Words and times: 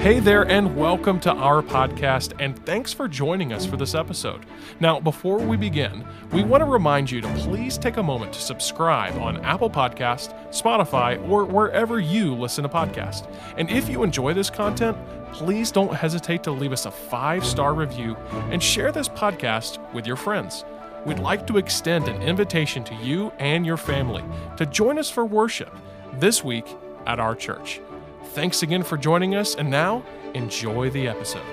Hey 0.00 0.18
there, 0.18 0.48
and 0.48 0.76
welcome 0.76 1.20
to 1.20 1.30
our 1.30 1.60
podcast, 1.60 2.32
and 2.38 2.58
thanks 2.64 2.90
for 2.90 3.06
joining 3.06 3.52
us 3.52 3.66
for 3.66 3.76
this 3.76 3.94
episode. 3.94 4.46
Now, 4.80 4.98
before 4.98 5.36
we 5.36 5.58
begin, 5.58 6.06
we 6.32 6.42
want 6.42 6.62
to 6.62 6.64
remind 6.64 7.10
you 7.10 7.20
to 7.20 7.28
please 7.34 7.76
take 7.76 7.98
a 7.98 8.02
moment 8.02 8.32
to 8.32 8.40
subscribe 8.40 9.14
on 9.20 9.44
Apple 9.44 9.68
Podcast, 9.68 10.32
Spotify, 10.52 11.22
or 11.28 11.44
wherever 11.44 12.00
you 12.00 12.34
listen 12.34 12.62
to 12.62 12.70
podcasts. 12.70 13.30
And 13.58 13.68
if 13.68 13.90
you 13.90 14.02
enjoy 14.02 14.32
this 14.32 14.48
content, 14.48 14.96
please 15.34 15.70
don't 15.70 15.92
hesitate 15.92 16.42
to 16.44 16.50
leave 16.50 16.72
us 16.72 16.86
a 16.86 16.90
five 16.90 17.44
star 17.44 17.74
review 17.74 18.16
and 18.50 18.62
share 18.62 18.92
this 18.92 19.10
podcast 19.10 19.92
with 19.92 20.06
your 20.06 20.16
friends. 20.16 20.64
We'd 21.04 21.18
like 21.18 21.46
to 21.48 21.58
extend 21.58 22.08
an 22.08 22.22
invitation 22.22 22.84
to 22.84 22.94
you 22.94 23.32
and 23.38 23.66
your 23.66 23.76
family 23.76 24.24
to 24.56 24.64
join 24.64 24.98
us 24.98 25.10
for 25.10 25.26
worship 25.26 25.76
this 26.14 26.42
week 26.42 26.64
at 27.06 27.20
our 27.20 27.34
church. 27.34 27.82
Thanks 28.22 28.62
again 28.62 28.82
for 28.82 28.96
joining 28.96 29.34
us, 29.34 29.54
and 29.56 29.68
now 29.68 30.04
enjoy 30.34 30.90
the 30.90 31.08
episode. 31.08 31.44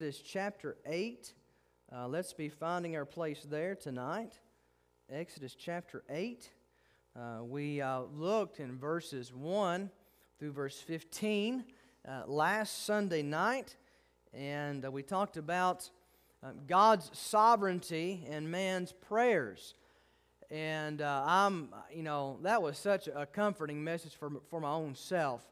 This 0.00 0.18
chapter 0.18 0.76
8. 0.84 1.32
Uh, 1.94 2.08
let's 2.08 2.32
be 2.32 2.48
finding 2.48 2.96
our 2.96 3.04
place 3.04 3.46
there 3.48 3.76
tonight. 3.76 4.40
Exodus 5.10 5.54
chapter 5.54 6.02
8. 6.08 6.50
Uh, 7.14 7.44
we 7.44 7.80
uh, 7.80 8.00
looked 8.12 8.58
in 8.58 8.76
verses 8.76 9.32
1 9.32 9.90
through 10.38 10.52
verse 10.52 10.80
15 10.80 11.64
uh, 12.06 12.22
last 12.26 12.84
Sunday 12.84 13.22
night, 13.22 13.76
and 14.32 14.84
uh, 14.84 14.90
we 14.90 15.02
talked 15.02 15.36
about 15.36 15.88
uh, 16.42 16.48
God's 16.66 17.10
sovereignty 17.12 18.26
and 18.28 18.50
man's 18.50 18.90
prayers. 18.90 19.74
And 20.50 21.00
uh, 21.00 21.24
I'm, 21.26 21.68
you 21.92 22.02
know, 22.02 22.38
that 22.42 22.62
was 22.62 22.78
such 22.78 23.08
a 23.08 23.26
comforting 23.26 23.82
message 23.82 24.14
for, 24.14 24.30
for 24.50 24.60
my 24.60 24.70
own 24.70 24.94
self. 24.94 25.42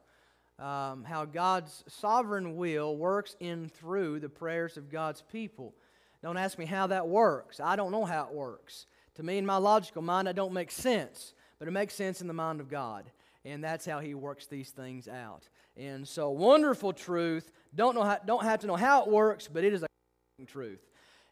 Um, 0.59 1.05
how 1.05 1.24
God's 1.24 1.83
sovereign 1.88 2.56
will 2.56 2.97
works 2.97 3.34
in 3.41 3.69
through 3.69 4.20
the 4.20 4.28
prayers 4.28 4.77
of 4.77 4.91
God's 4.91 5.22
people. 5.22 5.75
Don't 6.22 6.36
ask 6.36 6.56
me 6.56 6.66
how 6.66 6.86
that 6.89 7.08
works. 7.08 7.58
I 7.58 7.75
don't 7.75 7.91
know 7.91 8.05
how 8.05 8.27
it 8.27 8.33
works. 8.33 8.86
To 9.16 9.22
me, 9.22 9.39
in 9.39 9.47
my 9.47 9.56
logical 9.56 10.03
mind, 10.03 10.28
that 10.28 10.36
don't 10.36 10.53
make 10.53 10.70
sense, 10.70 11.34
but 11.59 11.66
it 11.66 11.72
makes 11.72 11.94
sense 11.94 12.20
in 12.20 12.28
the 12.28 12.33
mind 12.33 12.61
of 12.61 12.69
God, 12.70 13.11
and 13.44 13.62
that's 13.62 13.84
how 13.84 13.98
He 13.98 14.14
works 14.14 14.47
these 14.47 14.70
things 14.70 15.09
out. 15.09 15.48
And 15.77 16.06
so, 16.06 16.31
wonderful 16.31 16.92
truth. 16.92 17.50
Don't 17.75 17.94
know 17.94 18.05
how, 18.05 18.19
don't 18.25 18.44
have 18.44 18.61
to 18.61 18.66
know 18.66 18.77
how 18.77 19.03
it 19.03 19.09
works, 19.09 19.48
but 19.53 19.64
it 19.64 19.72
is 19.72 19.83
a 19.83 20.47
truth. 20.47 20.81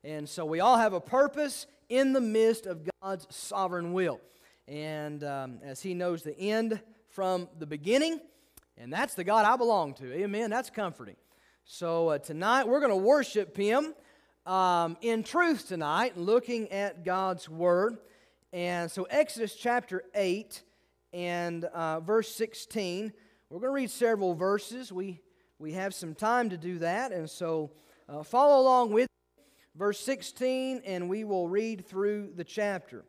And 0.03 0.29
so, 0.29 0.45
we 0.45 0.61
all 0.61 0.77
have 0.77 0.93
a 0.93 1.01
purpose 1.01 1.67
in 1.91 2.15
the 2.15 2.21
midst 2.21 2.65
of 2.65 2.89
God's 3.03 3.27
sovereign 3.29 3.93
will. 3.93 4.21
And 4.67 5.23
um, 5.25 5.59
as 5.63 5.83
He 5.83 5.93
knows 5.93 6.23
the 6.23 6.39
end 6.39 6.81
from 7.11 7.49
the 7.59 7.67
beginning, 7.67 8.21
and 8.79 8.91
that's 8.91 9.15
the 9.15 9.25
God 9.25 9.45
I 9.45 9.57
belong 9.57 9.93
to. 9.95 10.15
Amen. 10.15 10.49
That's 10.49 10.71
comforting. 10.71 11.17
So 11.65 12.09
uh, 12.09 12.19
tonight 12.19 12.67
we're 12.67 12.81
going 12.81 12.91
to 12.91 12.97
worship 12.97 13.57
Him 13.57 13.93
um, 14.47 14.97
in 15.03 15.23
truth 15.23 15.69
tonight, 15.69 16.17
looking 16.17 16.73
at 16.73 17.05
God's 17.05 17.49
Word. 17.49 17.99
And 18.53 18.91
so, 18.91 19.05
Exodus 19.05 19.55
chapter 19.55 20.03
8 20.15 20.63
and 21.13 21.65
uh, 21.67 22.01
verse 22.01 22.35
16, 22.35 23.13
we're 23.49 23.61
going 23.61 23.71
to 23.71 23.75
read 23.75 23.91
several 23.91 24.35
verses. 24.35 24.93
We, 24.93 25.21
we 25.59 25.73
have 25.73 25.95
some 25.95 26.15
time 26.15 26.51
to 26.51 26.57
do 26.57 26.79
that. 26.79 27.13
And 27.13 27.29
so, 27.29 27.71
uh, 28.09 28.23
follow 28.23 28.61
along 28.61 28.93
with 28.93 29.10
verse 29.81 29.99
16, 30.01 30.83
and 30.85 31.09
we 31.09 31.25
will 31.25 31.49
read 31.49 31.87
through 31.87 32.31
the 32.37 32.45
chapter. 32.45 33.03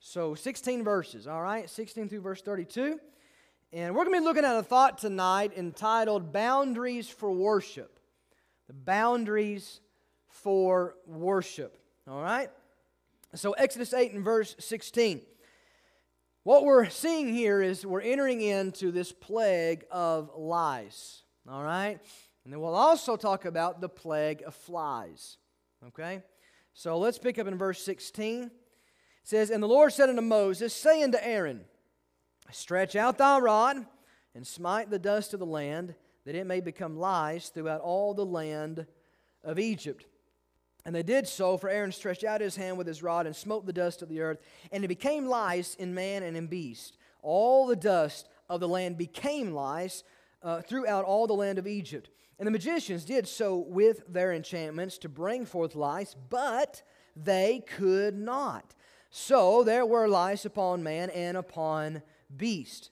So, 0.00 0.34
16 0.34 0.82
verses, 0.82 1.28
all 1.28 1.40
right? 1.40 1.70
16 1.70 2.08
through 2.08 2.22
verse 2.22 2.42
32. 2.42 2.98
And 3.72 3.94
we're 3.94 4.04
going 4.04 4.16
to 4.16 4.20
be 4.20 4.24
looking 4.24 4.44
at 4.44 4.56
a 4.56 4.64
thought 4.64 4.98
tonight 4.98 5.52
entitled 5.56 6.32
Boundaries 6.32 7.08
for 7.08 7.30
Worship. 7.30 8.00
The 8.66 8.72
boundaries 8.72 9.80
for 10.26 10.96
worship, 11.06 11.78
all 12.10 12.20
right? 12.20 12.50
So, 13.34 13.52
Exodus 13.52 13.94
8 13.94 14.12
and 14.12 14.24
verse 14.24 14.56
16. 14.58 15.20
What 16.42 16.64
we're 16.64 16.88
seeing 16.88 17.32
here 17.32 17.62
is 17.62 17.86
we're 17.86 18.00
entering 18.00 18.40
into 18.40 18.90
this 18.90 19.12
plague 19.12 19.84
of 19.88 20.32
lice, 20.36 21.22
all 21.48 21.62
right? 21.62 22.00
And 22.42 22.52
then 22.52 22.58
we'll 22.58 22.74
also 22.74 23.14
talk 23.14 23.44
about 23.44 23.80
the 23.80 23.88
plague 23.88 24.42
of 24.44 24.56
flies. 24.56 25.36
Okay? 25.86 26.22
So 26.74 26.98
let's 26.98 27.18
pick 27.18 27.38
up 27.38 27.46
in 27.46 27.56
verse 27.56 27.82
16. 27.82 28.44
It 28.44 28.50
says, 29.24 29.50
And 29.50 29.62
the 29.62 29.68
Lord 29.68 29.92
said 29.92 30.08
unto 30.08 30.22
Moses, 30.22 30.74
Say 30.74 31.02
unto 31.02 31.18
Aaron, 31.20 31.62
Stretch 32.50 32.96
out 32.96 33.18
thy 33.18 33.38
rod 33.38 33.84
and 34.34 34.46
smite 34.46 34.90
the 34.90 34.98
dust 34.98 35.34
of 35.34 35.40
the 35.40 35.46
land, 35.46 35.94
that 36.24 36.34
it 36.34 36.46
may 36.46 36.60
become 36.60 36.96
lice 36.96 37.48
throughout 37.48 37.80
all 37.80 38.14
the 38.14 38.24
land 38.24 38.86
of 39.44 39.58
Egypt. 39.58 40.04
And 40.84 40.94
they 40.94 41.02
did 41.02 41.28
so, 41.28 41.56
for 41.56 41.68
Aaron 41.68 41.92
stretched 41.92 42.24
out 42.24 42.40
his 42.40 42.56
hand 42.56 42.78
with 42.78 42.86
his 42.86 43.02
rod 43.02 43.26
and 43.26 43.36
smote 43.36 43.66
the 43.66 43.72
dust 43.72 44.00
of 44.00 44.08
the 44.08 44.20
earth, 44.20 44.38
and 44.72 44.84
it 44.84 44.88
became 44.88 45.26
lice 45.26 45.74
in 45.74 45.94
man 45.94 46.22
and 46.22 46.36
in 46.36 46.46
beast. 46.46 46.96
All 47.20 47.66
the 47.66 47.76
dust 47.76 48.28
of 48.48 48.60
the 48.60 48.68
land 48.68 48.96
became 48.96 49.52
lice 49.52 50.04
uh, 50.42 50.62
throughout 50.62 51.04
all 51.04 51.26
the 51.26 51.34
land 51.34 51.58
of 51.58 51.66
Egypt. 51.66 52.08
And 52.38 52.46
the 52.46 52.52
magicians 52.52 53.04
did 53.04 53.26
so 53.26 53.56
with 53.56 54.02
their 54.08 54.32
enchantments 54.32 54.98
to 54.98 55.08
bring 55.08 55.44
forth 55.44 55.74
lice, 55.74 56.14
but 56.30 56.82
they 57.16 57.64
could 57.66 58.16
not. 58.16 58.74
So 59.10 59.64
there 59.64 59.84
were 59.84 60.06
lice 60.06 60.44
upon 60.44 60.82
man 60.82 61.10
and 61.10 61.36
upon 61.36 62.02
beast. 62.36 62.90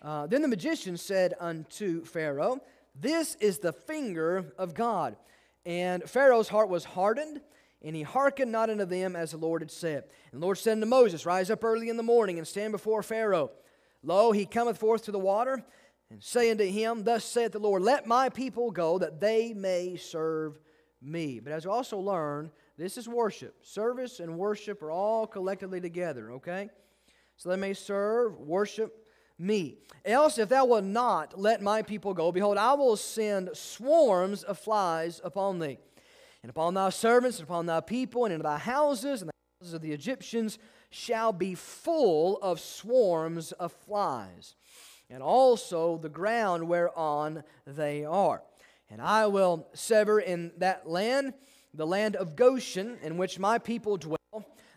Uh, 0.00 0.26
then 0.26 0.42
the 0.42 0.48
magician 0.48 0.96
said 0.96 1.34
unto 1.38 2.04
Pharaoh, 2.04 2.60
This 2.98 3.36
is 3.36 3.58
the 3.58 3.72
finger 3.72 4.52
of 4.58 4.74
God. 4.74 5.16
And 5.64 6.02
Pharaoh's 6.02 6.48
heart 6.48 6.68
was 6.68 6.84
hardened, 6.84 7.40
and 7.82 7.94
he 7.94 8.02
hearkened 8.02 8.50
not 8.50 8.68
unto 8.68 8.84
them 8.84 9.14
as 9.14 9.30
the 9.30 9.36
Lord 9.36 9.62
had 9.62 9.70
said. 9.70 10.04
And 10.32 10.42
the 10.42 10.46
Lord 10.46 10.58
said 10.58 10.72
unto 10.72 10.86
Moses, 10.86 11.24
Rise 11.24 11.50
up 11.50 11.62
early 11.62 11.88
in 11.88 11.96
the 11.96 12.02
morning 12.02 12.38
and 12.38 12.48
stand 12.48 12.72
before 12.72 13.04
Pharaoh. 13.04 13.52
Lo, 14.02 14.32
he 14.32 14.44
cometh 14.44 14.78
forth 14.78 15.04
to 15.04 15.12
the 15.12 15.18
water 15.20 15.64
and 16.12 16.22
say 16.22 16.50
unto 16.50 16.64
him, 16.64 17.04
Thus 17.04 17.24
saith 17.24 17.52
the 17.52 17.58
Lord, 17.58 17.80
Let 17.80 18.06
my 18.06 18.28
people 18.28 18.70
go, 18.70 18.98
that 18.98 19.18
they 19.18 19.54
may 19.54 19.96
serve 19.96 20.60
me. 21.00 21.40
But 21.40 21.54
as 21.54 21.64
we 21.64 21.72
also 21.72 21.98
learn, 21.98 22.50
this 22.76 22.98
is 22.98 23.08
worship. 23.08 23.64
Service 23.64 24.20
and 24.20 24.36
worship 24.36 24.82
are 24.82 24.90
all 24.90 25.26
collectively 25.26 25.80
together, 25.80 26.32
okay? 26.32 26.68
So 27.38 27.48
they 27.48 27.56
may 27.56 27.72
serve, 27.72 28.38
worship 28.38 29.08
me. 29.38 29.78
Else, 30.04 30.38
if 30.38 30.50
thou 30.50 30.66
wilt 30.66 30.84
not 30.84 31.38
let 31.40 31.62
my 31.62 31.80
people 31.80 32.12
go, 32.12 32.30
behold, 32.30 32.58
I 32.58 32.74
will 32.74 32.98
send 32.98 33.48
swarms 33.54 34.42
of 34.42 34.58
flies 34.58 35.18
upon 35.24 35.60
thee, 35.60 35.78
and 36.42 36.50
upon 36.50 36.74
thy 36.74 36.90
servants, 36.90 37.38
and 37.38 37.48
upon 37.48 37.64
thy 37.64 37.80
people, 37.80 38.26
and 38.26 38.34
into 38.34 38.42
thy 38.42 38.58
houses, 38.58 39.22
and 39.22 39.30
the 39.30 39.34
houses 39.60 39.74
of 39.74 39.80
the 39.80 39.92
Egyptians 39.92 40.58
shall 40.90 41.32
be 41.32 41.54
full 41.54 42.36
of 42.42 42.60
swarms 42.60 43.52
of 43.52 43.72
flies 43.72 44.56
and 45.12 45.22
also 45.22 45.98
the 45.98 46.08
ground 46.08 46.66
whereon 46.66 47.44
they 47.66 48.04
are. 48.04 48.42
And 48.90 49.00
I 49.00 49.26
will 49.26 49.68
sever 49.74 50.18
in 50.18 50.52
that 50.58 50.88
land 50.88 51.34
the 51.74 51.86
land 51.86 52.16
of 52.16 52.36
Goshen, 52.36 52.98
in 53.02 53.16
which 53.16 53.38
my 53.38 53.58
people 53.58 53.96
dwell, 53.96 54.18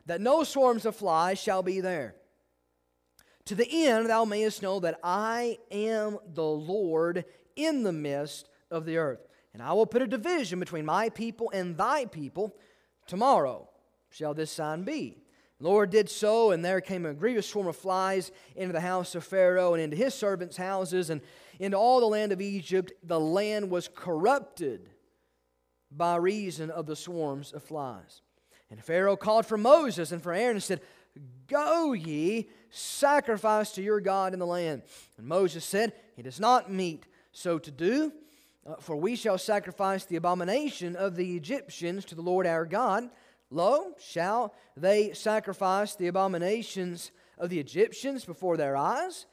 that 0.06 0.22
no 0.22 0.44
swarms 0.44 0.86
of 0.86 0.96
flies 0.96 1.40
shall 1.40 1.64
be 1.64 1.82
there. 1.82 2.16
To 3.46 3.56
the 3.56 3.88
end 3.88 4.10
thou 4.10 4.26
mayest 4.26 4.62
know 4.62 4.80
that 4.80 5.00
I 5.04 5.58
am 5.72 6.18
the 6.34 6.44
Lord 6.44 7.26
in 7.56 7.84
the 7.84 7.92
midst 7.92 8.50
of 8.72 8.86
the 8.86 8.98
earth. 8.98 9.28
And 9.54 9.62
I 9.62 9.74
will 9.74 9.86
put 9.86 10.02
a 10.02 10.08
division 10.08 10.60
between 10.60 10.86
my 10.86 11.10
people 11.10 11.52
and 11.54 11.78
thy 11.78 12.06
people. 12.06 12.56
Tomorrow 13.08 13.70
shall 14.10 14.34
this 14.34 14.52
sign 14.52 14.84
be. 14.84 15.18
Lord 15.66 15.90
did 15.90 16.10
so, 16.10 16.52
and 16.52 16.64
there 16.64 16.80
came 16.80 17.08
a 17.08 17.14
grievous 17.14 17.48
swarm 17.48 17.68
of 17.68 17.76
flies 17.76 18.32
into 18.56 18.72
the 18.72 18.82
house 18.82 19.16
of 19.16 19.24
Pharaoh 19.24 19.74
and 19.74 19.82
into 19.82 19.96
his 19.96 20.14
servants' 20.14 20.58
houses 20.58 21.10
and 21.10 21.22
into 21.58 21.76
all 21.76 22.00
the 22.00 22.06
land 22.06 22.32
of 22.32 22.40
Egypt. 22.40 22.92
The 23.04 23.20
land 23.20 23.72
was 23.72 23.88
corrupted 23.88 24.90
by 25.90 26.18
reason 26.18 26.70
of 26.70 26.86
the 26.86 26.96
swarms 26.96 27.52
of 27.52 27.64
flies. 27.64 28.22
And 28.70 28.84
Pharaoh 28.84 29.16
called 29.16 29.48
for 29.48 29.58
Moses 29.58 30.12
and 30.12 30.22
for 30.22 30.34
Aaron 30.34 30.58
and 30.58 30.64
said, 30.64 30.82
Go 31.48 31.94
ye, 31.94 32.48
sacrifice 32.70 33.72
to 33.72 33.82
your 33.82 34.02
God 34.02 34.34
in 34.34 34.40
the 34.40 34.46
land. 34.46 34.84
And 35.18 35.26
Moses 35.26 35.66
said, 35.66 35.94
It 36.16 36.28
is 36.28 36.40
not 36.40 36.72
meet 36.72 37.08
so 37.32 37.58
to 37.58 37.72
do, 37.72 38.12
uh, 38.68 38.76
for 38.82 38.96
we 38.96 39.16
shall 39.16 39.40
sacrifice 39.40 40.06
the 40.06 40.16
abomination 40.16 40.96
of 40.96 41.16
the 41.16 41.36
Egyptians 41.36 42.06
to 42.06 42.16
the 42.16 42.22
Lord 42.22 42.46
our 42.46 42.66
God. 42.66 43.10
Lo, 43.52 43.94
shall 44.00 44.54
they 44.76 45.14
sacrifice 45.14 45.96
the 45.96 46.08
abominations 46.08 47.12
of 47.38 47.50
the 47.50 47.60
Egyptians 47.60 48.26
before 48.26 48.58
their 48.58 48.76
eyes? 48.76 49.26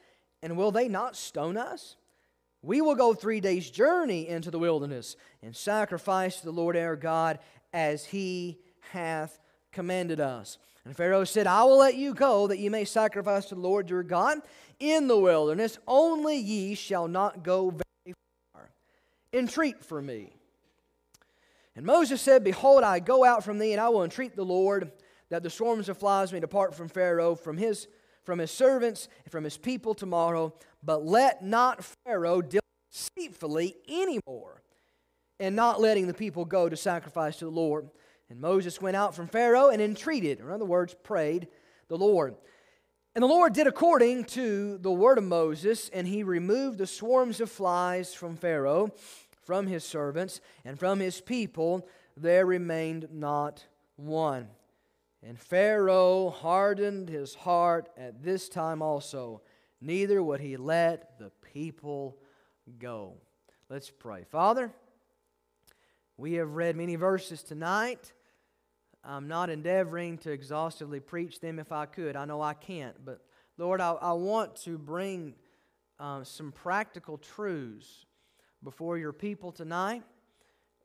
And 0.43 0.57
will 0.57 0.71
they 0.71 0.89
not 0.89 1.17
stone 1.17 1.57
us? 1.57 1.97
We 2.63 2.81
will 2.81 2.95
go 2.95 3.15
three 3.15 3.41
days' 3.41 3.71
journey 3.71 4.29
into 4.29 4.51
the 4.51 4.59
wilderness 4.59 5.17
and 5.43 5.55
sacrifice 5.55 6.41
the 6.41 6.53
Lord 6.53 6.77
our 6.77 6.97
God 6.97 7.39
as 7.73 8.05
he 8.05 8.59
hath 8.93 9.41
commanded 9.73 10.21
us. 10.21 10.59
And 10.85 10.97
Pharaoh 10.97 11.25
said, 11.25 11.47
I 11.47 11.65
will 11.65 11.79
let 11.79 11.95
you 11.95 12.15
go, 12.15 12.49
that 12.49 12.59
ye 12.59 12.69
may 12.69 12.85
sacrifice 12.85 13.47
to 13.47 13.55
the 13.55 13.61
Lord 13.61 13.89
your 13.89 14.03
God 14.03 14.39
in 14.79 15.07
the 15.07 15.19
wilderness. 15.19 15.79
Only 15.87 16.37
ye 16.37 16.75
shall 16.75 17.09
not 17.09 17.43
go 17.43 17.71
very 17.71 18.15
far. 18.53 18.71
Entreat 19.33 19.85
for 19.85 20.03
me. 20.03 20.35
And 21.75 21.87
Moses 21.87 22.21
said, 22.21 22.45
Behold, 22.45 22.83
I 22.83 22.99
go 22.99 23.25
out 23.25 23.45
from 23.45 23.59
thee, 23.59 23.73
and 23.73 23.81
I 23.81 23.89
will 23.89 24.05
entreat 24.05 24.37
the 24.37 24.45
Lord 24.45 24.93
that 25.31 25.43
the 25.43 25.51
swarms 25.51 25.89
of 25.89 25.97
flies 25.97 26.33
may 26.33 26.41
depart 26.41 26.75
from 26.75 26.89
Pharaoh, 26.89 27.35
from 27.35 27.57
his, 27.57 27.89
from 28.23 28.39
his 28.39 28.51
servants, 28.51 29.09
and 29.25 29.33
from 29.33 29.45
his 29.45 29.57
people 29.57 29.95
tomorrow. 29.95 30.53
But 30.83 31.05
let 31.07 31.43
not 31.43 31.85
Pharaoh 32.05 32.43
deal 32.43 32.61
deceitfully 32.91 33.77
anymore, 33.89 34.63
and 35.41 35.57
not 35.57 35.81
letting 35.81 36.07
the 36.07 36.15
people 36.15 36.45
go 36.45 36.69
to 36.69 36.77
sacrifice 36.77 37.39
to 37.39 37.47
the 37.47 37.51
Lord. 37.51 37.89
And 38.29 38.41
Moses 38.41 38.81
went 38.81 38.97
out 38.97 39.15
from 39.15 39.29
Pharaoh 39.29 39.69
and 39.69 39.81
entreated, 39.81 40.41
or 40.41 40.49
in 40.49 40.55
other 40.55 40.65
words, 40.65 40.95
prayed 41.03 41.49
the 41.89 41.97
Lord. 41.97 42.35
And 43.15 43.23
the 43.23 43.29
Lord 43.29 43.53
did 43.53 43.67
according 43.67 44.25
to 44.25 44.79
the 44.79 44.91
word 44.91 45.19
of 45.19 45.25
Moses, 45.25 45.91
and 45.91 46.07
he 46.07 46.23
removed 46.23 46.79
the 46.79 46.87
swarms 46.87 47.41
of 47.41 47.51
flies 47.51 48.15
from 48.15 48.37
Pharaoh, 48.37 48.91
from 49.45 49.67
his 49.67 49.85
servants, 49.85 50.41
and 50.65 50.79
from 50.79 51.01
his 51.01 51.21
people. 51.21 51.89
There 52.17 52.47
remained 52.47 53.09
not 53.13 53.65
one. 53.97 54.49
And 55.23 55.39
Pharaoh 55.39 56.31
hardened 56.31 57.09
his 57.09 57.35
heart 57.35 57.89
at 57.97 58.23
this 58.23 58.49
time 58.49 58.83
also, 58.83 59.43
neither 59.81 60.23
would 60.23 60.41
he 60.41 60.57
let 60.57 61.19
the 61.19 61.31
people 61.53 62.19
go. 62.79 63.15
Let's 63.69 63.91
pray. 63.91 64.25
Father, 64.25 64.73
we 66.17 66.35
have 66.35 66.55
read 66.55 66.77
many 66.77 66.97
verses 66.97 67.43
tonight. 67.43 68.13
I'm 69.05 69.29
not 69.29 69.51
endeavoring 69.51 70.19
to 70.19 70.31
exhaustively 70.31 71.01
preach 71.01 71.41
them 71.41 71.59
if 71.59 71.73
I 71.73 71.87
could. 71.87 72.17
I 72.17 72.25
know 72.25 72.41
I 72.41 72.55
can't. 72.55 72.97
But 73.05 73.21
Lord, 73.59 73.81
I, 73.81 73.93
I 73.93 74.13
want 74.13 74.57
to 74.63 74.77
bring 74.77 75.35
uh, 75.99 76.25
some 76.25 76.53
practical 76.53 77.19
truths 77.19 78.07
before 78.63 78.99
your 78.99 79.13
people 79.13 79.53
tonight. 79.53 80.03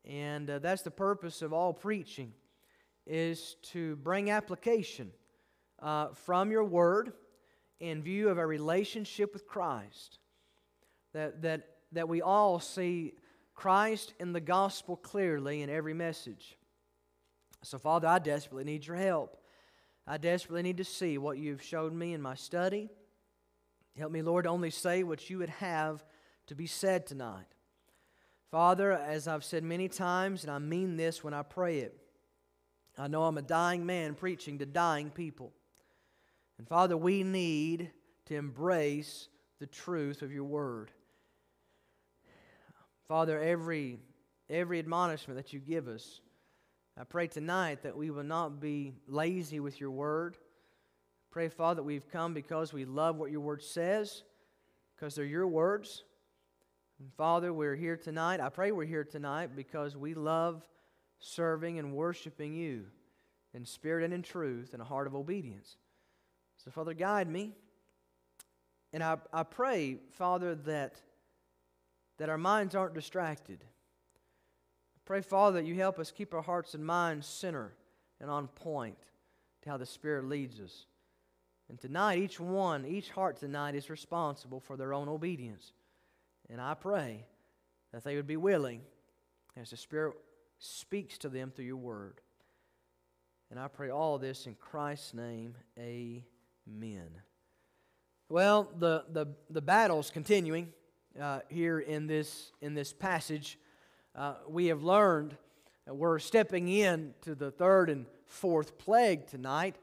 And 0.05 0.49
uh, 0.49 0.59
that's 0.59 0.81
the 0.81 0.91
purpose 0.91 1.41
of 1.41 1.53
all 1.53 1.73
preaching 1.73 2.33
is 3.05 3.55
to 3.61 3.95
bring 3.97 4.29
application 4.31 5.11
uh, 5.81 6.09
from 6.09 6.51
your 6.51 6.63
word 6.63 7.13
in 7.79 8.01
view 8.01 8.29
of 8.29 8.37
a 8.37 8.45
relationship 8.45 9.33
with 9.33 9.47
Christ. 9.47 10.19
That, 11.13 11.41
that, 11.41 11.67
that 11.93 12.09
we 12.09 12.21
all 12.21 12.59
see 12.59 13.13
Christ 13.53 14.13
in 14.19 14.33
the 14.33 14.41
gospel 14.41 14.95
clearly 14.95 15.61
in 15.61 15.69
every 15.69 15.93
message. 15.93 16.57
So, 17.63 17.77
Father, 17.77 18.07
I 18.07 18.19
desperately 18.19 18.65
need 18.65 18.85
your 18.85 18.97
help. 18.97 19.41
I 20.05 20.17
desperately 20.17 20.63
need 20.63 20.77
to 20.77 20.85
see 20.85 21.17
what 21.17 21.37
you've 21.37 21.61
showed 21.61 21.93
me 21.93 22.13
in 22.13 22.21
my 22.21 22.35
study. 22.35 22.89
Help 23.97 24.11
me, 24.11 24.21
Lord, 24.21 24.45
only 24.45 24.69
say 24.69 25.03
what 25.03 25.29
you 25.29 25.39
would 25.39 25.49
have 25.49 26.05
to 26.47 26.55
be 26.55 26.67
said 26.67 27.07
tonight. 27.07 27.47
Father, 28.51 28.93
as 28.93 29.27
I've 29.27 29.43
said 29.43 29.63
many 29.63 29.89
times, 29.89 30.43
and 30.43 30.51
I 30.51 30.59
mean 30.59 30.95
this 30.95 31.23
when 31.23 31.33
I 31.33 31.43
pray 31.43 31.79
it, 31.79 31.97
I 32.97 33.07
know 33.07 33.25
I'm 33.25 33.37
a 33.37 33.43
dying 33.43 33.85
man 33.85 34.15
preaching 34.15 34.59
to 34.59 34.65
dying 34.65 35.09
people. 35.09 35.51
And 36.57 36.67
Father, 36.67 36.97
we 36.97 37.23
need 37.23 37.91
to 38.25 38.35
embrace 38.35 39.27
the 39.59 39.67
truth 39.67 40.21
of 40.21 40.31
your 40.31 40.45
word. 40.45 40.91
Father, 43.07 43.39
every, 43.39 43.99
every 44.49 44.79
admonishment 44.79 45.37
that 45.37 45.53
you 45.53 45.59
give 45.59 45.87
us, 45.87 46.21
I 46.99 47.03
pray 47.03 47.27
tonight 47.27 47.83
that 47.83 47.95
we 47.95 48.09
will 48.09 48.23
not 48.23 48.59
be 48.59 48.95
lazy 49.07 49.59
with 49.59 49.79
your 49.79 49.91
word. 49.91 50.37
Pray, 51.29 51.49
Father, 51.49 51.75
that 51.75 51.83
we've 51.83 52.09
come 52.09 52.33
because 52.33 52.73
we 52.73 52.85
love 52.85 53.17
what 53.17 53.29
your 53.29 53.41
word 53.41 53.61
says, 53.61 54.23
because 54.95 55.13
they're 55.13 55.25
your 55.25 55.47
words. 55.47 56.03
And 56.99 57.13
Father, 57.13 57.53
we're 57.53 57.75
here 57.75 57.95
tonight. 57.95 58.39
I 58.39 58.49
pray 58.49 58.71
we're 58.71 58.85
here 58.85 59.03
tonight 59.03 59.55
because 59.55 59.95
we 59.95 60.15
love 60.15 60.67
serving 61.19 61.77
and 61.77 61.93
worshiping 61.93 62.55
you 62.55 62.85
in 63.53 63.65
spirit 63.65 64.03
and 64.03 64.13
in 64.13 64.23
truth 64.23 64.73
and 64.73 64.81
a 64.81 64.85
heart 64.85 65.05
of 65.05 65.15
obedience. 65.15 65.77
So, 66.57 66.71
Father, 66.71 66.93
guide 66.93 67.29
me. 67.29 67.53
And 68.93 69.03
I, 69.03 69.17
I 69.31 69.43
pray, 69.43 69.97
Father, 70.13 70.55
that, 70.55 70.99
that 72.17 72.29
our 72.29 72.37
minds 72.37 72.73
aren't 72.73 72.95
distracted. 72.95 73.59
I 73.63 74.99
pray, 75.05 75.21
Father, 75.21 75.61
that 75.61 75.67
you 75.67 75.75
help 75.75 75.99
us 75.99 76.09
keep 76.09 76.33
our 76.33 76.41
hearts 76.41 76.73
and 76.73 76.85
minds 76.85 77.27
center 77.27 77.73
and 78.19 78.29
on 78.29 78.47
point 78.47 78.97
to 79.61 79.69
how 79.69 79.77
the 79.77 79.85
Spirit 79.85 80.25
leads 80.25 80.59
us. 80.59 80.85
And 81.69 81.77
tonight, 81.77 82.17
each 82.19 82.39
one, 82.39 82.85
each 82.85 83.09
heart 83.09 83.37
tonight 83.37 83.75
is 83.75 83.89
responsible 83.89 84.59
for 84.59 84.77
their 84.77 84.93
own 84.93 85.09
obedience. 85.09 85.73
And 86.49 86.61
I 86.61 86.73
pray 86.73 87.25
that 87.93 88.03
they 88.03 88.15
would 88.15 88.27
be 88.27 88.37
willing 88.37 88.81
as 89.55 89.69
the 89.71 89.77
Spirit 89.77 90.15
speaks 90.59 91.17
to 91.19 91.29
them 91.29 91.51
through 91.51 91.65
your 91.65 91.77
word. 91.77 92.21
And 93.49 93.59
I 93.59 93.67
pray 93.67 93.89
all 93.89 94.17
this 94.17 94.45
in 94.45 94.55
Christ's 94.55 95.13
name. 95.13 95.55
Amen. 95.79 97.09
Well, 98.29 98.69
the, 98.77 99.05
the, 99.11 99.27
the 99.49 99.61
battle's 99.61 100.09
continuing 100.09 100.73
uh, 101.19 101.39
here 101.49 101.79
in 101.79 102.07
this, 102.07 102.51
in 102.61 102.73
this 102.73 102.91
passage 102.93 103.57
uh, 104.17 104.33
we 104.47 104.65
have 104.65 104.81
learned 104.81 105.37
that 105.85 105.93
we're 105.93 106.17
stepping 106.17 106.67
in 106.67 107.13
to 107.21 107.35
the 107.35 107.51
third 107.51 107.87
and 107.87 108.07
fourth 108.25 108.79
plague 108.79 109.27
tonight. 109.27 109.75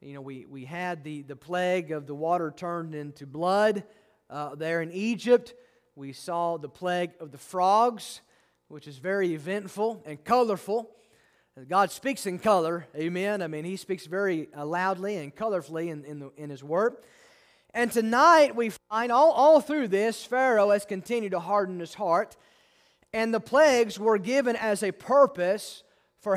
You 0.00 0.14
know, 0.14 0.20
we, 0.20 0.44
we 0.44 0.64
had 0.64 1.04
the, 1.04 1.22
the 1.22 1.36
plague 1.36 1.92
of 1.92 2.08
the 2.08 2.14
water 2.14 2.52
turned 2.54 2.96
into 2.96 3.26
blood 3.26 3.84
uh, 4.28 4.56
there 4.56 4.82
in 4.82 4.90
Egypt. 4.90 5.54
We 5.96 6.12
saw 6.12 6.58
the 6.58 6.68
plague 6.68 7.12
of 7.20 7.32
the 7.32 7.38
frogs, 7.38 8.20
which 8.68 8.86
is 8.86 8.98
very 8.98 9.32
eventful 9.32 10.02
and 10.04 10.22
colorful. 10.22 10.90
God 11.68 11.90
speaks 11.90 12.26
in 12.26 12.38
color, 12.38 12.86
amen. 12.94 13.40
I 13.40 13.46
mean, 13.46 13.64
He 13.64 13.76
speaks 13.76 14.04
very 14.04 14.50
uh, 14.54 14.66
loudly 14.66 15.16
and 15.16 15.34
colorfully 15.34 15.88
in, 15.88 16.04
in, 16.04 16.18
the, 16.18 16.30
in 16.36 16.50
His 16.50 16.62
Word. 16.62 16.96
And 17.72 17.90
tonight 17.90 18.54
we 18.54 18.72
find 18.90 19.10
all, 19.10 19.32
all 19.32 19.62
through 19.62 19.88
this, 19.88 20.22
Pharaoh 20.22 20.68
has 20.68 20.84
continued 20.84 21.32
to 21.32 21.40
harden 21.40 21.80
his 21.80 21.94
heart. 21.94 22.36
And 23.14 23.32
the 23.32 23.40
plagues 23.40 23.98
were 23.98 24.18
given 24.18 24.54
as 24.54 24.82
a 24.82 24.92
purpose 24.92 25.82
for 26.20 26.36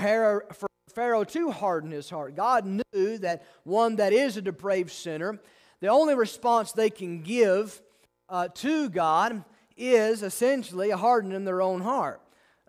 Pharaoh 0.90 1.24
to 1.26 1.52
harden 1.52 1.92
his 1.92 2.10
heart. 2.10 2.38
God 2.38 2.66
knew 2.66 3.18
that 3.18 3.46
one 3.64 3.98
that 3.98 4.14
is 4.14 4.38
a 4.38 4.42
depraved 4.42 4.92
sinner, 4.92 5.38
the 5.82 5.88
only 5.88 6.16
response 6.16 6.72
they 6.72 6.90
can 6.90 7.24
give 7.24 7.82
uh, 8.30 8.48
to 8.56 8.90
God 8.90 9.44
is 9.76 10.24
essentially 10.24 10.90
a 10.92 10.98
hardening 10.98 11.46
their 11.46 11.62
own 11.62 11.82
heart. 11.82 12.22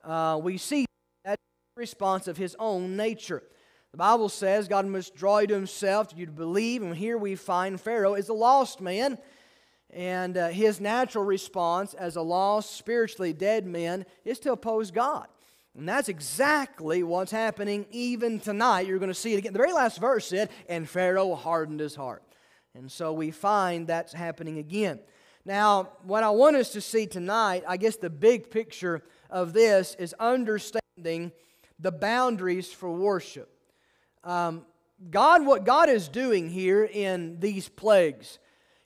Uh, 0.02 0.40
we 0.42 0.56
see 0.56 0.86
that 1.24 1.38
response 1.76 2.28
of 2.28 2.36
his 2.36 2.56
own 2.58 2.96
nature. 2.96 3.42
The 3.92 3.98
Bible 3.98 4.28
says 4.28 4.68
God 4.68 4.86
must 4.86 5.14
draw 5.14 5.40
you 5.40 5.48
to 5.48 5.54
himself, 5.54 6.12
you 6.16 6.26
to 6.26 6.32
believe, 6.32 6.82
and 6.82 6.96
here 6.96 7.18
we 7.18 7.34
find 7.34 7.80
Pharaoh 7.80 8.14
is 8.14 8.28
a 8.28 8.34
lost 8.34 8.80
man 8.80 9.18
and 9.92 10.36
uh, 10.36 10.48
his 10.48 10.80
natural 10.80 11.24
response 11.24 11.94
as 11.94 12.16
a 12.16 12.22
lost, 12.22 12.76
spiritually 12.76 13.32
dead 13.32 13.66
man 13.66 14.06
is 14.24 14.38
to 14.40 14.52
oppose 14.52 14.90
God. 14.90 15.26
And 15.76 15.88
that's 15.88 16.08
exactly 16.08 17.02
what's 17.02 17.32
happening 17.32 17.86
even 17.90 18.40
tonight. 18.40 18.86
You're 18.86 18.98
going 18.98 19.10
to 19.10 19.14
see 19.14 19.34
it 19.34 19.38
again. 19.38 19.52
The 19.52 19.58
very 19.58 19.72
last 19.72 19.98
verse 19.98 20.26
said, 20.26 20.50
And 20.68 20.88
Pharaoh 20.88 21.34
hardened 21.34 21.80
his 21.80 21.94
heart. 21.94 22.22
And 22.74 22.90
so 22.90 23.12
we 23.12 23.30
find 23.30 23.86
that's 23.86 24.12
happening 24.12 24.58
again. 24.58 25.00
Now, 25.44 25.90
what 26.02 26.22
I 26.22 26.30
want 26.30 26.56
us 26.56 26.70
to 26.70 26.80
see 26.80 27.06
tonight, 27.06 27.64
I 27.66 27.76
guess 27.76 27.96
the 27.96 28.10
big 28.10 28.50
picture 28.50 29.02
of 29.30 29.52
this 29.52 29.94
is 29.98 30.14
understanding 30.20 31.32
the 31.78 31.92
boundaries 31.92 32.70
for 32.70 32.90
worship. 32.90 33.50
Um, 34.22 34.66
God, 35.10 35.46
what 35.46 35.64
God 35.64 35.88
is 35.88 36.08
doing 36.08 36.50
here 36.50 36.84
in 36.84 37.40
these 37.40 37.68
plagues 37.68 38.38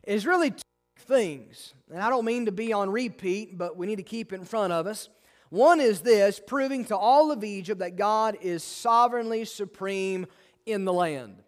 is 0.05 0.27
really 0.27 0.51
two 0.51 0.63
things. 1.01 1.75
And 1.91 2.01
I 2.01 2.09
don't 2.09 2.25
mean 2.25 2.47
to 2.47 2.53
be 2.53 2.73
on 2.73 2.89
repeat, 2.91 3.59
but 3.59 3.77
we 3.77 3.87
need 3.87 3.97
to 3.97 4.05
keep 4.05 4.33
in 4.33 4.45
front 4.45 4.73
of 4.73 4.87
us. 4.87 5.09
One 5.51 5.81
is 5.81 6.01
this 6.01 6.41
proving 6.45 6.85
to 6.87 6.97
all 6.97 7.33
of 7.33 7.43
Egypt 7.43 7.81
that 7.81 7.97
God 7.97 8.39
is 8.41 8.63
sovereignly 8.63 9.45
supreme 9.45 10.27
in 10.67 10.85
the 10.85 10.93
land. 10.93 11.43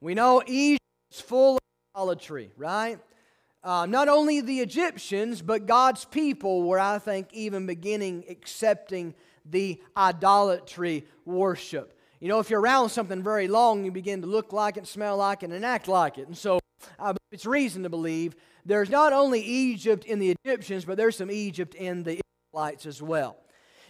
We 0.00 0.14
know 0.14 0.42
Egypt 0.46 0.82
is 1.12 1.20
full 1.20 1.56
of 1.56 1.60
idolatry, 1.94 2.50
right? 2.56 2.98
Uh, 3.68 3.84
not 3.84 4.08
only 4.08 4.40
the 4.40 4.60
Egyptians, 4.60 5.42
but 5.42 5.66
God's 5.66 6.06
people 6.06 6.62
were, 6.62 6.78
I 6.78 6.98
think, 6.98 7.28
even 7.34 7.66
beginning 7.66 8.24
accepting 8.30 9.12
the 9.44 9.78
idolatry 9.94 11.04
worship. 11.26 11.92
You 12.18 12.28
know, 12.28 12.38
if 12.38 12.48
you're 12.48 12.62
around 12.62 12.88
something 12.88 13.22
very 13.22 13.46
long, 13.46 13.84
you 13.84 13.90
begin 13.90 14.22
to 14.22 14.26
look 14.26 14.54
like 14.54 14.78
it, 14.78 14.86
smell 14.86 15.18
like 15.18 15.42
it, 15.42 15.50
and 15.50 15.66
act 15.66 15.86
like 15.86 16.16
it. 16.16 16.28
And 16.28 16.34
so 16.34 16.58
uh, 16.98 17.12
it's 17.30 17.44
reason 17.44 17.82
to 17.82 17.90
believe 17.90 18.36
there's 18.64 18.88
not 18.88 19.12
only 19.12 19.42
Egypt 19.42 20.06
in 20.06 20.18
the 20.18 20.34
Egyptians, 20.42 20.86
but 20.86 20.96
there's 20.96 21.18
some 21.18 21.30
Egypt 21.30 21.74
in 21.74 22.04
the 22.04 22.22
Israelites 22.54 22.86
as 22.86 23.02
well. 23.02 23.36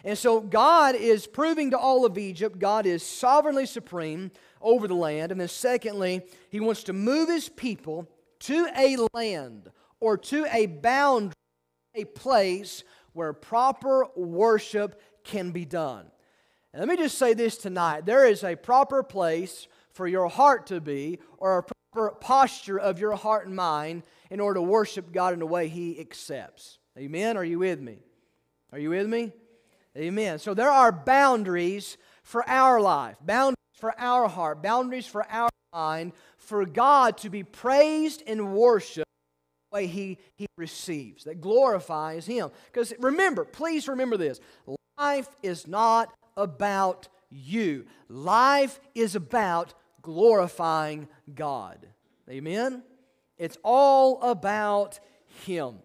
And 0.02 0.18
so 0.18 0.40
God 0.40 0.97
is 0.97 1.28
proving 1.28 1.70
to 1.70 1.78
all 1.78 2.04
of 2.04 2.18
Egypt 2.18 2.58
God 2.58 2.85
is 2.85 3.04
sovereignly 3.04 3.66
supreme 3.66 4.32
over 4.61 4.88
the 4.88 4.97
land. 4.97 5.30
And 5.30 5.40
then, 5.40 5.47
secondly, 5.47 6.23
he 6.50 6.58
wants 6.58 6.82
to 6.82 6.92
move 6.92 7.28
his 7.28 7.49
people 7.49 8.08
to 8.40 8.68
a 8.76 8.97
land 9.14 9.71
or 10.00 10.16
to 10.16 10.47
a 10.52 10.66
boundary, 10.66 11.35
a 11.95 12.04
place 12.04 12.85
where 13.12 13.33
proper 13.33 14.07
worship 14.16 15.00
can 15.25 15.50
be 15.50 15.64
done. 15.64 16.07
And 16.73 16.80
let 16.80 16.88
me 16.88 16.97
just 16.97 17.18
say 17.18 17.35
this 17.35 17.57
tonight 17.57 18.07
there 18.07 18.26
is 18.26 18.45
a 18.45 18.57
proper 18.57 19.02
place 19.02 19.66
for 19.92 20.07
your 20.07 20.28
heart 20.28 20.66
to 20.68 20.80
be, 20.80 21.18
or 21.38 21.59
a 21.59 21.62
proper 21.62 22.14
posture 22.21 22.78
of 22.78 23.00
your 23.00 23.16
heart 23.16 23.47
and 23.47 23.57
mind 23.57 24.04
in 24.30 24.38
order 24.38 24.61
to 24.61 24.62
worship 24.62 25.11
God 25.11 25.35
in 25.35 25.42
a 25.42 25.47
way 25.47 25.68
He 25.68 25.99
accepts. 25.99 26.78
Amen? 26.97 27.37
Are 27.37 27.45
you 27.45 27.59
with 27.59 27.80
me? 27.80 27.99
Are 28.73 28.78
you 28.78 28.90
with 28.90 29.09
me? 29.09 29.33
Amen. 29.97 30.38
So 30.38 30.54
there 30.54 30.71
are 30.71 30.92
boundaries 30.92 31.97
for 32.23 32.49
our 32.49 32.80
life, 32.80 33.16
boundaries 33.21 33.57
for 33.73 33.99
our 33.99 34.28
heart, 34.28 34.62
boundaries 34.62 35.07
for 35.07 35.26
our 35.28 35.50
mind, 35.78 36.12
for 36.37 36.64
God 36.64 37.18
to 37.18 37.30
be 37.30 37.44
praised 37.44 38.23
and 38.26 38.52
worshiped 38.52 39.06
the 39.70 39.76
way 39.76 39.87
He, 39.87 40.18
he 40.35 40.47
receives, 40.56 41.25
that 41.25 41.40
glorifies 41.40 42.26
Him. 42.26 42.50
Because 42.66 42.92
remember, 42.99 43.44
please 43.44 43.87
remember 43.87 44.16
this 44.16 44.40
life 44.99 45.28
is 45.42 45.68
not 45.68 46.12
about 46.37 47.08
you, 47.30 47.87
life 48.08 48.80
is 48.94 49.14
about 49.14 49.75
glorifying 50.02 51.08
God. 51.35 51.87
Amen? 52.28 52.82
It's 53.37 53.58
all 53.62 54.20
about 54.23 54.99
Him. 55.47 55.76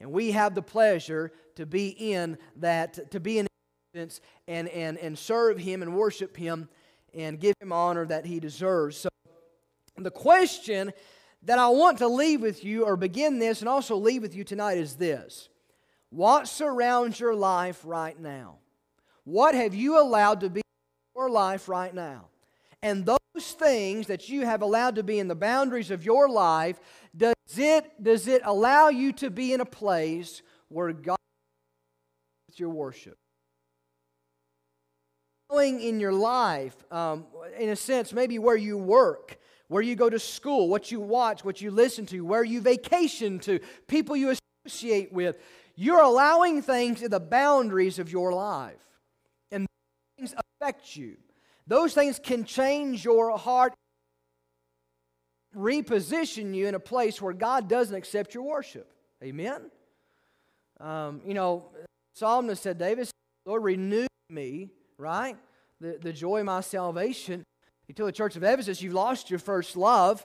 And 0.00 0.12
we 0.12 0.30
have 0.30 0.54
the 0.54 0.62
pleasure 0.62 1.32
to 1.56 1.66
be 1.66 1.88
in 1.88 2.38
that, 2.56 3.10
to 3.10 3.20
be 3.20 3.38
in 3.38 3.46
and, 3.94 4.20
and, 4.68 4.96
and 4.98 5.18
serve 5.18 5.58
Him 5.58 5.82
and 5.82 5.96
worship 5.96 6.36
Him 6.36 6.68
and 7.12 7.40
give 7.40 7.54
Him 7.60 7.72
honor 7.72 8.06
that 8.06 8.24
He 8.24 8.40
deserves. 8.40 8.96
So, 8.96 9.09
the 10.02 10.10
question 10.10 10.92
that 11.42 11.58
I 11.58 11.68
want 11.68 11.98
to 11.98 12.08
leave 12.08 12.42
with 12.42 12.64
you, 12.64 12.84
or 12.84 12.96
begin 12.96 13.38
this 13.38 13.60
and 13.60 13.68
also 13.68 13.96
leave 13.96 14.22
with 14.22 14.34
you 14.34 14.44
tonight, 14.44 14.78
is 14.78 14.96
this 14.96 15.48
What 16.10 16.48
surrounds 16.48 17.18
your 17.18 17.34
life 17.34 17.80
right 17.84 18.18
now? 18.18 18.58
What 19.24 19.54
have 19.54 19.74
you 19.74 20.00
allowed 20.00 20.40
to 20.40 20.50
be 20.50 20.60
in 20.60 21.20
your 21.20 21.30
life 21.30 21.68
right 21.68 21.94
now? 21.94 22.26
And 22.82 23.04
those 23.04 23.52
things 23.52 24.06
that 24.06 24.28
you 24.28 24.44
have 24.44 24.62
allowed 24.62 24.96
to 24.96 25.02
be 25.02 25.18
in 25.18 25.28
the 25.28 25.34
boundaries 25.34 25.90
of 25.90 26.04
your 26.04 26.28
life, 26.28 26.80
does 27.16 27.34
it, 27.56 28.02
does 28.02 28.26
it 28.26 28.42
allow 28.44 28.88
you 28.88 29.12
to 29.14 29.30
be 29.30 29.52
in 29.52 29.60
a 29.60 29.66
place 29.66 30.42
where 30.68 30.92
God 30.92 31.18
with 32.48 32.58
your 32.58 32.70
worship? 32.70 33.16
Going 35.50 35.80
in 35.80 36.00
your 36.00 36.12
life, 36.12 36.76
um, 36.90 37.26
in 37.58 37.68
a 37.68 37.76
sense, 37.76 38.12
maybe 38.12 38.38
where 38.38 38.56
you 38.56 38.78
work, 38.78 39.38
where 39.70 39.82
you 39.82 39.94
go 39.94 40.10
to 40.10 40.18
school, 40.18 40.68
what 40.68 40.90
you 40.90 40.98
watch, 41.00 41.44
what 41.44 41.60
you 41.60 41.70
listen 41.70 42.04
to, 42.04 42.24
where 42.24 42.42
you 42.42 42.60
vacation 42.60 43.38
to, 43.38 43.60
people 43.86 44.16
you 44.16 44.34
associate 44.66 45.12
with, 45.12 45.38
you're 45.76 46.02
allowing 46.02 46.60
things 46.60 47.02
in 47.02 47.10
the 47.10 47.20
boundaries 47.20 48.00
of 48.00 48.10
your 48.10 48.32
life. 48.32 48.84
And 49.52 49.66
things 50.18 50.34
affect 50.60 50.96
you. 50.96 51.16
Those 51.66 51.94
things 51.94 52.18
can 52.18 52.44
change 52.44 53.04
your 53.04 53.38
heart, 53.38 53.72
reposition 55.56 56.52
you 56.52 56.66
in 56.66 56.74
a 56.74 56.80
place 56.80 57.22
where 57.22 57.32
God 57.32 57.68
doesn't 57.68 57.94
accept 57.94 58.34
your 58.34 58.42
worship. 58.42 58.92
Amen? 59.22 59.70
Um, 60.80 61.20
you 61.24 61.34
know, 61.34 61.70
Solomon 62.14 62.56
said, 62.56 62.76
David, 62.76 63.08
Lord, 63.46 63.62
renew 63.62 64.08
me 64.28 64.70
right? 65.00 65.36
The, 65.80 65.98
the 66.00 66.12
joy 66.12 66.40
of 66.40 66.46
my 66.46 66.60
salvation. 66.60 67.42
He 67.90 67.94
told 67.94 68.06
the 68.06 68.12
church 68.12 68.36
of 68.36 68.44
Ephesus, 68.44 68.80
You've 68.80 68.94
lost 68.94 69.30
your 69.30 69.40
first 69.40 69.76
love. 69.76 70.24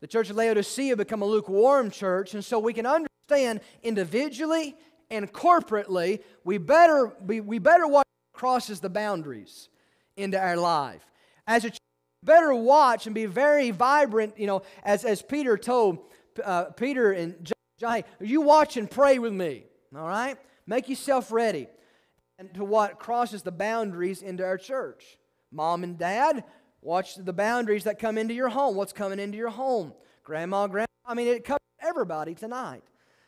The 0.00 0.06
church 0.06 0.28
of 0.28 0.36
Laodicea 0.36 0.96
become 0.96 1.22
a 1.22 1.24
lukewarm 1.24 1.90
church. 1.90 2.34
And 2.34 2.44
so 2.44 2.58
we 2.58 2.74
can 2.74 2.84
understand 2.84 3.60
individually 3.82 4.76
and 5.08 5.32
corporately, 5.32 6.22
we 6.44 6.58
better, 6.58 7.16
we, 7.24 7.40
we 7.40 7.58
better 7.58 7.86
watch 7.86 8.04
crosses 8.34 8.80
the 8.80 8.90
boundaries 8.90 9.70
into 10.18 10.38
our 10.38 10.58
life. 10.58 11.00
As 11.46 11.64
a 11.64 11.70
church, 11.70 11.78
better 12.22 12.54
watch 12.54 13.06
and 13.06 13.14
be 13.14 13.24
very 13.24 13.70
vibrant, 13.70 14.38
you 14.38 14.46
know, 14.46 14.60
as, 14.82 15.06
as 15.06 15.22
Peter 15.22 15.56
told 15.56 16.00
uh, 16.44 16.64
Peter 16.64 17.12
and 17.12 17.50
John, 17.80 18.02
you 18.20 18.42
watch 18.42 18.76
and 18.76 18.90
pray 18.90 19.18
with 19.18 19.32
me, 19.32 19.64
all 19.96 20.06
right? 20.06 20.36
Make 20.66 20.90
yourself 20.90 21.32
ready 21.32 21.68
and 22.38 22.52
to 22.52 22.62
what 22.62 22.98
crosses 22.98 23.42
the 23.42 23.52
boundaries 23.52 24.20
into 24.20 24.44
our 24.44 24.58
church. 24.58 25.16
Mom 25.50 25.82
and 25.82 25.96
dad, 25.96 26.44
watch 26.86 27.16
the 27.16 27.32
boundaries 27.32 27.82
that 27.84 27.98
come 27.98 28.16
into 28.16 28.32
your 28.32 28.48
home. 28.48 28.76
What's 28.76 28.92
coming 28.92 29.18
into 29.18 29.36
your 29.36 29.50
home? 29.50 29.92
Grandma, 30.22 30.68
grandma. 30.68 30.86
I 31.04 31.14
mean, 31.14 31.26
it 31.26 31.44
covers 31.44 31.58
everybody 31.80 32.34
tonight. 32.34 32.84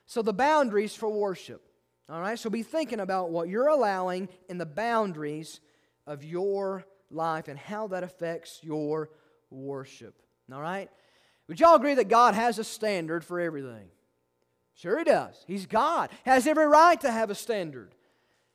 So 0.06 0.22
the 0.22 0.32
boundaries 0.32 0.94
for 0.94 1.08
worship. 1.08 1.60
All 2.08 2.20
right, 2.20 2.38
so 2.38 2.48
be 2.48 2.62
thinking 2.62 3.00
about 3.00 3.30
what 3.30 3.48
you're 3.48 3.66
allowing 3.66 4.28
in 4.48 4.58
the 4.58 4.64
boundaries 4.64 5.60
of 6.06 6.24
your 6.24 6.86
life 7.10 7.48
and 7.48 7.58
how 7.58 7.88
that 7.88 8.04
affects 8.04 8.60
your 8.62 9.10
worship. 9.50 10.22
All 10.52 10.62
right? 10.62 10.88
Would 11.48 11.58
y'all 11.58 11.74
agree 11.74 11.94
that 11.94 12.08
God 12.08 12.34
has 12.34 12.58
a 12.58 12.64
standard 12.64 13.24
for 13.24 13.40
everything? 13.40 13.88
Sure, 14.74 14.98
He 14.98 15.04
does. 15.04 15.34
He's 15.48 15.66
God, 15.66 16.10
has 16.24 16.46
every 16.46 16.66
right 16.66 16.98
to 17.00 17.10
have 17.10 17.28
a 17.28 17.34
standard. 17.34 17.92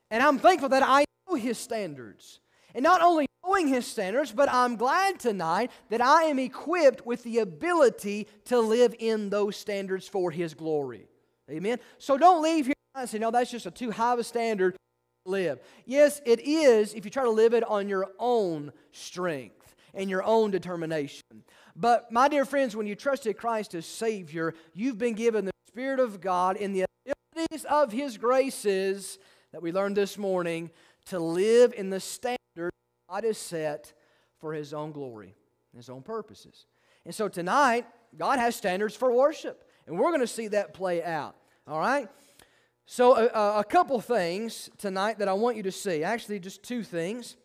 And 0.10 0.24
I'm 0.24 0.40
thankful 0.40 0.70
that 0.70 0.82
I 0.82 1.04
know 1.28 1.36
His 1.36 1.58
standards. 1.58 2.40
And 2.74 2.84
not 2.84 3.02
only 3.02 3.28
knowing 3.46 3.68
His 3.68 3.86
standards, 3.86 4.32
but 4.32 4.52
I'm 4.52 4.76
glad 4.76 5.20
tonight 5.20 5.72
that 5.90 6.02
I 6.02 6.24
am 6.24 6.40
equipped 6.40 7.06
with 7.06 7.24
the 7.24 7.40
ability 7.40 8.28
to 8.46 8.60
live 8.60 8.96
in 9.00 9.30
those 9.30 9.58
standards 9.58 10.08
for 10.08 10.32
His 10.32 10.54
glory. 10.54 11.08
Amen? 11.50 11.80
So 11.98 12.18
don't 12.18 12.42
leave 12.42 12.66
here 12.66 12.74
and 12.96 13.10
say, 13.10 13.20
no, 13.20 13.32
that's 13.32 13.52
just 13.52 13.66
a 13.66 13.72
too 13.72 13.92
high 13.92 14.14
of 14.14 14.20
a 14.20 14.24
standard 14.24 14.74
to 14.74 15.32
live. 15.32 15.60
Yes, 15.86 16.22
it 16.26 16.40
is 16.40 16.94
if 16.94 17.06
you 17.06 17.12
try 17.12 17.24
to 17.24 17.30
live 17.30 17.54
it 17.54 17.64
on 17.64 17.90
your 17.90 18.10
own 18.20 18.72
strength 18.92 19.76
and 19.94 20.10
your 20.10 20.24
own 20.24 20.52
determination. 20.52 21.44
But, 21.76 22.12
my 22.12 22.28
dear 22.28 22.46
friends, 22.46 22.76
when 22.76 22.88
you 22.88 22.96
trusted 22.96 23.38
Christ 23.38 23.74
as 23.76 23.86
Savior, 23.86 24.54
you've 24.74 24.98
been 24.98 25.16
given 25.16 25.46
the 25.46 25.52
Spirit 25.68 26.00
of 26.00 26.22
God 26.22 26.56
in 26.56 26.74
the 26.74 26.86
abilities 27.36 27.66
of 27.66 27.92
His 27.92 28.18
graces 28.18 29.18
that 29.52 29.62
we 29.62 29.72
learned 29.72 29.98
this 29.98 30.18
morning 30.18 30.70
to 31.06 31.20
live 31.20 31.74
in 31.76 31.90
the 31.90 32.00
standard 32.00 32.38
God 33.14 33.26
has 33.26 33.38
set 33.38 33.94
for 34.40 34.54
His 34.54 34.74
own 34.74 34.92
glory, 34.92 35.36
His 35.76 35.88
own 35.88 36.02
purposes. 36.02 36.66
And 37.06 37.14
so 37.14 37.28
tonight, 37.28 37.86
God 38.18 38.40
has 38.40 38.56
standards 38.56 38.96
for 38.96 39.12
worship, 39.12 39.64
and 39.86 40.00
we're 40.00 40.10
going 40.10 40.22
to 40.22 40.28
see 40.28 40.48
that 40.48 40.74
play 40.74 41.04
out. 41.04 41.36
All 41.68 41.78
right? 41.78 42.10
So, 42.88 43.16
a, 43.16 43.60
a 43.60 43.64
couple 43.64 44.02
things 44.02 44.72
tonight 44.80 45.20
that 45.20 45.28
I 45.28 45.34
want 45.34 45.58
you 45.58 45.64
to 45.64 45.72
see. 45.72 46.04
Actually, 46.04 46.40
just 46.40 46.64
two 46.64 46.82
things. 46.82 47.38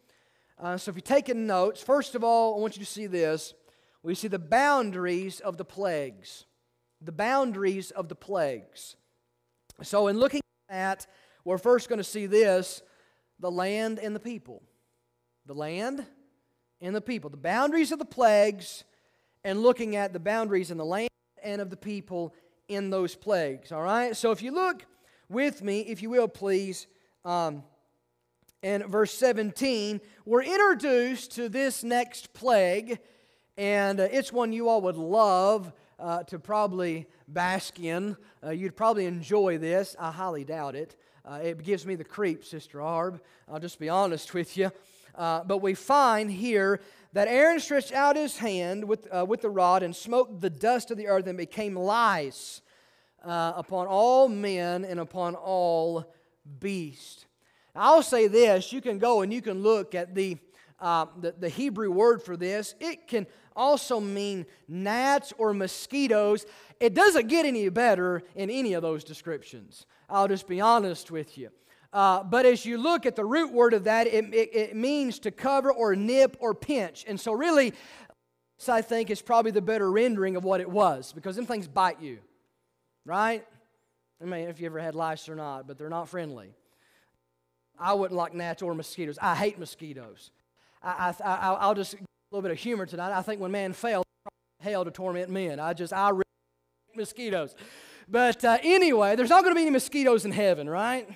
Uh, 0.59 0.79
so, 0.79 0.89
if 0.89 0.97
you're 0.97 1.03
taking 1.03 1.47
notes, 1.47 1.83
first 1.83 2.15
of 2.15 2.25
all, 2.25 2.57
I 2.57 2.61
want 2.61 2.75
you 2.79 2.83
to 2.83 2.91
see 2.91 3.07
this. 3.07 3.53
We 4.03 4.15
see 4.15 4.29
the 4.29 4.39
boundaries 4.39 5.41
of 5.41 5.59
the 5.59 5.67
plagues. 5.67 6.47
The 7.03 7.13
boundaries 7.13 7.91
of 7.91 8.09
the 8.09 8.17
plagues. 8.17 8.97
So, 9.83 10.09
in 10.09 10.19
looking 10.19 10.41
at 10.71 11.07
we're 11.45 11.59
first 11.59 11.91
going 11.91 11.99
to 11.99 12.05
see 12.05 12.25
this 12.25 12.83
the 13.39 13.51
land 13.51 13.99
and 13.99 14.17
the 14.17 14.21
people. 14.21 14.63
The 15.49 15.55
land 15.55 16.05
and 16.83 16.95
the 16.95 17.01
people. 17.01 17.31
The 17.31 17.39
boundaries 17.39 17.91
of 17.91 17.99
the 17.99 18.05
plagues, 18.05 18.85
and 19.43 19.63
looking 19.63 19.97
at 19.97 20.13
the 20.13 20.21
boundaries 20.21 20.71
in 20.71 20.77
the 20.77 20.85
land 20.85 21.09
and 21.43 21.63
of 21.63 21.71
the 21.71 21.77
people 21.77 22.35
in 22.69 22.91
those 22.91 23.15
plagues. 23.15 23.73
All 23.73 23.81
right? 23.81 24.15
So 24.15 24.31
if 24.31 24.43
you 24.43 24.53
look 24.53 24.85
with 25.31 25.63
me, 25.63 25.81
if 25.81 26.03
you 26.03 26.11
will, 26.11 26.29
please, 26.29 26.87
um, 27.25 27.63
in 28.63 28.83
verse 28.87 29.15
17, 29.15 30.03
we're 30.27 30.43
introduced 30.43 31.33
to 31.37 31.49
this 31.49 31.83
next 31.83 32.35
plague, 32.35 32.99
and 33.57 34.01
uh, 34.01 34.09
it's 34.13 34.31
one 34.31 34.53
you 34.53 34.69
all 34.69 34.83
would 34.83 34.99
love 34.99 35.73
uh, 35.99 36.25
to 36.25 36.39
probably 36.39 37.07
bask 37.27 37.81
in. 37.81 38.19
Uh, 38.45 38.51
you'd 38.51 38.77
probably 38.77 39.07
enjoy 39.07 39.57
this. 39.57 39.97
I 39.99 40.11
highly 40.11 40.45
doubt 40.45 40.75
it. 40.75 40.95
Uh, 41.25 41.41
it 41.43 41.63
gives 41.63 41.87
me 41.87 41.95
the 41.95 42.05
creeps, 42.05 42.51
Sister 42.51 42.81
Arb. 42.81 43.21
I'll 43.51 43.61
just 43.61 43.79
be 43.79 43.89
honest 43.89 44.35
with 44.35 44.55
you. 44.59 44.71
Uh, 45.19 45.43
but 45.43 45.59
we 45.59 45.75
find 45.75 46.31
here 46.31 46.81
that 47.13 47.27
Aaron 47.27 47.59
stretched 47.59 47.93
out 47.93 48.15
his 48.15 48.39
hand 48.39 48.85
with, 48.85 49.09
uh, 49.13 49.27
with 49.27 49.43
the 49.43 49.51
rod 49.51 49.83
and 49.83 49.95
smote 49.95 50.41
the 50.41 50.49
dust 50.49 50.93
of 50.93 50.97
the 50.97 51.09
earth 51.09 51.27
and 51.27 51.37
became 51.37 51.75
lice 51.75 52.63
uh, 53.25 53.53
upon 53.57 53.89
all 53.89 54.29
men 54.29 54.85
and 54.85 55.01
upon 55.01 55.35
all 55.35 56.15
beasts. 56.61 57.27
I'll 57.75 58.03
say 58.03 58.29
this 58.29 58.73
you 58.73 58.81
can 58.81 58.99
go 58.99 59.23
and 59.23 59.33
you 59.33 59.43
can 59.43 59.61
look 59.61 59.97
at 59.97 60.15
the, 60.15 60.37
uh, 60.81 61.07
the, 61.21 61.35
the 61.37 61.49
Hebrew 61.49 61.91
word 61.91 62.23
for 62.23 62.37
this. 62.37 62.77
It 62.79 63.09
can 63.09 63.27
also 63.57 63.99
mean 63.99 64.47
gnats 64.69 65.33
or 65.37 65.53
mosquitoes. 65.53 66.47
It 66.79 66.95
doesn't 66.95 67.27
get 67.27 67.45
any 67.45 67.69
better 67.71 68.23
in 68.37 68.51
any 68.51 68.75
of 68.75 68.83
those 68.83 69.03
descriptions. 69.03 69.85
I'll 70.09 70.29
just 70.29 70.47
be 70.47 70.61
honest 70.61 71.11
with 71.11 71.37
you. 71.37 71.51
Uh, 71.93 72.23
but 72.23 72.45
as 72.45 72.67
you 72.67 72.77
look 72.77 73.07
at 73.07 73.17
the 73.17 73.25
root 73.25 73.53
word 73.53 73.73
of 73.73 73.85
that, 73.85 74.07
it, 74.07 74.35
it, 74.35 74.55
it 74.55 74.77
means 74.77 75.19
to 75.21 75.31
cover 75.31 75.73
or 75.73 75.97
nip 75.97 76.37
or 76.41 76.55
pinch. 76.55 77.05
And 77.09 77.19
so, 77.19 77.33
really, 77.33 77.73
I 78.69 78.83
think 78.83 79.11
is 79.11 79.23
probably 79.23 79.53
the 79.53 79.63
better 79.63 79.91
rendering 79.91 80.37
of 80.37 80.45
what 80.45 80.61
it 80.61 80.69
was 80.69 81.13
because 81.13 81.37
them 81.37 81.47
things 81.47 81.69
bite 81.69 82.01
you, 82.01 82.19
right? 83.05 83.45
I 84.21 84.25
mean, 84.25 84.49
if 84.49 84.61
you 84.61 84.67
ever 84.67 84.81
had 84.81 84.95
lice 84.95 85.29
or 85.29 85.37
not, 85.37 85.67
but 85.67 85.79
they're 85.79 85.89
not 85.89 86.09
friendly. 86.09 86.55
I 87.79 87.95
wouldn't 87.95 88.17
like 88.17 88.35
gnats 88.35 88.63
or 88.63 88.75
mosquitoes. 88.75 89.19
I 89.23 89.37
hate 89.37 89.59
mosquitoes. 89.59 90.33
I, 90.83 91.15
I, 91.25 91.69
will 91.69 91.75
just 91.75 91.95
a 91.95 91.99
little 92.33 92.43
bit 92.43 92.51
of 92.51 92.59
humor 92.59 92.87
tonight. 92.87 93.17
I 93.17 93.23
think 93.23 93.41
when 93.41 93.53
man 93.53 93.73
fell, 93.73 94.03
hell 94.61 94.85
to 94.85 94.91
torment 94.91 95.31
men. 95.31 95.61
I 95.61 95.73
just, 95.73 95.93
I 95.93 96.11
really 96.11 96.25
mosquitoes. 96.97 97.55
But 98.09 98.45
uh, 98.45 98.59
anyway, 98.63 99.17
there's 99.17 99.31
not 99.31 99.43
going 99.43 99.55
to 99.55 99.57
be 99.57 99.63
any 99.63 99.71
mosquitoes 99.71 100.25
in 100.25 100.33
heaven, 100.33 100.69
right? 100.69 101.09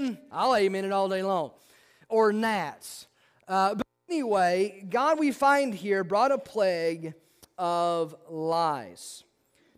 Amen. 0.00 0.18
I'll 0.32 0.56
amen 0.56 0.84
it 0.84 0.92
all 0.92 1.08
day 1.08 1.22
long. 1.22 1.50
Or 2.08 2.32
gnats. 2.32 3.06
Uh, 3.46 3.74
but 3.74 3.86
anyway, 4.08 4.86
God, 4.88 5.18
we 5.18 5.30
find 5.30 5.74
here, 5.74 6.04
brought 6.04 6.32
a 6.32 6.38
plague 6.38 7.14
of 7.58 8.14
lies. 8.28 9.24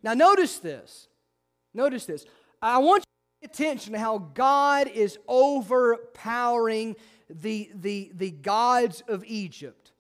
Now, 0.03 0.15
notice 0.15 0.59
this. 0.59 1.09
Notice 1.75 2.07
this. 2.07 2.25
I 2.61 2.79
want 2.79 3.03
you 3.03 3.49
to 3.49 3.49
pay 3.49 3.65
attention 3.65 3.93
to 3.95 3.99
how 3.99 4.19
God 4.19 4.89
is 4.89 5.19
overpowering 5.27 6.97
the, 7.29 7.71
the, 7.75 8.13
the 8.15 8.31
gods 8.31 9.03
of 9.09 9.25
Egypt, 9.27 9.91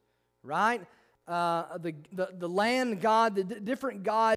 right? 0.44 0.82
Uh, 1.26 1.78
the, 1.78 1.94
the, 2.12 2.28
the 2.38 2.48
land 2.48 3.00
god, 3.00 3.34
the 3.34 3.44
d- 3.44 3.60
different 3.60 4.02
gods 4.02 4.36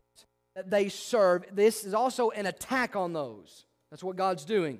that 0.56 0.70
they 0.70 0.90
serve. 0.90 1.44
This 1.52 1.84
is 1.84 1.94
also 1.94 2.30
an 2.32 2.46
attack 2.46 2.96
on 2.96 3.14
those. 3.14 3.66
That's 3.92 4.04
what 4.04 4.16
God's 4.16 4.46
doing. 4.46 4.80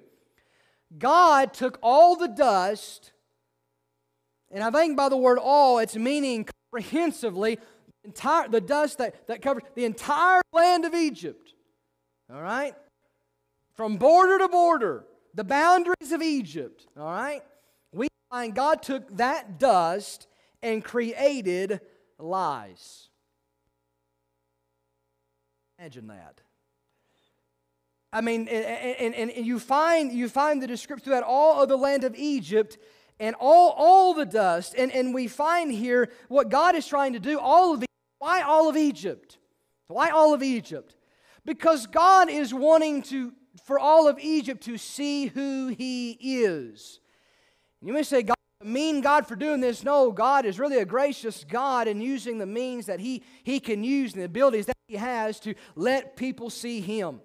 God 0.98 1.54
took 1.54 1.80
all 1.82 2.16
the 2.16 2.28
dust, 2.28 3.12
and 4.52 4.64
I 4.64 4.72
think 4.72 4.96
by 4.96 5.10
the 5.10 5.18
word 5.18 5.40
all, 5.42 5.80
it's 5.80 5.96
meaning 5.96 6.48
comprehensively 6.72 7.60
entire, 8.04 8.48
the 8.48 8.62
dust 8.62 9.00
that, 9.00 9.28
that 9.28 9.42
covers 9.42 9.64
the 9.76 9.86
entire 9.86 10.42
land 10.54 10.86
of 10.86 10.94
Egypt. 10.94 11.54
All 12.32 12.42
right? 12.42 12.76
From 13.74 13.98
border 13.98 14.38
to 14.40 14.48
border, 14.48 15.06
the 15.34 15.44
boundaries 15.44 16.12
of 16.12 16.22
Egypt. 16.22 16.88
All 16.98 17.06
right? 17.06 17.42
We 17.92 18.08
find 18.30 18.56
God 18.56 18.82
took 18.82 19.18
that 19.18 19.60
dust 19.60 20.28
and 20.62 20.84
created 20.84 21.82
lies. 22.18 23.10
Imagine 25.78 26.08
that. 26.08 26.42
I 28.16 28.22
mean, 28.22 28.48
and, 28.48 29.14
and, 29.14 29.30
and 29.30 29.46
you 29.46 29.60
find 29.60 30.14
you 30.14 30.30
find 30.30 30.62
the 30.62 30.68
description 30.68 31.04
throughout 31.04 31.24
all 31.24 31.62
of 31.62 31.68
the 31.68 31.76
land 31.76 32.06
of 32.06 32.16
Egypt 32.16 32.78
and 33.20 33.36
all, 33.38 33.72
all 33.72 34.14
the 34.14 34.26
dust. 34.26 34.74
And, 34.78 34.90
and 34.94 35.14
we 35.14 35.28
find 35.28 35.70
here 35.70 36.10
what 36.30 36.48
God 36.48 36.76
is 36.76 36.88
trying 36.88 37.12
to 37.12 37.20
do, 37.20 37.38
all 37.38 37.74
of 37.74 37.80
Egypt. 37.80 37.92
why 38.20 38.42
all 38.42 38.70
of 38.70 38.78
Egypt? 38.78 39.38
Why 39.88 40.12
all 40.12 40.34
of 40.34 40.42
Egypt? 40.42 40.96
Because 41.44 41.88
God 41.88 42.30
is 42.30 42.54
wanting 42.54 43.02
to 43.04 43.34
for 43.66 43.78
all 43.78 44.08
of 44.08 44.18
Egypt 44.20 44.64
to 44.64 44.78
see 44.78 45.26
who 45.28 45.68
he 45.68 46.12
is. 46.22 47.02
You 47.82 47.92
may 47.92 48.04
say, 48.04 48.24
God, 48.24 48.36
mean 48.64 49.02
God 49.02 49.28
for 49.28 49.36
doing 49.36 49.60
this. 49.60 49.84
No, 49.84 50.12
God 50.12 50.46
is 50.46 50.58
really 50.58 50.78
a 50.78 50.86
gracious 50.86 51.44
God 51.44 51.90
and 51.90 52.02
using 52.02 52.38
the 52.38 52.46
means 52.46 52.86
that 52.86 53.02
he, 53.02 53.24
he 53.44 53.60
can 53.60 53.84
use 53.84 54.14
and 54.14 54.22
the 54.22 54.26
abilities 54.26 54.68
that 54.68 54.78
He 54.88 54.96
has 54.96 55.40
to 55.42 55.54
let 55.76 56.16
people 56.16 56.50
see 56.50 56.80
Him. 56.80 57.20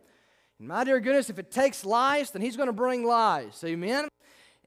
And 0.61 0.69
my 0.69 0.85
dear 0.85 1.01
goodness, 1.01 1.31
if 1.31 1.39
it 1.39 1.51
takes 1.51 1.85
lies, 1.85 2.31
then 2.31 2.43
He's 2.43 2.57
going 2.57 2.69
to 2.69 2.73
bring 2.73 3.05
lies. 3.05 3.61
Amen? 3.65 4.09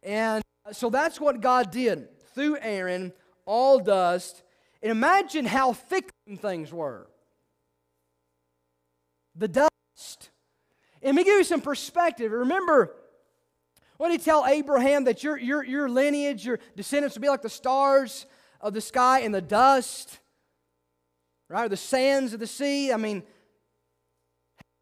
And 0.01 0.43
uh, 0.65 0.73
so 0.73 0.89
that's 0.89 1.21
what 1.21 1.39
God 1.39 1.71
did 1.71 2.07
through 2.33 2.57
Aaron, 2.59 3.13
all 3.45 3.79
dust. 3.79 4.43
And 4.81 4.91
imagine 4.91 5.45
how 5.45 5.71
thick 5.71 6.09
things 6.39 6.73
were. 6.73 7.07
The 9.35 9.47
dust. 9.47 9.69
And 11.01 11.15
let 11.15 11.15
me 11.15 11.23
give 11.23 11.37
you 11.37 11.43
some 11.43 11.61
perspective. 11.61 12.31
Remember, 12.31 12.95
what 13.97 14.09
did 14.09 14.19
he 14.19 14.25
tell 14.25 14.45
Abraham 14.47 15.03
that 15.03 15.23
your, 15.23 15.37
your, 15.37 15.63
your 15.63 15.89
lineage, 15.89 16.43
your 16.43 16.59
descendants 16.75 17.15
will 17.15 17.21
be 17.21 17.29
like 17.29 17.43
the 17.43 17.49
stars 17.49 18.25
of 18.59 18.73
the 18.73 18.81
sky 18.81 19.19
and 19.19 19.33
the 19.33 19.41
dust, 19.41 20.19
right? 21.49 21.65
Or 21.65 21.69
the 21.69 21.77
sands 21.77 22.33
of 22.33 22.39
the 22.39 22.47
sea. 22.47 22.91
I 22.91 22.97
mean, 22.97 23.21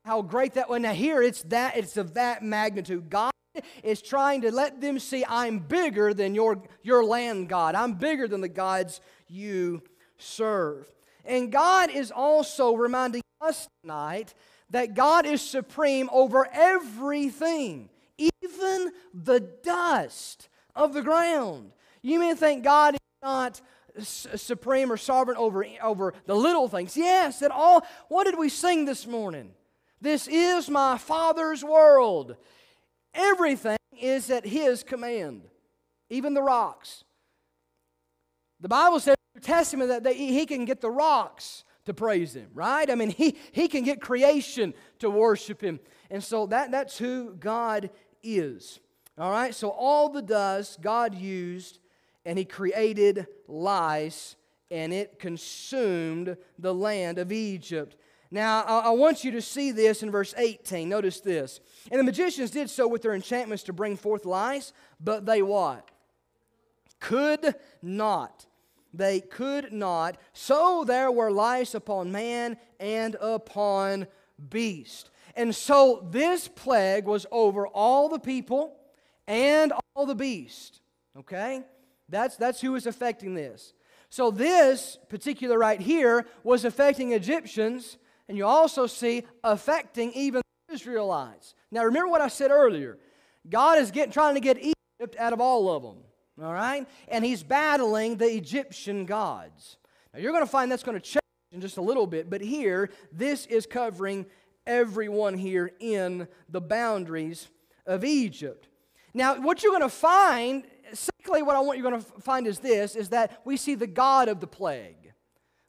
how 0.06 0.22
great 0.22 0.54
that 0.54 0.70
was. 0.70 0.82
Now 0.82 0.94
here 0.94 1.22
it's 1.22 1.44
that 1.44 1.78
it's 1.78 1.98
of 1.98 2.16
that 2.16 2.44
magnitude. 2.44 3.10
God 3.10 3.32
is 3.84 4.02
trying 4.02 4.42
to 4.42 4.52
let 4.52 4.82
them 4.82 5.00
see 5.00 5.26
I'm 5.28 5.60
bigger 5.60 6.14
than 6.14 6.36
your, 6.36 6.64
your 6.82 7.04
land 7.04 7.50
God. 7.50 7.76
I'm 7.76 7.94
bigger 7.94 8.28
than 8.28 8.42
the 8.42 8.50
gods 8.50 9.02
you 9.28 9.84
serve. 10.18 10.90
And 11.26 11.52
God 11.52 11.92
is 11.92 12.12
also 12.12 12.74
reminding 12.74 13.22
us 13.42 13.68
tonight 13.84 14.34
that 14.70 14.94
God 14.94 15.26
is 15.26 15.42
supreme 15.42 16.10
over 16.12 16.48
everything 16.52 17.90
even 18.18 18.92
the 19.14 19.40
dust 19.40 20.50
of 20.76 20.94
the 20.94 21.02
ground. 21.02 21.72
You 22.02 22.20
may 22.20 22.34
think 22.34 22.64
God 22.64 22.96
is 22.96 23.00
not 23.22 23.62
supreme 24.00 24.92
or 24.92 24.98
sovereign 24.98 25.38
over, 25.38 25.66
over 25.82 26.14
the 26.26 26.36
little 26.36 26.68
things. 26.68 26.96
Yes, 26.96 27.42
at 27.42 27.52
all. 27.52 27.86
What 28.08 28.24
did 28.24 28.38
we 28.38 28.50
sing 28.50 28.86
this 28.86 29.06
morning? 29.06 29.52
This 30.02 30.28
is 30.28 30.70
my 30.70 30.98
Father's 30.98 31.64
world. 31.64 32.36
Everything 33.14 33.78
is 34.00 34.32
at 34.32 34.46
His 34.46 34.84
command, 34.84 35.44
even 36.10 36.34
the 36.34 36.42
rocks. 36.42 37.04
The 38.60 38.68
Bible 38.68 39.00
says 39.00 39.16
in 39.36 39.42
the 39.42 39.46
Testament 39.48 39.90
that 39.90 40.04
they, 40.04 40.16
He 40.16 40.46
can 40.46 40.66
get 40.66 40.82
the 40.82 40.90
rocks 40.90 41.64
to 41.86 41.94
praise 41.94 42.36
Him, 42.36 42.50
right? 42.54 42.90
I 42.90 42.96
mean, 42.96 43.12
He, 43.12 43.38
he 43.52 43.68
can 43.68 43.84
get 43.84 44.02
creation 44.02 44.74
to 45.00 45.10
worship 45.10 45.62
Him. 45.62 45.80
And 46.10 46.24
so 46.24 46.48
that, 46.48 46.72
that's 46.72 46.98
who 46.98 47.36
God 47.36 47.92
is. 48.24 48.80
All 49.18 49.32
right, 49.32 49.54
so 49.54 49.70
all 49.70 50.10
the 50.10 50.22
dust 50.22 50.82
God 50.82 51.14
used, 51.14 51.80
and 52.26 52.40
He 52.40 52.46
created 52.46 53.28
lice, 53.48 54.36
and 54.72 54.94
it 54.94 55.20
consumed 55.20 56.38
the 56.58 56.74
land 56.74 57.20
of 57.20 57.32
Egypt. 57.32 57.98
Now, 58.34 58.64
I 58.64 58.92
want 58.92 59.26
you 59.26 59.32
to 59.32 59.42
see 59.42 59.72
this 59.72 60.04
in 60.04 60.10
verse 60.10 60.34
18. 60.38 60.88
Notice 60.88 61.20
this. 61.20 61.60
And 61.92 62.00
the 62.00 62.04
magicians 62.06 62.50
did 62.50 62.70
so 62.70 62.88
with 62.88 63.02
their 63.02 63.14
enchantments 63.14 63.64
to 63.64 63.74
bring 63.74 63.98
forth 63.98 64.26
lice, 64.26 64.72
but 65.02 65.26
they 65.26 65.42
what? 65.42 65.92
Could 67.02 67.56
not. 67.82 68.46
They 68.94 69.20
could 69.20 69.74
not. 69.74 70.18
So 70.32 70.86
there 70.86 71.12
were 71.12 71.30
lice 71.30 71.74
upon 71.76 72.14
man 72.14 72.58
and 72.80 73.16
upon 73.20 74.08
beast. 74.50 75.10
And 75.36 75.54
so 75.54 76.08
this 76.10 76.48
plague 76.48 77.06
was 77.06 77.26
over 77.32 77.68
all 77.68 78.08
the 78.08 78.20
people 78.20 78.78
and 79.28 79.74
all 79.96 80.06
the 80.06 80.16
beast. 80.16 80.82
Okay? 81.18 81.64
That's, 82.08 82.38
that's 82.38 82.62
who 82.62 82.74
was 82.74 82.86
affecting 82.86 83.34
this. 83.34 83.74
So 84.10 84.30
this 84.32 84.98
particular 85.10 85.58
right 85.58 85.80
here 85.80 86.26
was 86.44 86.66
affecting 86.66 87.14
Egyptians, 87.14 87.98
and 88.32 88.38
you 88.38 88.46
also 88.46 88.88
see 88.88 89.26
affecting 89.44 90.14
even 90.14 90.42
the 90.70 90.74
Israelites. 90.74 91.54
Now 91.70 91.84
remember 91.84 92.08
what 92.08 92.22
I 92.22 92.30
said 92.30 92.50
earlier. 92.50 92.98
God 93.50 93.78
is 93.78 93.92
getting, 93.92 94.14
trying 94.14 94.36
to 94.36 94.40
get 94.40 94.58
Egypt 94.58 95.18
out 95.20 95.34
of 95.34 95.42
all 95.42 95.70
of 95.70 95.84
them. 95.84 95.98
All 96.42 96.54
right? 96.54 96.88
And 97.10 97.26
he's 97.26 97.44
battling 97.44 98.16
the 98.16 98.34
Egyptian 98.34 99.06
gods. 99.06 99.76
Now 100.14 100.22
you're 100.22 100.32
going 100.32 100.46
to 100.46 100.50
find 100.50 100.72
that's 100.72 100.82
going 100.82 100.98
to 100.98 101.04
change 101.04 101.20
in 101.52 101.60
just 101.60 101.76
a 101.76 101.82
little 101.82 102.08
bit, 102.08 102.30
but 102.30 102.40
here, 102.40 102.90
this 103.12 103.48
is 103.48 103.66
covering 103.66 104.26
everyone 104.66 105.38
here 105.38 105.70
in 105.82 106.26
the 106.48 106.62
boundaries 106.62 107.50
of 107.86 108.06
Egypt. 108.06 108.70
Now, 109.14 109.42
what 109.42 109.62
you're 109.62 109.74
going 109.74 109.82
to 109.82 109.90
find, 109.90 110.64
secondly, 110.94 111.42
what 111.42 111.58
I 111.58 111.60
want 111.60 111.80
you 111.80 111.84
going 111.84 112.02
to 112.02 112.22
find 112.22 112.48
is 112.48 112.60
this 112.60 112.96
is 112.96 113.10
that 113.10 113.42
we 113.44 113.58
see 113.58 113.76
the 113.76 113.88
God 113.88 114.30
of 114.30 114.40
the 114.40 114.48
plague. 114.48 115.12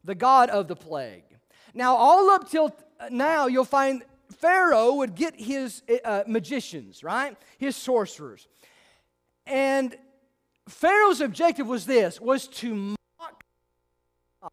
The 0.04 0.14
God 0.14 0.48
of 0.48 0.68
the 0.68 0.76
plague. 0.76 1.24
Now, 1.74 1.96
all 1.96 2.30
up 2.30 2.50
till 2.50 2.74
now, 3.10 3.46
you'll 3.46 3.64
find 3.64 4.02
Pharaoh 4.32 4.94
would 4.94 5.14
get 5.14 5.38
his 5.38 5.82
uh, 6.04 6.24
magicians, 6.26 7.04
right? 7.04 7.36
His 7.58 7.76
sorcerers. 7.76 8.48
And 9.46 9.96
Pharaoh's 10.68 11.20
objective 11.20 11.66
was 11.66 11.86
this 11.86 12.20
was 12.20 12.46
to 12.48 12.74
mock. 12.74 13.44
God. 14.40 14.50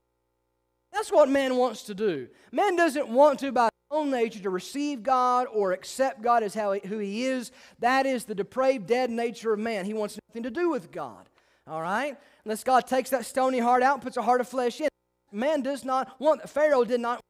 That's 0.91 1.11
what 1.11 1.29
man 1.29 1.55
wants 1.55 1.83
to 1.83 1.95
do. 1.95 2.27
Man 2.51 2.75
doesn't 2.75 3.07
want 3.07 3.39
to 3.39 3.51
by 3.51 3.65
his 3.65 3.97
own 3.97 4.11
nature 4.11 4.39
to 4.39 4.49
receive 4.49 5.03
God 5.03 5.47
or 5.51 5.71
accept 5.71 6.21
God 6.21 6.43
as 6.43 6.53
how 6.53 6.73
he, 6.73 6.87
who 6.87 6.99
He 6.99 7.25
is. 7.25 7.51
That 7.79 8.05
is 8.05 8.25
the 8.25 8.35
depraved, 8.35 8.87
dead 8.87 9.09
nature 9.09 9.53
of 9.53 9.59
man. 9.59 9.85
He 9.85 9.93
wants 9.93 10.19
nothing 10.29 10.43
to 10.43 10.51
do 10.51 10.69
with 10.69 10.91
God. 10.91 11.29
All 11.67 11.81
right? 11.81 12.17
Unless 12.45 12.63
God 12.63 12.87
takes 12.87 13.11
that 13.11 13.25
stony 13.25 13.59
heart 13.59 13.83
out 13.83 13.95
and 13.95 14.03
puts 14.03 14.17
a 14.17 14.21
heart 14.21 14.41
of 14.41 14.47
flesh 14.47 14.81
in. 14.81 14.88
Man 15.31 15.61
does 15.61 15.85
not 15.85 16.19
want. 16.19 16.47
Pharaoh 16.49 16.83
did 16.83 16.99
not 16.99 17.21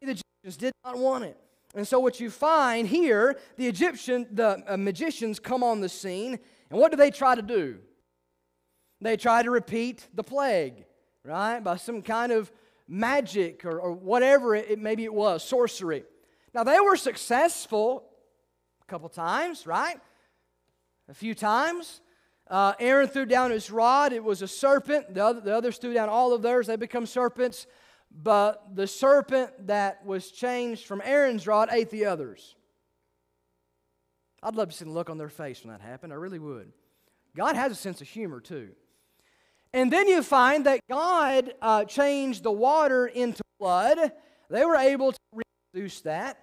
The 0.00 0.10
Egyptians 0.10 0.56
did 0.56 0.72
not 0.84 0.98
want 0.98 1.24
it. 1.24 1.36
And 1.74 1.88
so, 1.88 1.98
what 2.00 2.20
you 2.20 2.30
find 2.30 2.86
here, 2.86 3.38
the 3.56 3.66
Egyptian, 3.66 4.26
the 4.30 4.62
uh, 4.66 4.76
magicians 4.76 5.40
come 5.40 5.62
on 5.62 5.80
the 5.80 5.88
scene, 5.88 6.38
and 6.70 6.78
what 6.78 6.90
do 6.90 6.96
they 6.96 7.10
try 7.10 7.34
to 7.34 7.42
do? 7.42 7.78
They 9.00 9.16
try 9.16 9.42
to 9.42 9.50
repeat 9.50 10.06
the 10.14 10.22
plague, 10.22 10.84
right? 11.24 11.60
By 11.60 11.76
some 11.76 12.02
kind 12.02 12.30
of 12.30 12.52
magic 12.86 13.64
or, 13.64 13.80
or 13.80 13.92
whatever 13.92 14.54
it, 14.54 14.70
it 14.70 14.78
maybe 14.78 15.04
it 15.04 15.14
was, 15.14 15.42
sorcery. 15.42 16.04
Now, 16.54 16.62
they 16.62 16.78
were 16.78 16.96
successful 16.96 18.04
a 18.82 18.84
couple 18.86 19.08
times, 19.08 19.66
right? 19.66 19.98
A 21.08 21.14
few 21.14 21.34
times. 21.34 22.02
Uh, 22.48 22.74
Aaron 22.78 23.08
threw 23.08 23.24
down 23.24 23.50
his 23.50 23.70
rod, 23.70 24.12
it 24.12 24.22
was 24.22 24.42
a 24.42 24.48
serpent. 24.48 25.14
The, 25.14 25.24
other, 25.24 25.40
the 25.40 25.56
others 25.56 25.78
threw 25.78 25.94
down 25.94 26.08
all 26.08 26.32
of 26.32 26.42
theirs, 26.42 26.66
they 26.66 26.76
become 26.76 27.06
serpents. 27.06 27.66
But 28.10 28.74
the 28.74 28.86
serpent 28.86 29.68
that 29.68 30.04
was 30.04 30.30
changed 30.30 30.86
from 30.86 31.00
Aaron's 31.04 31.46
rod 31.46 31.70
ate 31.72 31.90
the 31.90 32.06
others. 32.06 32.54
I'd 34.42 34.54
love 34.56 34.68
to 34.70 34.76
see 34.76 34.84
the 34.84 34.90
look 34.90 35.08
on 35.08 35.18
their 35.18 35.28
face 35.28 35.64
when 35.64 35.72
that 35.72 35.80
happened. 35.80 36.12
I 36.12 36.16
really 36.16 36.38
would. 36.38 36.72
God 37.36 37.56
has 37.56 37.72
a 37.72 37.76
sense 37.76 38.00
of 38.00 38.08
humor, 38.08 38.40
too. 38.40 38.70
And 39.72 39.90
then 39.90 40.08
you 40.08 40.22
find 40.22 40.66
that 40.66 40.80
God 40.90 41.54
uh, 41.62 41.84
changed 41.84 42.42
the 42.42 42.52
water 42.52 43.06
into 43.06 43.42
blood. 43.58 44.12
They 44.50 44.64
were 44.64 44.76
able 44.76 45.12
to 45.12 45.18
reproduce 45.72 46.02
that. 46.02 46.38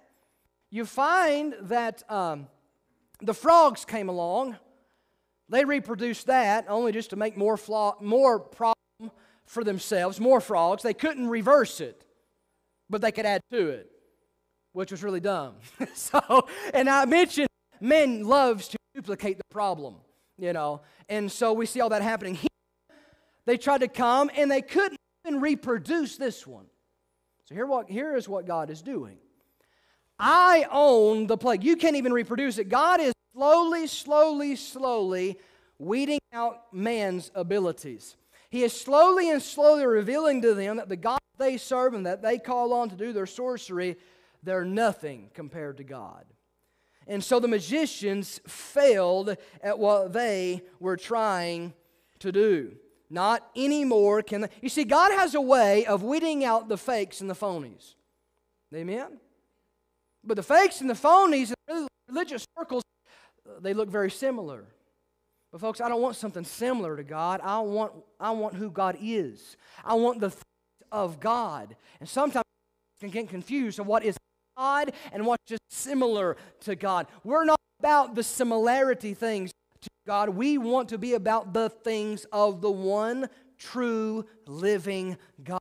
You 0.70 0.84
find 0.84 1.54
that 1.62 2.02
um, 2.10 2.48
the 3.20 3.34
frogs 3.34 3.84
came 3.84 4.08
along. 4.08 4.56
They 5.50 5.64
reproduced 5.64 6.28
that 6.28 6.66
only 6.68 6.92
just 6.92 7.10
to 7.10 7.16
make 7.16 7.36
more, 7.36 7.56
flaw, 7.56 7.96
more 8.00 8.38
problem 8.38 8.76
for 9.46 9.64
themselves, 9.64 10.20
more 10.20 10.40
frogs. 10.40 10.84
They 10.84 10.94
couldn't 10.94 11.28
reverse 11.28 11.80
it, 11.80 12.04
but 12.88 13.00
they 13.00 13.10
could 13.10 13.26
add 13.26 13.40
to 13.50 13.68
it, 13.68 13.90
which 14.72 14.92
was 14.92 15.02
really 15.02 15.18
dumb. 15.18 15.56
so, 15.94 16.46
and 16.72 16.88
I 16.88 17.04
mentioned 17.04 17.48
men 17.80 18.24
loves 18.24 18.68
to 18.68 18.78
duplicate 18.94 19.38
the 19.38 19.44
problem, 19.50 19.96
you 20.38 20.52
know, 20.52 20.82
and 21.08 21.30
so 21.30 21.52
we 21.52 21.66
see 21.66 21.80
all 21.80 21.88
that 21.88 22.02
happening 22.02 22.36
here. 22.36 22.46
They 23.44 23.56
tried 23.56 23.78
to 23.78 23.88
come 23.88 24.30
and 24.36 24.48
they 24.48 24.62
couldn't 24.62 24.98
even 25.26 25.40
reproduce 25.40 26.16
this 26.16 26.46
one. 26.46 26.66
So 27.46 27.56
here, 27.56 27.66
what, 27.66 27.90
here 27.90 28.14
is 28.14 28.28
what 28.28 28.46
God 28.46 28.70
is 28.70 28.82
doing. 28.82 29.18
I 30.16 30.66
own 30.70 31.26
the 31.26 31.36
plague. 31.36 31.64
You 31.64 31.74
can't 31.74 31.96
even 31.96 32.12
reproduce 32.12 32.58
it. 32.58 32.68
God 32.68 33.00
is 33.00 33.12
slowly, 33.40 33.86
slowly, 33.86 34.54
slowly 34.54 35.38
weeding 35.78 36.20
out 36.30 36.74
man's 36.74 37.30
abilities. 37.34 38.16
He 38.50 38.64
is 38.64 38.78
slowly 38.78 39.30
and 39.30 39.40
slowly 39.40 39.86
revealing 39.86 40.42
to 40.42 40.52
them 40.52 40.76
that 40.76 40.90
the 40.90 40.96
God 40.96 41.20
they 41.38 41.56
serve 41.56 41.94
and 41.94 42.04
that 42.04 42.20
they 42.20 42.38
call 42.38 42.74
on 42.74 42.90
to 42.90 42.96
do 42.96 43.14
their 43.14 43.24
sorcery, 43.24 43.96
they're 44.42 44.66
nothing 44.66 45.30
compared 45.32 45.78
to 45.78 45.84
God. 45.84 46.26
And 47.06 47.24
so 47.24 47.40
the 47.40 47.48
magicians 47.48 48.42
failed 48.46 49.34
at 49.62 49.78
what 49.78 50.12
they 50.12 50.60
were 50.78 50.98
trying 50.98 51.72
to 52.18 52.32
do. 52.32 52.76
Not 53.08 53.48
anymore 53.56 54.20
can 54.20 54.42
they. 54.42 54.48
You 54.60 54.68
see, 54.68 54.84
God 54.84 55.12
has 55.12 55.34
a 55.34 55.40
way 55.40 55.86
of 55.86 56.02
weeding 56.02 56.44
out 56.44 56.68
the 56.68 56.76
fakes 56.76 57.22
and 57.22 57.30
the 57.30 57.34
phonies. 57.34 57.94
Amen? 58.74 59.18
But 60.22 60.36
the 60.36 60.42
fakes 60.42 60.82
and 60.82 60.90
the 60.90 60.94
phonies 60.94 61.54
in 61.68 61.88
religious 62.06 62.44
circles, 62.58 62.82
they 63.60 63.74
look 63.74 63.88
very 63.88 64.10
similar. 64.10 64.64
But 65.52 65.60
folks, 65.60 65.80
I 65.80 65.88
don't 65.88 66.00
want 66.00 66.16
something 66.16 66.44
similar 66.44 66.96
to 66.96 67.02
God. 67.02 67.40
I 67.42 67.58
want, 67.60 67.92
I 68.20 68.30
want 68.30 68.54
who 68.54 68.70
God 68.70 68.96
is. 69.02 69.56
I 69.84 69.94
want 69.94 70.20
the 70.20 70.30
things 70.30 70.44
of 70.92 71.18
God. 71.18 71.74
And 71.98 72.08
sometimes 72.08 72.44
can 73.00 73.10
get 73.10 73.28
confused 73.28 73.78
of 73.78 73.86
what 73.86 74.04
is 74.04 74.16
God 74.56 74.92
and 75.12 75.24
what's 75.26 75.44
just 75.46 75.62
similar 75.70 76.36
to 76.60 76.76
God. 76.76 77.06
We're 77.24 77.44
not 77.44 77.58
about 77.80 78.14
the 78.14 78.22
similarity 78.22 79.14
things 79.14 79.52
to 79.80 79.88
God. 80.06 80.28
We 80.30 80.58
want 80.58 80.90
to 80.90 80.98
be 80.98 81.14
about 81.14 81.54
the 81.54 81.70
things 81.70 82.26
of 82.30 82.60
the 82.60 82.70
one 82.70 83.28
true 83.58 84.26
living 84.46 85.16
God. 85.42 85.58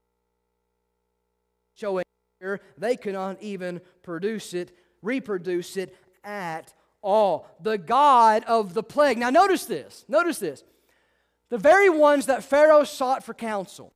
Showing 1.75 2.04
here 2.41 2.60
they 2.78 2.97
cannot 2.97 3.41
even 3.41 3.80
produce 4.04 4.54
it, 4.54 4.75
reproduce 5.02 5.78
it 5.78 5.95
at 6.25 6.73
all. 7.01 7.47
The 7.62 7.77
God 7.77 8.43
of 8.45 8.73
the 8.73 8.83
plague. 8.83 9.17
Now, 9.17 9.29
notice 9.29 9.65
this. 9.65 10.05
Notice 10.07 10.39
this. 10.39 10.63
The 11.49 11.57
very 11.57 11.89
ones 11.89 12.27
that 12.27 12.43
Pharaoh 12.43 12.83
sought 12.83 13.23
for 13.23 13.33
counsel, 13.33 13.93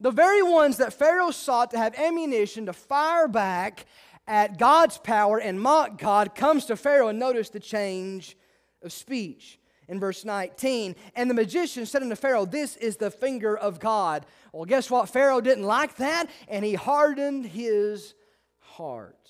the 0.00 0.12
very 0.12 0.42
ones 0.42 0.76
that 0.76 0.92
Pharaoh 0.92 1.30
sought 1.30 1.70
to 1.72 1.78
have 1.78 1.98
ammunition 1.98 2.66
to 2.66 2.72
fire 2.72 3.26
back 3.26 3.86
at 4.26 4.58
God's 4.58 4.98
power 4.98 5.38
and 5.38 5.60
mock 5.60 5.98
God, 5.98 6.34
comes 6.34 6.66
to 6.66 6.76
Pharaoh 6.76 7.08
and 7.08 7.18
notice 7.18 7.50
the 7.50 7.60
change 7.60 8.36
of 8.82 8.92
speech. 8.92 9.58
In 9.86 10.00
verse 10.00 10.24
19, 10.24 10.96
and 11.14 11.28
the 11.28 11.34
magician 11.34 11.84
said 11.84 12.00
unto 12.00 12.14
Pharaoh, 12.14 12.46
This 12.46 12.74
is 12.76 12.96
the 12.96 13.10
finger 13.10 13.54
of 13.54 13.80
God. 13.80 14.24
Well, 14.50 14.64
guess 14.64 14.90
what? 14.90 15.10
Pharaoh 15.10 15.42
didn't 15.42 15.64
like 15.64 15.96
that, 15.96 16.30
and 16.48 16.64
he 16.64 16.72
hardened 16.72 17.44
his 17.44 18.14
heart. 18.60 19.23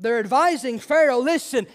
They're 0.00 0.18
advising 0.18 0.78
Pharaoh 0.78 1.18
listen, 1.18 1.66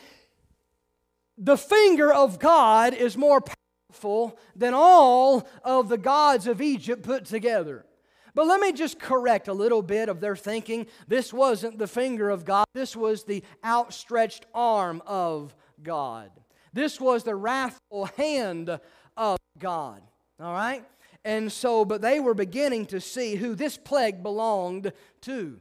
the 1.37 1.57
finger 1.57 2.13
of 2.13 2.39
God 2.39 2.93
is 2.93 3.17
more 3.17 3.41
powerful 3.41 4.37
than 4.55 4.73
all 4.73 5.47
of 5.63 5.89
the 5.89 5.97
gods 5.97 6.47
of 6.47 6.61
Egypt 6.61 7.03
put 7.03 7.25
together. 7.25 7.85
But 8.33 8.47
let 8.47 8.59
me 8.59 8.73
just 8.73 8.99
correct 8.99 9.47
a 9.47 9.53
little 9.53 9.81
bit 9.81 10.09
of 10.09 10.19
their 10.19 10.35
thinking. 10.35 10.87
This 11.07 11.31
wasn't 11.31 11.77
the 11.77 11.87
finger 11.87 12.29
of 12.29 12.43
God, 12.43 12.65
this 12.73 12.95
was 12.95 13.23
the 13.23 13.43
outstretched 13.63 14.45
arm 14.53 15.01
of 15.05 15.55
God. 15.81 16.31
This 16.73 16.99
was 16.99 17.23
the 17.23 17.35
wrathful 17.35 18.05
hand 18.17 18.79
of 19.15 19.37
God. 19.57 20.01
All 20.41 20.53
right? 20.53 20.83
And 21.23 21.49
so, 21.49 21.85
but 21.85 22.01
they 22.01 22.19
were 22.19 22.33
beginning 22.33 22.87
to 22.87 22.99
see 22.99 23.35
who 23.35 23.55
this 23.55 23.77
plague 23.77 24.21
belonged 24.21 24.91
to. 25.21 25.59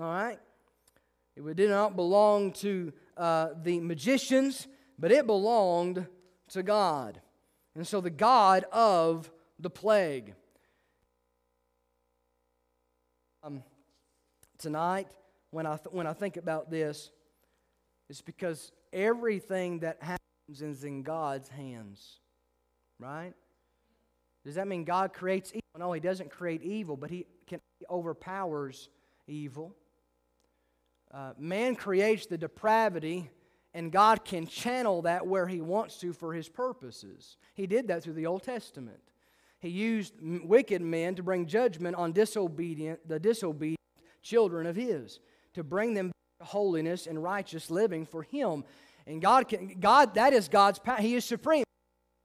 All 0.00 0.06
right? 0.06 0.38
It 1.36 1.56
did 1.56 1.70
not 1.70 1.96
belong 1.96 2.52
to 2.52 2.92
uh, 3.16 3.48
the 3.62 3.80
magicians, 3.80 4.66
but 4.98 5.12
it 5.12 5.26
belonged 5.26 6.06
to 6.50 6.62
God. 6.62 7.20
And 7.74 7.86
so 7.86 8.00
the 8.00 8.10
God 8.10 8.64
of 8.72 9.30
the 9.58 9.68
plague. 9.68 10.34
Um, 13.42 13.62
tonight, 14.58 15.08
when 15.50 15.66
I, 15.66 15.76
th- 15.76 15.92
when 15.92 16.06
I 16.06 16.14
think 16.14 16.38
about 16.38 16.70
this, 16.70 17.10
it's 18.08 18.22
because 18.22 18.72
everything 18.92 19.80
that 19.80 19.98
happens 20.00 20.62
is 20.62 20.84
in 20.84 21.02
God's 21.02 21.48
hands, 21.48 22.20
right? 22.98 23.34
Does 24.44 24.54
that 24.54 24.68
mean 24.68 24.84
God 24.84 25.12
creates 25.12 25.50
evil? 25.50 25.62
No, 25.78 25.92
He 25.92 26.00
doesn't 26.00 26.30
create 26.30 26.62
evil, 26.62 26.96
but 26.96 27.10
He, 27.10 27.26
can, 27.46 27.60
he 27.78 27.86
overpowers 27.90 28.88
evil. 29.26 29.74
Uh, 31.16 31.32
man 31.38 31.74
creates 31.74 32.26
the 32.26 32.36
depravity, 32.36 33.30
and 33.72 33.90
God 33.90 34.22
can 34.22 34.46
channel 34.46 35.00
that 35.02 35.26
where 35.26 35.46
He 35.46 35.62
wants 35.62 35.96
to 36.00 36.12
for 36.12 36.34
His 36.34 36.46
purposes. 36.46 37.38
He 37.54 37.66
did 37.66 37.88
that 37.88 38.02
through 38.02 38.12
the 38.12 38.26
Old 38.26 38.42
Testament. 38.42 39.00
He 39.58 39.70
used 39.70 40.12
wicked 40.20 40.82
men 40.82 41.14
to 41.14 41.22
bring 41.22 41.46
judgment 41.46 41.96
on 41.96 42.12
disobedient, 42.12 43.08
the 43.08 43.18
disobedient 43.18 43.80
children 44.22 44.66
of 44.66 44.76
His, 44.76 45.20
to 45.54 45.64
bring 45.64 45.94
them 45.94 46.12
to 46.40 46.44
holiness 46.44 47.06
and 47.06 47.22
righteous 47.22 47.70
living 47.70 48.04
for 48.04 48.22
Him. 48.22 48.64
And 49.06 49.22
God, 49.22 49.48
can, 49.48 49.68
God, 49.80 50.16
that 50.16 50.34
is 50.34 50.48
God's 50.48 50.78
power. 50.78 50.98
He 50.98 51.14
is 51.14 51.24
supreme. 51.24 51.64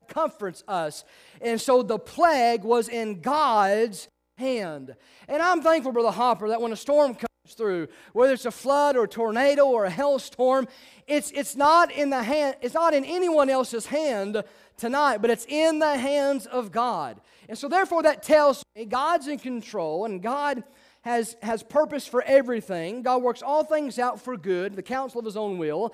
Comforts 0.09 0.65
us. 0.67 1.05
And 1.39 1.61
so 1.61 1.81
the 1.81 1.97
plague 1.97 2.65
was 2.65 2.89
in 2.89 3.21
God's 3.21 4.09
hand. 4.37 4.97
And 5.29 5.41
I'm 5.41 5.61
thankful, 5.61 5.93
Brother 5.93 6.11
Hopper, 6.11 6.49
that 6.49 6.61
when 6.61 6.73
a 6.73 6.75
storm 6.75 7.13
comes, 7.13 7.30
through 7.53 7.87
whether 8.13 8.33
it's 8.33 8.45
a 8.45 8.51
flood 8.51 8.95
or 8.95 9.03
a 9.03 9.07
tornado 9.07 9.65
or 9.65 9.85
a 9.85 9.89
hailstorm 9.89 10.67
it's, 11.07 11.31
it's 11.31 11.55
not 11.55 11.91
in 11.91 12.09
the 12.09 12.23
hand 12.23 12.55
it's 12.61 12.73
not 12.73 12.93
in 12.93 13.03
anyone 13.03 13.49
else's 13.49 13.85
hand 13.85 14.43
tonight 14.77 15.17
but 15.17 15.29
it's 15.29 15.45
in 15.47 15.79
the 15.79 15.97
hands 15.97 16.45
of 16.45 16.71
god. 16.71 17.19
And 17.49 17.57
so 17.57 17.67
therefore 17.67 18.03
that 18.03 18.23
tells 18.23 18.63
me 18.75 18.85
god's 18.85 19.27
in 19.27 19.37
control 19.39 20.05
and 20.05 20.21
god 20.21 20.63
has 21.01 21.35
has 21.41 21.63
purpose 21.63 22.07
for 22.07 22.21
everything. 22.23 23.01
God 23.01 23.21
works 23.21 23.41
all 23.41 23.63
things 23.63 23.99
out 23.99 24.21
for 24.21 24.37
good 24.37 24.75
the 24.75 24.83
counsel 24.83 25.19
of 25.19 25.25
his 25.25 25.37
own 25.37 25.57
will 25.57 25.93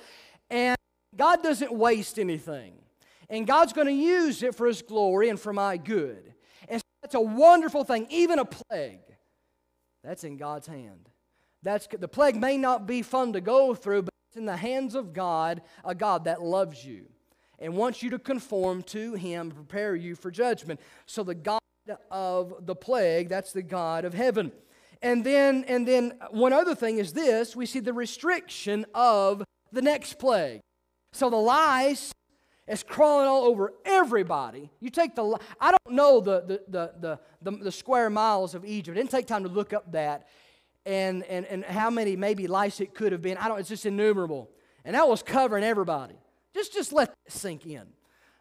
and 0.50 0.78
god 1.16 1.44
doesn't 1.44 1.72
waste 1.72 2.20
anything. 2.20 2.74
And 3.30 3.46
god's 3.46 3.74
going 3.74 3.88
to 3.88 3.94
use 3.94 4.42
it 4.44 4.56
for 4.56 4.68
his 4.68 4.82
glory 4.82 5.28
and 5.30 5.40
for 5.40 5.52
my 5.52 5.76
good. 5.76 6.34
And 6.70 6.80
so 6.80 6.86
that's 7.02 7.16
a 7.16 7.22
wonderful 7.22 7.84
thing 7.84 8.08
even 8.10 8.40
a 8.40 8.46
plague. 8.46 9.00
That's 10.04 10.24
in 10.24 10.38
god's 10.38 10.68
hand 10.68 11.10
that's, 11.64 11.88
the 11.88 12.08
plague 12.08 12.36
may 12.36 12.58
not 12.58 12.88
be 12.88 13.02
fun 13.02 13.34
to 13.34 13.42
go 13.42 13.74
through, 13.74 14.04
but 14.04 14.14
it's 14.30 14.38
in 14.38 14.46
the 14.46 14.58
hands 14.58 14.96
of 14.96 15.14
God, 15.14 15.62
a 15.84 15.96
God 15.96 16.26
that 16.26 16.42
loves 16.42 16.86
you 16.86 17.08
and 17.60 17.76
wants 17.76 18.04
you 18.04 18.10
to 18.12 18.20
conform 18.20 18.84
to 18.84 19.14
Him, 19.16 19.52
prepare 19.52 19.96
you 19.96 20.16
for 20.16 20.30
judgment. 20.32 20.80
So 21.06 21.24
the 21.24 21.36
God 21.36 21.60
of 22.12 22.66
the 22.66 22.76
plague, 22.76 23.30
that's 23.30 23.54
the 23.54 23.64
God 23.64 24.06
of 24.06 24.14
heaven. 24.14 24.52
And 25.02 25.24
then, 25.24 25.64
and 25.68 25.88
then 25.88 26.14
one 26.32 26.54
other 26.54 26.76
thing 26.76 26.98
is 26.98 27.14
this 27.14 27.56
we 27.56 27.66
see 27.66 27.80
the 27.80 27.94
restriction 27.94 28.86
of 28.94 29.44
the 29.72 29.82
next 29.82 30.20
plague. 30.20 30.62
So 31.14 31.30
the 31.30 31.38
lice 31.38 32.12
is 32.68 32.84
crawling 32.84 33.28
all 33.28 33.46
over 33.46 33.74
everybody. 33.86 34.70
You 34.80 34.90
take 34.90 35.16
the, 35.16 35.38
I 35.60 35.72
don't 35.72 35.96
know 35.96 36.20
the, 36.20 36.42
the, 36.42 36.92
the, 37.00 37.20
the, 37.42 37.52
the, 37.58 37.72
square 37.72 38.10
miles 38.10 38.56
of 38.56 38.66
Egypt. 38.66 38.98
I 38.98 39.00
didn't 39.00 39.12
take 39.12 39.28
time 39.28 39.44
to 39.44 39.50
look 39.50 39.72
up 39.72 39.92
that 39.94 40.28
and, 40.88 41.24
and, 41.26 41.46
and 41.46 41.66
how 41.66 41.90
many 41.90 42.16
maybe 42.16 42.48
lice 42.48 42.80
it 42.80 42.96
could 42.96 43.12
have 43.12 43.22
been. 43.22 43.38
I 43.38 43.50
don't, 43.50 43.60
it's 43.60 43.70
just 43.70 43.86
innumerable. 43.86 44.50
And 44.86 44.96
that 44.96 45.08
was 45.08 45.22
covering 45.22 45.66
everybody. 45.66 46.16
Just, 46.54 46.74
just 46.74 46.94
let 46.94 47.10
that 47.10 47.32
sink 47.32 47.66
in. 47.66 47.86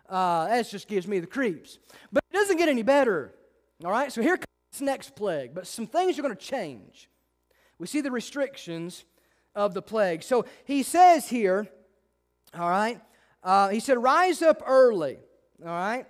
Uh, 0.09 0.47
that 0.47 0.71
just 0.71 0.87
gives 0.87 1.09
me 1.09 1.19
the 1.19 1.27
creeps. 1.27 1.81
But 2.13 2.23
it 2.31 2.35
doesn't 2.35 2.57
get 2.57 2.69
any 2.69 2.85
better. 2.85 3.35
All 3.85 3.91
right, 3.91 4.13
so 4.13 4.23
here 4.23 4.37
comes 4.37 4.47
this 4.71 4.81
next 4.81 5.17
plague. 5.17 5.55
But 5.55 5.67
some 5.67 5.89
things 5.89 6.19
are 6.19 6.23
going 6.23 6.35
to 6.35 6.41
change. 6.41 7.11
We 7.79 7.89
see 7.89 8.01
the 8.01 8.13
restrictions 8.13 9.05
of 9.57 9.75
the 9.75 9.83
plague. 9.83 10.23
So 10.23 10.45
he 10.65 10.85
says 10.85 11.29
here, 11.29 11.67
all 12.57 12.71
right, 12.71 13.01
uh, 13.43 13.71
he 13.71 13.81
said, 13.81 14.01
Rise 14.01 14.41
up 14.41 14.63
early. 14.65 15.19
All 15.65 15.69
right? 15.69 16.07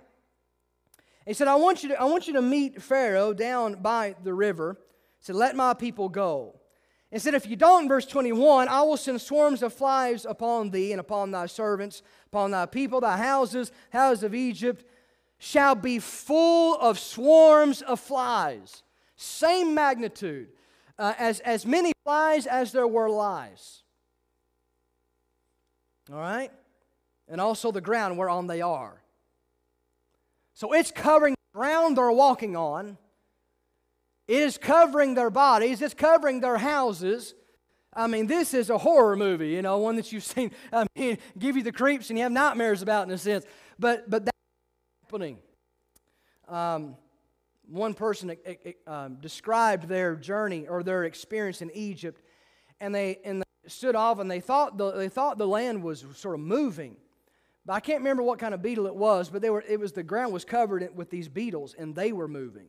He 1.25 1.33
said, 1.33 1.47
I 1.47 1.55
want, 1.55 1.81
you 1.81 1.89
to, 1.89 1.99
I 1.99 2.05
want 2.05 2.27
you 2.27 2.33
to 2.33 2.41
meet 2.41 2.81
Pharaoh 2.81 3.33
down 3.33 3.81
by 3.81 4.15
the 4.23 4.33
river. 4.33 4.77
Said, 5.19 5.35
Let 5.35 5.55
my 5.55 5.73
people 5.73 6.09
go. 6.09 6.59
And 7.11 7.21
said, 7.21 7.33
If 7.33 7.47
you 7.47 7.55
don't, 7.55 7.87
verse 7.87 8.05
21, 8.05 8.67
I 8.67 8.81
will 8.81 8.97
send 8.97 9.21
swarms 9.21 9.63
of 9.63 9.73
flies 9.73 10.25
upon 10.25 10.71
thee 10.71 10.91
and 10.91 10.99
upon 10.99 11.31
thy 11.31 11.45
servants, 11.45 12.01
upon 12.27 12.51
thy 12.51 12.65
people, 12.65 13.01
thy 13.01 13.17
houses, 13.17 13.71
houses 13.91 14.23
of 14.23 14.35
Egypt, 14.35 14.85
shall 15.39 15.75
be 15.75 15.99
full 15.99 16.75
of 16.79 16.99
swarms 16.99 17.81
of 17.81 17.99
flies. 17.99 18.83
Same 19.15 19.73
magnitude, 19.73 20.49
uh, 20.97 21.13
as, 21.17 21.39
as 21.41 21.65
many 21.65 21.93
flies 22.03 22.45
as 22.45 22.71
there 22.71 22.87
were 22.87 23.09
lies. 23.09 23.83
All 26.11 26.19
right? 26.19 26.51
and 27.27 27.41
also 27.41 27.71
the 27.71 27.81
ground 27.81 28.17
whereon 28.17 28.47
they 28.47 28.61
are. 28.61 29.01
So 30.53 30.73
it's 30.73 30.91
covering 30.91 31.35
ground 31.53 31.97
they're 31.97 32.11
walking 32.11 32.55
on, 32.55 32.97
it 34.27 34.41
is 34.41 34.57
covering 34.57 35.13
their 35.15 35.29
bodies, 35.29 35.81
it's 35.81 35.93
covering 35.93 36.41
their 36.41 36.57
houses. 36.57 37.33
I 37.93 38.07
mean, 38.07 38.27
this 38.27 38.53
is 38.53 38.69
a 38.69 38.77
horror 38.77 39.15
movie, 39.15 39.49
you 39.49 39.61
know, 39.61 39.77
one 39.79 39.95
that 39.95 40.11
you've 40.11 40.23
seen, 40.35 40.51
I 40.71 40.85
mean, 40.95 41.17
give 41.37 41.57
you 41.57 41.63
the 41.63 41.71
creeps 41.71 42.09
and 42.09 42.17
you 42.17 42.23
have 42.23 42.31
nightmares 42.31 42.81
about 42.81 43.07
in 43.07 43.13
a 43.13 43.17
sense. 43.17 43.45
But, 43.79 44.09
but 44.09 44.25
that's 44.25 44.37
happening. 45.03 45.39
Um, 46.47 46.95
one 47.69 47.93
person 47.93 48.35
uh, 48.85 49.07
described 49.09 49.87
their 49.87 50.15
journey 50.15 50.67
or 50.67 50.83
their 50.83 51.03
experience 51.03 51.61
in 51.61 51.71
Egypt, 51.71 52.21
and 52.79 52.95
they, 52.95 53.19
and 53.25 53.41
they 53.41 53.69
stood 53.69 53.95
off 53.95 54.19
and 54.19 54.31
they 54.31 54.39
thought 54.39 54.77
the, 54.77 54.91
they 54.91 55.09
thought 55.09 55.37
the 55.37 55.47
land 55.47 55.83
was 55.83 56.05
sort 56.15 56.35
of 56.35 56.41
moving. 56.41 56.95
But 57.65 57.73
I 57.73 57.79
can't 57.81 57.99
remember 57.99 58.23
what 58.23 58.39
kind 58.39 58.53
of 58.53 58.61
beetle 58.61 58.87
it 58.87 58.95
was, 58.95 59.29
but 59.29 59.41
they 59.41 59.49
were, 59.49 59.63
it 59.67 59.79
was 59.79 59.91
the 59.91 60.03
ground 60.03 60.31
was 60.31 60.45
covered 60.45 60.95
with 60.95 61.09
these 61.09 61.27
beetles, 61.27 61.75
and 61.77 61.93
they 61.93 62.13
were 62.13 62.29
moving. 62.29 62.67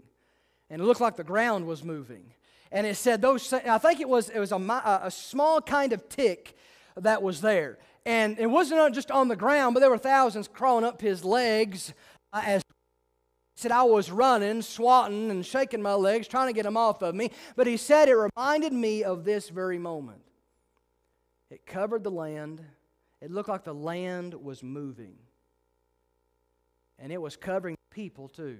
And 0.71 0.83
it 0.83 0.85
looked 0.85 1.01
like 1.01 1.17
the 1.17 1.25
ground 1.25 1.67
was 1.67 1.83
moving. 1.83 2.33
And 2.71 2.87
it 2.87 2.97
said 2.97 3.23
those, 3.23 3.53
I 3.53 3.79
think 3.79 4.01
it 4.01 4.09
was, 4.09 4.29
it 4.29 4.39
was 4.39 4.53
a, 4.53 5.01
a 5.03 5.11
small 5.11 5.61
kind 5.61 5.93
of 5.93 6.09
tick 6.09 6.57
that 6.97 7.23
was 7.23 7.41
there. 7.41 7.79
And 8.05 8.39
it 8.39 8.47
wasn't 8.47 8.95
just 8.95 9.11
on 9.11 9.29
the 9.29 9.37
ground, 9.37 9.75
but 9.75 9.81
there 9.81 9.91
were 9.91 9.99
thousands 9.99 10.49
crawling 10.49 10.85
up 10.85 11.01
his 11.01 11.25
legs 11.25 11.93
uh, 12.33 12.43
as 12.45 12.63
said 13.59 13.73
I 13.73 13.83
was 13.83 14.11
running, 14.11 14.63
swatting, 14.63 15.33
and 15.33 15.45
shaking 15.45 15.83
my 15.83 15.95
legs, 15.95 16.29
trying 16.29 16.47
to 16.47 16.53
get 16.53 16.63
them 16.63 16.77
off 16.77 17.03
of 17.03 17.13
me. 17.15 17.33
But 17.57 17.67
he 17.67 17.77
said 17.77 18.09
it 18.09 18.15
reminded 18.15 18.73
me 18.73 19.03
of 19.03 19.25
this 19.25 19.49
very 19.49 19.79
moment. 19.79 20.21
It 21.51 21.67
covered 21.67 22.05
the 22.05 22.11
land, 22.11 22.63
it 23.21 23.33
looked 23.33 23.49
like 23.49 23.65
the 23.65 23.75
land 23.75 24.35
was 24.35 24.63
moving. 24.63 25.17
And 27.01 27.13
it 27.13 27.21
was 27.21 27.37
covering 27.37 27.77
people 27.91 28.29
too. 28.29 28.59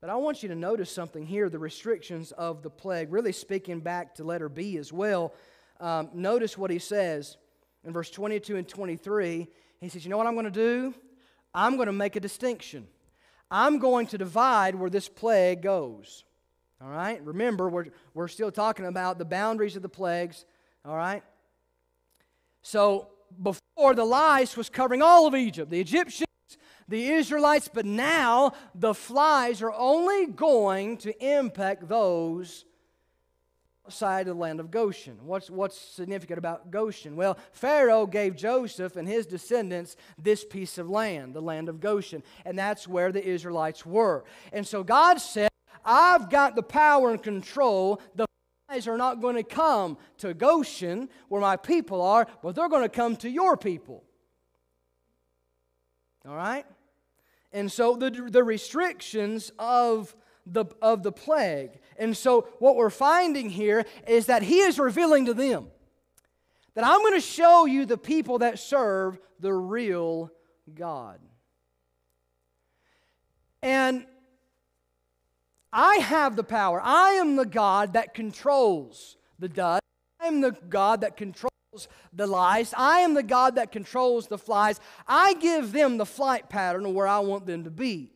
But 0.00 0.10
I 0.10 0.14
want 0.16 0.42
you 0.42 0.48
to 0.50 0.54
notice 0.54 0.90
something 0.90 1.26
here 1.26 1.48
the 1.48 1.58
restrictions 1.58 2.30
of 2.32 2.62
the 2.62 2.70
plague, 2.70 3.12
really 3.12 3.32
speaking 3.32 3.80
back 3.80 4.14
to 4.16 4.24
letter 4.24 4.48
B 4.48 4.76
as 4.76 4.92
well. 4.92 5.34
Um, 5.80 6.10
notice 6.14 6.56
what 6.56 6.70
he 6.70 6.78
says 6.78 7.36
in 7.84 7.92
verse 7.92 8.10
22 8.10 8.56
and 8.56 8.68
23. 8.68 9.48
He 9.80 9.88
says, 9.88 10.04
You 10.04 10.10
know 10.10 10.16
what 10.16 10.26
I'm 10.26 10.34
going 10.34 10.44
to 10.44 10.50
do? 10.50 10.94
I'm 11.52 11.76
going 11.76 11.86
to 11.86 11.92
make 11.92 12.14
a 12.14 12.20
distinction. 12.20 12.86
I'm 13.50 13.78
going 13.78 14.06
to 14.08 14.18
divide 14.18 14.74
where 14.74 14.90
this 14.90 15.08
plague 15.08 15.62
goes. 15.62 16.24
All 16.80 16.90
right? 16.90 17.20
Remember, 17.24 17.68
we're, 17.68 17.86
we're 18.14 18.28
still 18.28 18.52
talking 18.52 18.86
about 18.86 19.18
the 19.18 19.24
boundaries 19.24 19.74
of 19.74 19.82
the 19.82 19.88
plagues. 19.88 20.44
All 20.84 20.96
right? 20.96 21.24
So 22.62 23.08
before 23.42 23.94
the 23.94 24.04
lice 24.04 24.56
was 24.56 24.68
covering 24.68 25.02
all 25.02 25.26
of 25.26 25.34
Egypt, 25.34 25.70
the 25.70 25.80
Egyptians, 25.80 26.27
the 26.88 27.08
Israelites, 27.08 27.68
but 27.72 27.84
now 27.84 28.52
the 28.74 28.94
flies 28.94 29.62
are 29.62 29.72
only 29.72 30.26
going 30.26 30.96
to 30.98 31.24
impact 31.24 31.88
those 31.88 32.64
outside 33.86 34.26
the 34.26 34.34
land 34.34 34.60
of 34.60 34.70
Goshen. 34.70 35.18
What's, 35.24 35.48
what's 35.48 35.78
significant 35.78 36.38
about 36.38 36.70
Goshen? 36.70 37.16
Well, 37.16 37.38
Pharaoh 37.52 38.06
gave 38.06 38.36
Joseph 38.36 38.96
and 38.96 39.08
his 39.08 39.24
descendants 39.24 39.96
this 40.18 40.44
piece 40.44 40.76
of 40.76 40.90
land, 40.90 41.32
the 41.32 41.40
land 41.40 41.70
of 41.70 41.80
Goshen, 41.80 42.22
and 42.44 42.58
that's 42.58 42.86
where 42.86 43.12
the 43.12 43.26
Israelites 43.26 43.86
were. 43.86 44.24
And 44.52 44.66
so 44.66 44.84
God 44.84 45.18
said, 45.22 45.48
I've 45.84 46.28
got 46.28 46.54
the 46.54 46.62
power 46.62 47.10
and 47.10 47.22
control. 47.22 48.02
The 48.14 48.26
flies 48.66 48.86
are 48.86 48.98
not 48.98 49.22
going 49.22 49.36
to 49.36 49.42
come 49.42 49.96
to 50.18 50.34
Goshen, 50.34 51.08
where 51.28 51.40
my 51.40 51.56
people 51.56 52.02
are, 52.02 52.26
but 52.42 52.54
they're 52.54 52.68
going 52.68 52.82
to 52.82 52.90
come 52.90 53.16
to 53.16 53.30
your 53.30 53.56
people. 53.56 54.04
All 56.28 56.36
right? 56.36 56.66
And 57.52 57.70
so 57.70 57.96
the, 57.96 58.10
the 58.10 58.44
restrictions 58.44 59.52
of 59.58 60.14
the, 60.46 60.66
of 60.80 61.02
the 61.02 61.12
plague. 61.12 61.78
And 61.98 62.16
so 62.16 62.48
what 62.58 62.76
we're 62.76 62.90
finding 62.90 63.50
here 63.50 63.84
is 64.06 64.26
that 64.26 64.42
he 64.42 64.60
is 64.60 64.78
revealing 64.78 65.26
to 65.26 65.34
them 65.34 65.68
that 66.74 66.84
I'm 66.84 67.00
going 67.00 67.14
to 67.14 67.20
show 67.20 67.64
you 67.64 67.86
the 67.86 67.98
people 67.98 68.38
that 68.38 68.58
serve 68.58 69.18
the 69.40 69.52
real 69.52 70.30
God. 70.74 71.18
And 73.62 74.06
I 75.72 75.96
have 75.96 76.36
the 76.36 76.44
power. 76.44 76.80
I 76.82 77.10
am 77.12 77.36
the 77.36 77.46
God 77.46 77.94
that 77.94 78.14
controls 78.14 79.16
the 79.38 79.48
dust. 79.48 79.82
I 80.20 80.26
am 80.26 80.40
the 80.40 80.52
God 80.52 81.00
that 81.00 81.16
controls 81.16 81.52
the 82.12 82.26
lice. 82.26 82.72
I 82.76 83.00
am 83.00 83.14
the 83.14 83.22
God 83.22 83.56
that 83.56 83.72
controls 83.72 84.26
the 84.26 84.38
flies. 84.38 84.80
I 85.06 85.34
give 85.34 85.72
them 85.72 85.98
the 85.98 86.06
flight 86.06 86.48
pattern 86.48 86.86
of 86.86 86.92
where 86.92 87.06
I 87.06 87.18
want 87.20 87.46
them 87.46 87.64
to 87.64 87.70
be. 87.70 88.12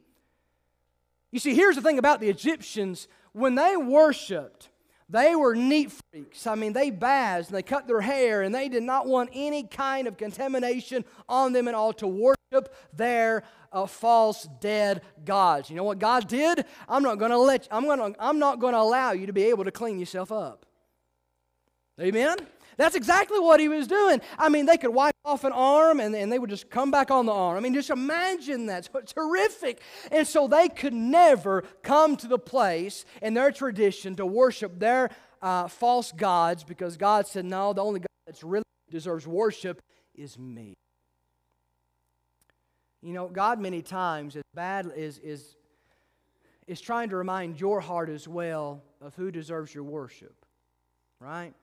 You 1.30 1.38
see, 1.38 1.54
here's 1.54 1.76
the 1.76 1.82
thing 1.82 1.98
about 1.98 2.20
the 2.20 2.28
Egyptians 2.28 3.08
when 3.32 3.54
they 3.54 3.76
worshiped, 3.76 4.68
they 5.08 5.34
were 5.34 5.54
neat 5.54 5.92
freaks. 6.10 6.46
I 6.46 6.54
mean, 6.54 6.72
they 6.72 6.90
bathed 6.90 7.48
and 7.48 7.56
they 7.56 7.62
cut 7.62 7.86
their 7.86 8.00
hair 8.00 8.42
and 8.42 8.54
they 8.54 8.68
did 8.68 8.82
not 8.82 9.06
want 9.06 9.30
any 9.32 9.62
kind 9.62 10.06
of 10.06 10.16
contamination 10.16 11.04
on 11.28 11.52
them 11.52 11.68
at 11.68 11.74
all 11.74 11.92
to 11.94 12.06
worship 12.06 12.74
their 12.94 13.42
uh, 13.72 13.86
false 13.86 14.48
dead 14.60 15.02
gods. 15.24 15.70
You 15.70 15.76
know 15.76 15.84
what 15.84 15.98
God 15.98 16.28
did? 16.28 16.64
I'm 16.88 17.02
not 17.02 17.18
going 17.18 17.30
to 17.30 17.38
let 17.38 17.64
you, 17.64 17.68
I'm 17.70 17.84
going 17.84 18.14
I'm 18.18 18.38
not 18.38 18.58
going 18.58 18.74
to 18.74 18.80
allow 18.80 19.12
you 19.12 19.26
to 19.26 19.32
be 19.32 19.44
able 19.44 19.64
to 19.64 19.70
clean 19.70 19.98
yourself 19.98 20.30
up. 20.30 20.66
Amen. 22.00 22.36
That's 22.82 22.96
exactly 22.96 23.38
what 23.38 23.60
he 23.60 23.68
was 23.68 23.86
doing. 23.86 24.20
I 24.36 24.48
mean, 24.48 24.66
they 24.66 24.76
could 24.76 24.90
wipe 24.92 25.14
off 25.24 25.44
an 25.44 25.52
arm 25.52 26.00
and, 26.00 26.16
and 26.16 26.32
they 26.32 26.38
would 26.40 26.50
just 26.50 26.68
come 26.68 26.90
back 26.90 27.12
on 27.12 27.26
the 27.26 27.32
arm. 27.32 27.56
I 27.56 27.60
mean, 27.60 27.74
just 27.74 27.90
imagine 27.90 28.66
that. 28.66 28.88
It's 28.92 29.12
horrific. 29.16 29.80
And 30.10 30.26
so 30.26 30.48
they 30.48 30.68
could 30.68 30.92
never 30.92 31.62
come 31.82 32.16
to 32.16 32.26
the 32.26 32.40
place 32.40 33.04
in 33.22 33.34
their 33.34 33.52
tradition 33.52 34.16
to 34.16 34.26
worship 34.26 34.80
their 34.80 35.10
uh, 35.40 35.68
false 35.68 36.10
gods 36.10 36.64
because 36.64 36.96
God 36.96 37.28
said, 37.28 37.44
no, 37.44 37.72
the 37.72 37.84
only 37.84 38.00
God 38.00 38.08
that 38.26 38.42
really 38.42 38.64
deserves 38.90 39.28
worship 39.28 39.80
is 40.16 40.36
me. 40.36 40.74
You 43.00 43.12
know, 43.12 43.28
God 43.28 43.60
many 43.60 43.82
times 43.82 44.34
is 44.34 44.42
bad 44.54 44.90
is 44.96 45.18
is 45.18 45.56
is 46.66 46.80
trying 46.80 47.10
to 47.10 47.16
remind 47.16 47.60
your 47.60 47.80
heart 47.80 48.08
as 48.08 48.26
well 48.26 48.82
of 49.00 49.14
who 49.14 49.30
deserves 49.30 49.72
your 49.72 49.84
worship. 49.84 50.34
Right? 51.20 51.54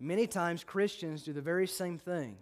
Many 0.00 0.26
times 0.26 0.64
Christians 0.64 1.22
do 1.22 1.34
the 1.34 1.42
very 1.42 1.66
same 1.66 1.98
thing. 1.98 2.38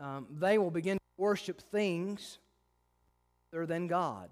Um, 0.00 0.26
they 0.30 0.56
will 0.56 0.70
begin 0.70 0.96
to 0.96 1.02
worship 1.18 1.60
things 1.60 2.38
other 3.52 3.66
than 3.66 3.86
God. 3.86 4.30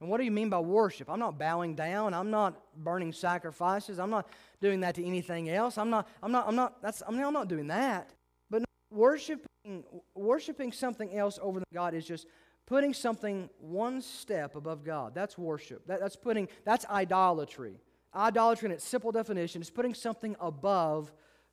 And 0.00 0.08
what 0.08 0.18
do 0.18 0.24
you 0.24 0.30
mean 0.30 0.48
by 0.48 0.58
worship? 0.58 1.08
I'm 1.08 1.18
not 1.18 1.38
bowing 1.38 1.74
down. 1.74 2.14
I'm 2.14 2.30
not 2.30 2.60
burning 2.76 3.12
sacrifices. 3.12 3.98
I'm 3.98 4.10
not 4.10 4.28
doing 4.60 4.80
that 4.80 4.94
to 4.96 5.04
anything 5.04 5.48
else. 5.48 5.78
I'm 5.78 5.90
not, 5.90 6.08
I'm 6.22 6.32
not, 6.32 6.48
I'm 6.48 6.56
not, 6.56 6.82
that's, 6.82 7.02
I 7.06 7.10
mean, 7.10 7.22
I'm 7.22 7.32
not 7.32 7.48
doing 7.48 7.68
that. 7.68 8.10
But 8.50 8.64
worshiping, 8.90 9.84
worshiping 10.14 10.72
something 10.72 11.16
else 11.16 11.38
over 11.42 11.62
God 11.72 11.94
is 11.94 12.06
just 12.06 12.26
putting 12.66 12.94
something 12.94 13.48
one 13.60 14.00
step 14.00 14.56
above 14.56 14.84
God. 14.84 15.14
That's 15.14 15.36
worship. 15.36 15.86
That, 15.86 16.00
that's 16.00 16.16
putting, 16.16 16.48
that's 16.64 16.84
idolatry. 16.86 17.80
Idolatry, 18.14 18.66
in 18.66 18.72
its 18.72 18.84
simple 18.84 19.10
definition, 19.12 19.62
is 19.62 19.70
putting 19.70 19.94
something 19.94 20.36
above 20.40 21.12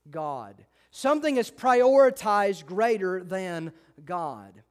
God. 0.09 0.65
Something 0.91 1.37
is 1.37 1.51
prioritized 1.51 2.65
greater 2.65 3.23
than 3.23 3.73
God. 4.05 4.61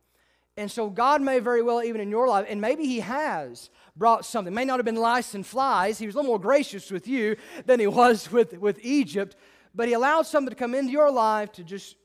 And 0.57 0.70
so 0.70 0.88
God 0.88 1.20
may 1.20 1.40
very 1.40 1.62
well, 1.62 1.83
even 1.83 2.01
in 2.01 2.11
your 2.11 2.29
life, 2.29 2.47
and 2.49 2.61
maybe 2.61 2.87
He 2.87 3.01
has 3.01 3.70
brought 3.97 4.25
something. 4.25 4.55
May 4.55 4.64
not 4.64 4.79
have 4.79 4.85
been 4.85 4.94
lice 4.94 5.35
and 5.35 5.44
flies. 5.44 5.99
He 5.99 6.07
was 6.07 6.14
a 6.14 6.18
little 6.18 6.31
more 6.31 6.38
gracious 6.38 6.90
with 6.90 7.09
you 7.09 7.37
than 7.66 7.81
He 7.81 7.87
was 7.87 8.31
with, 8.31 8.57
with 8.59 8.79
Egypt. 8.83 9.37
But 9.75 9.88
He 9.88 9.94
allowed 9.94 10.27
something 10.27 10.51
to 10.51 10.57
come 10.57 10.75
into 10.75 10.92
your 10.92 11.11
life 11.11 11.51
to 11.53 11.64
just 11.64 11.97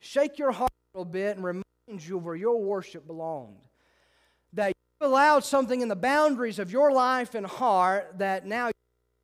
shake 0.00 0.38
your 0.38 0.52
heart 0.52 0.70
a 0.94 0.98
little 0.98 1.10
bit 1.10 1.36
and 1.36 1.44
remind 1.44 1.64
you 2.06 2.18
of 2.18 2.24
where 2.24 2.36
your 2.36 2.60
worship 2.60 3.06
belonged. 3.06 3.56
That 4.52 4.68
you 4.68 5.06
allowed 5.06 5.44
something 5.44 5.80
in 5.80 5.88
the 5.88 5.96
boundaries 5.96 6.58
of 6.58 6.70
your 6.70 6.92
life 6.92 7.34
and 7.34 7.46
heart 7.46 8.18
that 8.18 8.46
now 8.46 8.66
you're 8.66 8.72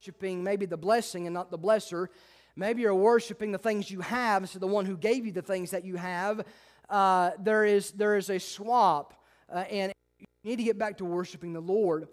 worshiping 0.01 0.43
maybe 0.43 0.65
the 0.65 0.79
blessing 0.79 1.27
and 1.27 1.35
not 1.35 1.51
the 1.51 1.59
blesser. 1.59 2.09
Maybe 2.57 2.83
you're 2.83 2.95
worshiping 2.95 3.53
the 3.53 3.59
things 3.59 3.91
you 3.91 4.01
have 4.01 4.43
instead 4.43 4.57
of 4.57 4.69
the 4.69 4.75
one 4.75 4.87
who 4.87 4.97
gave 4.97 5.27
you 5.27 5.33
the 5.33 5.43
things 5.43 5.71
that 5.71 5.85
you 5.85 5.97
have 5.97 6.45
uh, 6.91 7.31
there, 7.39 7.65
is, 7.65 7.93
there 7.93 8.17
is 8.17 8.31
a 8.31 8.39
swap, 8.39 9.15
uh, 9.49 9.59
and 9.71 9.93
you 10.19 10.27
need 10.45 10.57
to 10.57 10.65
get 10.65 10.79
back 10.79 10.99
to 10.99 11.05
worshiping 11.05 11.53
the 11.53 11.61
Lord. 11.61 12.09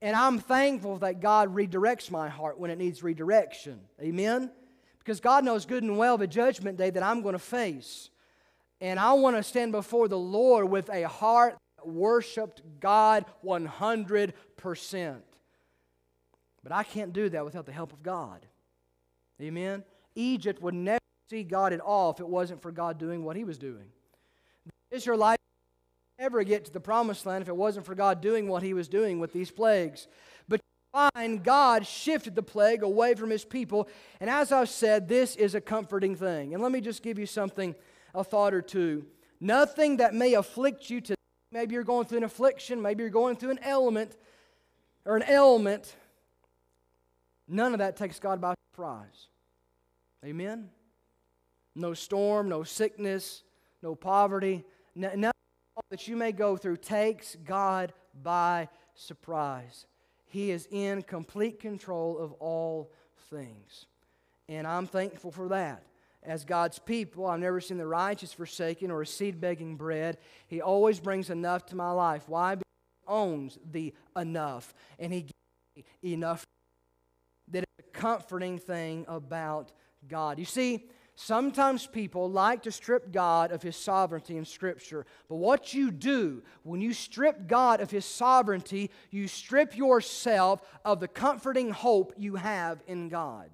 And 0.00 0.14
I'm 0.14 0.38
thankful 0.38 0.98
that 0.98 1.20
God 1.20 1.54
redirects 1.54 2.10
my 2.10 2.28
heart 2.28 2.58
when 2.60 2.70
it 2.70 2.78
needs 2.78 3.02
redirection. 3.02 3.80
Amen? 4.00 4.52
Because 4.98 5.20
God 5.20 5.44
knows 5.44 5.64
good 5.64 5.82
and 5.82 5.96
well 5.96 6.18
the 6.18 6.26
judgment 6.26 6.76
day 6.76 6.90
that 6.90 7.02
I'm 7.02 7.22
going 7.22 7.32
to 7.32 7.38
face. 7.38 8.10
And 8.80 9.00
I 9.00 9.14
want 9.14 9.36
to 9.36 9.42
stand 9.42 9.72
before 9.72 10.06
the 10.06 10.18
Lord 10.18 10.68
with 10.68 10.88
a 10.90 11.08
heart 11.08 11.56
that 11.78 11.88
worshiped 11.88 12.62
God 12.78 13.24
100%. 13.44 14.32
But 16.62 16.72
I 16.72 16.82
can't 16.84 17.12
do 17.12 17.28
that 17.30 17.44
without 17.44 17.66
the 17.66 17.72
help 17.72 17.92
of 17.92 18.02
God. 18.02 18.46
Amen? 19.40 19.84
Egypt 20.14 20.60
would 20.62 20.74
never 20.74 20.98
see 21.30 21.44
God 21.44 21.72
at 21.72 21.80
all 21.80 22.10
if 22.10 22.20
it 22.20 22.28
wasn't 22.28 22.62
for 22.62 22.72
God 22.72 22.98
doing 22.98 23.24
what 23.24 23.36
he 23.36 23.44
was 23.44 23.58
doing. 23.58 23.86
Israelites 24.90 25.42
never 26.18 26.42
get 26.42 26.64
to 26.64 26.72
the 26.72 26.80
promised 26.80 27.26
land 27.26 27.42
if 27.42 27.48
it 27.48 27.56
wasn't 27.56 27.86
for 27.86 27.94
God 27.94 28.20
doing 28.20 28.48
what 28.48 28.62
he 28.62 28.74
was 28.74 28.88
doing 28.88 29.20
with 29.20 29.32
these 29.32 29.50
plagues. 29.50 30.08
But 30.48 30.60
you 30.60 31.00
find 31.14 31.44
God 31.44 31.86
shifted 31.86 32.34
the 32.34 32.42
plague 32.42 32.82
away 32.82 33.14
from 33.14 33.30
his 33.30 33.44
people. 33.44 33.88
And 34.20 34.28
as 34.28 34.50
I've 34.50 34.68
said, 34.68 35.08
this 35.08 35.36
is 35.36 35.54
a 35.54 35.60
comforting 35.60 36.16
thing. 36.16 36.54
And 36.54 36.62
let 36.62 36.72
me 36.72 36.80
just 36.80 37.02
give 37.02 37.18
you 37.18 37.26
something, 37.26 37.74
a 38.14 38.24
thought 38.24 38.54
or 38.54 38.62
two. 38.62 39.06
Nothing 39.40 39.98
that 39.98 40.14
may 40.14 40.34
afflict 40.34 40.90
you 40.90 41.00
today. 41.00 41.14
Maybe 41.52 41.74
you're 41.74 41.84
going 41.84 42.06
through 42.06 42.18
an 42.18 42.24
affliction, 42.24 42.82
maybe 42.82 43.02
you're 43.02 43.10
going 43.10 43.36
through 43.36 43.50
an 43.50 43.60
element 43.62 44.16
or 45.04 45.16
an 45.16 45.24
ailment. 45.28 45.94
None 47.46 47.72
of 47.72 47.78
that 47.78 47.96
takes 47.96 48.18
God 48.18 48.40
by 48.40 48.54
surprise. 48.78 49.26
Amen? 50.24 50.68
No 51.74 51.94
storm, 51.94 52.48
no 52.48 52.62
sickness, 52.62 53.42
no 53.82 53.96
poverty, 53.96 54.64
None 54.94 55.32
that 55.90 56.06
you 56.06 56.16
may 56.16 56.30
go 56.30 56.56
through 56.56 56.76
takes 56.76 57.36
God 57.44 57.92
by 58.22 58.68
surprise. 58.94 59.86
He 60.26 60.52
is 60.52 60.68
in 60.70 61.02
complete 61.02 61.58
control 61.58 62.18
of 62.18 62.32
all 62.34 62.92
things. 63.30 63.86
And 64.48 64.64
I'm 64.64 64.86
thankful 64.86 65.32
for 65.32 65.48
that. 65.48 65.82
As 66.22 66.44
God's 66.44 66.78
people, 66.78 67.26
I've 67.26 67.40
never 67.40 67.60
seen 67.60 67.78
the 67.78 67.86
righteous 67.86 68.32
forsaken 68.32 68.92
or 68.92 69.02
a 69.02 69.06
seed 69.06 69.40
begging 69.40 69.74
bread. 69.74 70.18
He 70.46 70.60
always 70.60 71.00
brings 71.00 71.30
enough 71.30 71.66
to 71.66 71.76
my 71.76 71.90
life. 71.90 72.28
Why? 72.28 72.54
Because 72.54 72.64
He 73.02 73.12
owns 73.12 73.58
the 73.68 73.92
enough. 74.16 74.72
And 75.00 75.12
He 75.12 75.22
gives 75.22 75.34
me 76.02 76.12
enough. 76.12 76.47
Comforting 77.92 78.58
thing 78.58 79.04
about 79.08 79.72
God. 80.08 80.38
You 80.38 80.44
see, 80.44 80.88
Sometimes 81.20 81.84
people 81.84 82.30
like 82.30 82.62
to 82.62 82.70
strip 82.70 83.10
God 83.10 83.50
of 83.50 83.60
His 83.60 83.74
sovereignty 83.74 84.36
in 84.36 84.44
Scripture. 84.44 85.04
But 85.28 85.34
what 85.34 85.74
you 85.74 85.90
do 85.90 86.44
when 86.62 86.80
you 86.80 86.92
strip 86.92 87.48
God 87.48 87.80
of 87.80 87.90
His 87.90 88.04
sovereignty, 88.04 88.92
you 89.10 89.26
strip 89.26 89.76
yourself 89.76 90.62
of 90.84 91.00
the 91.00 91.08
comforting 91.08 91.70
hope 91.70 92.14
you 92.16 92.36
have 92.36 92.84
in 92.86 93.08
God. 93.08 93.50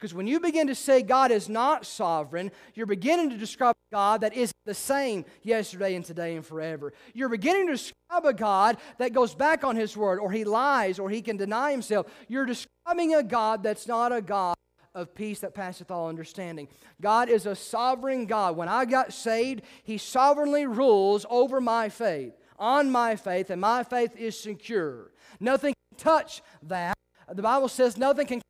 Because 0.00 0.14
when 0.14 0.26
you 0.26 0.40
begin 0.40 0.66
to 0.68 0.74
say 0.74 1.02
God 1.02 1.30
is 1.30 1.50
not 1.50 1.84
sovereign, 1.84 2.50
you're 2.74 2.86
beginning 2.86 3.28
to 3.30 3.36
describe 3.36 3.74
a 3.92 3.94
God 3.94 4.22
that 4.22 4.32
is 4.32 4.50
the 4.64 4.72
same 4.72 5.26
yesterday 5.42 5.94
and 5.94 6.02
today 6.02 6.36
and 6.36 6.46
forever. 6.46 6.94
You're 7.12 7.28
beginning 7.28 7.66
to 7.66 7.74
describe 7.74 8.24
a 8.24 8.32
God 8.32 8.78
that 8.96 9.12
goes 9.12 9.34
back 9.34 9.62
on 9.62 9.76
His 9.76 9.94
word, 9.98 10.18
or 10.18 10.32
He 10.32 10.44
lies, 10.44 10.98
or 10.98 11.10
He 11.10 11.20
can 11.20 11.36
deny 11.36 11.70
Himself. 11.70 12.06
You're 12.28 12.46
describing 12.46 13.14
a 13.14 13.22
God 13.22 13.62
that's 13.62 13.86
not 13.86 14.10
a 14.10 14.22
God 14.22 14.56
of 14.94 15.14
peace 15.14 15.40
that 15.40 15.54
passeth 15.54 15.90
all 15.90 16.08
understanding. 16.08 16.68
God 17.02 17.28
is 17.28 17.44
a 17.44 17.54
sovereign 17.54 18.24
God. 18.24 18.56
When 18.56 18.70
I 18.70 18.86
got 18.86 19.12
saved, 19.12 19.60
He 19.82 19.98
sovereignly 19.98 20.66
rules 20.66 21.26
over 21.28 21.60
my 21.60 21.90
faith, 21.90 22.32
on 22.58 22.90
my 22.90 23.16
faith, 23.16 23.50
and 23.50 23.60
my 23.60 23.84
faith 23.84 24.16
is 24.16 24.40
secure. 24.40 25.10
Nothing 25.40 25.74
can 25.90 25.98
touch 25.98 26.40
that. 26.62 26.96
The 27.28 27.42
Bible 27.42 27.68
says 27.68 27.98
nothing 27.98 28.26
can 28.26 28.40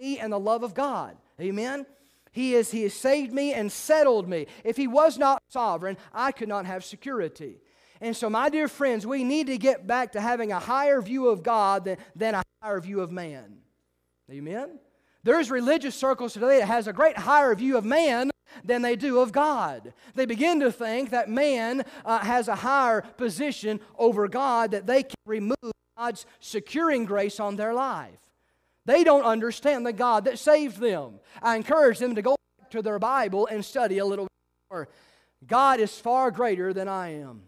and 0.00 0.32
the 0.32 0.40
love 0.40 0.62
of 0.62 0.74
God. 0.74 1.16
Amen? 1.40 1.86
He, 2.32 2.54
is, 2.54 2.70
he 2.70 2.84
has 2.84 2.94
saved 2.94 3.32
me 3.32 3.52
and 3.52 3.70
settled 3.70 4.28
me. 4.28 4.46
If 4.64 4.76
He 4.76 4.86
was 4.86 5.18
not 5.18 5.42
sovereign, 5.48 5.96
I 6.12 6.32
could 6.32 6.48
not 6.48 6.66
have 6.66 6.84
security. 6.84 7.58
And 8.00 8.16
so, 8.16 8.30
my 8.30 8.48
dear 8.48 8.68
friends, 8.68 9.06
we 9.06 9.24
need 9.24 9.48
to 9.48 9.58
get 9.58 9.86
back 9.86 10.12
to 10.12 10.20
having 10.20 10.52
a 10.52 10.58
higher 10.58 11.02
view 11.02 11.28
of 11.28 11.42
God 11.42 11.84
than, 11.84 11.98
than 12.16 12.34
a 12.34 12.42
higher 12.62 12.80
view 12.80 13.00
of 13.00 13.10
man. 13.10 13.58
Amen? 14.30 14.78
There's 15.22 15.50
religious 15.50 15.94
circles 15.94 16.32
today 16.32 16.60
that 16.60 16.66
has 16.66 16.86
a 16.86 16.92
great 16.92 17.18
higher 17.18 17.54
view 17.54 17.76
of 17.76 17.84
man 17.84 18.30
than 18.64 18.82
they 18.82 18.96
do 18.96 19.20
of 19.20 19.32
God. 19.32 19.92
They 20.14 20.24
begin 20.24 20.60
to 20.60 20.72
think 20.72 21.10
that 21.10 21.28
man 21.28 21.84
uh, 22.04 22.18
has 22.20 22.48
a 22.48 22.54
higher 22.54 23.02
position 23.02 23.80
over 23.98 24.28
God, 24.28 24.70
that 24.70 24.86
they 24.86 25.02
can 25.02 25.16
remove 25.26 25.72
God's 25.98 26.24
securing 26.38 27.04
grace 27.04 27.38
on 27.38 27.56
their 27.56 27.74
life. 27.74 28.18
They 28.90 29.04
don't 29.04 29.22
understand 29.22 29.86
the 29.86 29.92
God 29.92 30.24
that 30.24 30.36
saved 30.36 30.78
them. 30.78 31.20
I 31.40 31.54
encourage 31.54 32.00
them 32.00 32.16
to 32.16 32.22
go 32.22 32.34
to 32.70 32.82
their 32.82 32.98
Bible 32.98 33.46
and 33.46 33.64
study 33.64 33.98
a 33.98 34.04
little 34.04 34.26
more. 34.68 34.88
God 35.46 35.78
is 35.78 35.96
far 35.96 36.32
greater 36.32 36.72
than 36.72 36.88
I 36.88 37.20
am. 37.20 37.42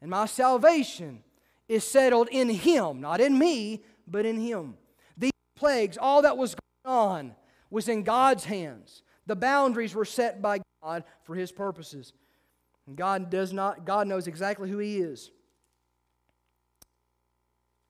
And 0.00 0.10
my 0.10 0.26
salvation 0.26 1.22
is 1.68 1.84
settled 1.84 2.28
in 2.32 2.48
Him, 2.48 3.00
not 3.00 3.20
in 3.20 3.38
me, 3.38 3.84
but 4.08 4.26
in 4.26 4.40
Him. 4.40 4.74
These 5.16 5.30
plagues, 5.54 5.96
all 5.96 6.22
that 6.22 6.36
was 6.36 6.56
going 6.84 6.96
on 6.96 7.34
was 7.70 7.88
in 7.88 8.02
God's 8.02 8.46
hands. 8.46 9.04
The 9.28 9.36
boundaries 9.36 9.94
were 9.94 10.04
set 10.04 10.42
by 10.42 10.62
God 10.82 11.04
for 11.22 11.36
his 11.36 11.52
purposes. 11.52 12.12
And 12.88 12.96
God 12.96 13.30
does 13.30 13.52
not 13.52 13.84
God 13.84 14.08
knows 14.08 14.26
exactly 14.26 14.68
who 14.68 14.78
he 14.78 14.98
is. 14.98 15.30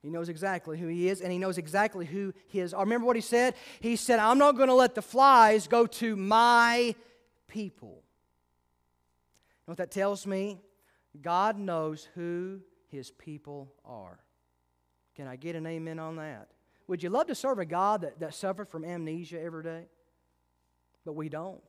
He 0.02 0.10
knows 0.10 0.28
exactly 0.28 0.78
who 0.78 0.88
he 0.88 1.08
is, 1.08 1.20
and 1.20 1.30
he 1.32 1.38
knows 1.38 1.58
exactly 1.58 2.04
who 2.04 2.34
his. 2.48 2.74
Remember 2.76 3.06
what 3.06 3.14
he 3.14 3.22
said? 3.22 3.54
He 3.80 3.94
said, 3.94 4.18
I'm 4.18 4.38
not 4.38 4.56
going 4.56 4.68
to 4.68 4.74
let 4.74 4.96
the 4.96 5.02
flies 5.02 5.68
go 5.68 5.86
to 5.86 6.16
my 6.16 6.96
people. 7.46 8.02
You 9.62 9.68
know 9.68 9.72
what 9.72 9.78
that 9.78 9.92
tells 9.92 10.26
me? 10.26 10.60
God 11.20 11.56
knows 11.56 12.08
who 12.16 12.60
his 12.88 13.12
people 13.12 13.72
are. 13.84 14.18
Can 15.14 15.28
I 15.28 15.36
get 15.36 15.54
an 15.54 15.66
amen 15.66 16.00
on 16.00 16.16
that? 16.16 16.48
Would 16.88 17.02
you 17.02 17.10
love 17.10 17.28
to 17.28 17.34
serve 17.34 17.60
a 17.60 17.64
God 17.64 18.00
that, 18.00 18.18
that 18.18 18.34
suffered 18.34 18.68
from 18.68 18.84
amnesia 18.84 19.40
every 19.40 19.62
day? 19.62 19.86
But 21.04 21.12
we 21.12 21.28
don't. 21.28 21.62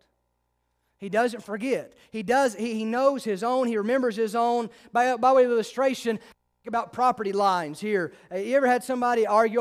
He 0.98 1.10
doesn't 1.10 1.44
forget. 1.44 1.94
He 2.12 2.24
does. 2.24 2.56
He, 2.56 2.76
he 2.76 2.86
knows 2.86 3.24
his 3.24 3.44
own. 3.44 3.68
He 3.68 3.78
remembers 3.78 4.16
his 4.16 4.36
own. 4.36 4.70
By, 4.92 5.18
by 5.18 5.34
way 5.34 5.44
of 5.44 5.52
illustration, 5.52 6.20
about 6.68 6.94
property 6.94 7.32
lines 7.34 7.80
here. 7.80 8.14
Uh, 8.32 8.38
you 8.38 8.56
ever 8.56 8.68
had 8.68 8.84
somebody 8.84 9.26
argue 9.26 9.60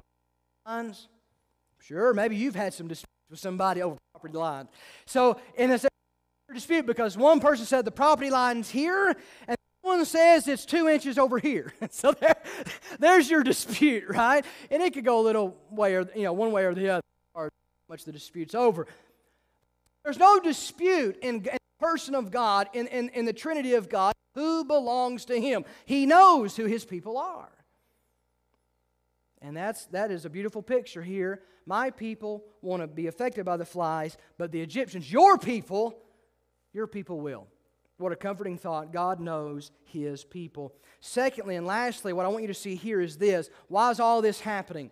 lines? 0.66 1.08
Sure, 1.78 2.14
maybe 2.14 2.36
you've 2.36 2.54
had 2.54 2.72
some 2.72 2.88
disputes 2.88 3.08
with 3.30 3.40
somebody 3.40 3.82
over 3.82 3.96
property 4.12 4.34
lines. 4.34 4.68
So, 5.06 5.40
in 5.56 5.70
a 5.72 5.80
dispute 6.52 6.86
because 6.86 7.16
one 7.16 7.40
person 7.40 7.64
said 7.64 7.84
the 7.84 7.90
property 7.90 8.30
line's 8.30 8.70
here 8.70 9.16
and 9.48 9.56
one 9.80 10.04
says 10.04 10.46
it's 10.46 10.64
two 10.64 10.88
inches 10.88 11.18
over 11.18 11.38
here. 11.38 11.72
so 11.90 12.12
there, 12.12 12.36
there's 12.98 13.28
your 13.28 13.42
dispute, 13.42 14.04
right? 14.08 14.44
And 14.70 14.82
it 14.82 14.94
could 14.94 15.04
go 15.04 15.20
a 15.20 15.24
little 15.24 15.56
way 15.70 15.94
or, 15.94 16.08
you 16.14 16.22
know, 16.22 16.32
one 16.32 16.52
way 16.52 16.64
or 16.64 16.74
the 16.74 16.88
other, 16.88 17.02
or 17.34 17.50
much 17.88 18.04
the 18.04 18.12
dispute's 18.12 18.54
over. 18.54 18.86
There's 20.04 20.18
no 20.18 20.40
dispute 20.40 21.18
in, 21.22 21.44
in 21.46 21.58
person 21.82 22.14
of 22.14 22.30
God, 22.30 22.68
in, 22.72 22.86
in, 22.86 23.08
in 23.10 23.24
the 23.24 23.32
Trinity 23.32 23.74
of 23.74 23.88
God, 23.88 24.14
who 24.34 24.64
belongs 24.64 25.24
to 25.26 25.40
Him. 25.40 25.64
He 25.84 26.06
knows 26.06 26.56
who 26.56 26.66
His 26.66 26.84
people 26.84 27.18
are. 27.18 27.50
And 29.42 29.56
that's, 29.56 29.86
that 29.86 30.12
is 30.12 30.24
a 30.24 30.30
beautiful 30.30 30.62
picture 30.62 31.02
here. 31.02 31.42
My 31.66 31.90
people 31.90 32.44
want 32.60 32.82
to 32.82 32.86
be 32.86 33.08
affected 33.08 33.44
by 33.44 33.56
the 33.56 33.64
flies, 33.64 34.16
but 34.38 34.52
the 34.52 34.60
Egyptians, 34.60 35.12
your 35.12 35.36
people, 35.36 35.98
your 36.72 36.86
people 36.86 37.20
will. 37.20 37.48
What 37.98 38.12
a 38.12 38.16
comforting 38.16 38.58
thought. 38.58 38.92
God 38.92 39.20
knows 39.20 39.70
his 39.84 40.24
people. 40.24 40.72
Secondly, 41.00 41.56
and 41.56 41.66
lastly, 41.66 42.12
what 42.12 42.26
I 42.26 42.28
want 42.28 42.42
you 42.42 42.48
to 42.48 42.54
see 42.54 42.74
here 42.74 43.00
is 43.00 43.16
this 43.16 43.50
why 43.68 43.90
is 43.90 44.00
all 44.00 44.22
this 44.22 44.40
happening? 44.40 44.90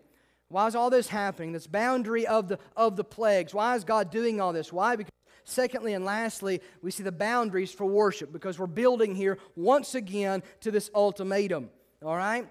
Why 0.49 0.67
is 0.67 0.75
all 0.75 0.89
this 0.89 1.07
happening? 1.07 1.53
This 1.53 1.67
boundary 1.67 2.27
of 2.27 2.49
the, 2.49 2.59
of 2.75 2.97
the 2.97 3.05
plagues. 3.05 3.53
Why 3.53 3.75
is 3.75 3.85
God 3.85 4.11
doing 4.11 4.41
all 4.41 4.51
this? 4.51 4.71
Why? 4.71 4.97
Because 4.97 5.11
Secondly 5.43 5.93
and 5.93 6.05
lastly, 6.05 6.61
we 6.81 6.91
see 6.91 7.03
the 7.03 7.11
boundaries 7.11 7.71
for 7.71 7.85
worship 7.85 8.31
because 8.31 8.59
we're 8.59 8.67
building 8.67 9.15
here 9.15 9.37
once 9.55 9.95
again 9.95 10.43
to 10.61 10.71
this 10.71 10.89
ultimatum. 10.93 11.69
All 12.03 12.15
right? 12.15 12.47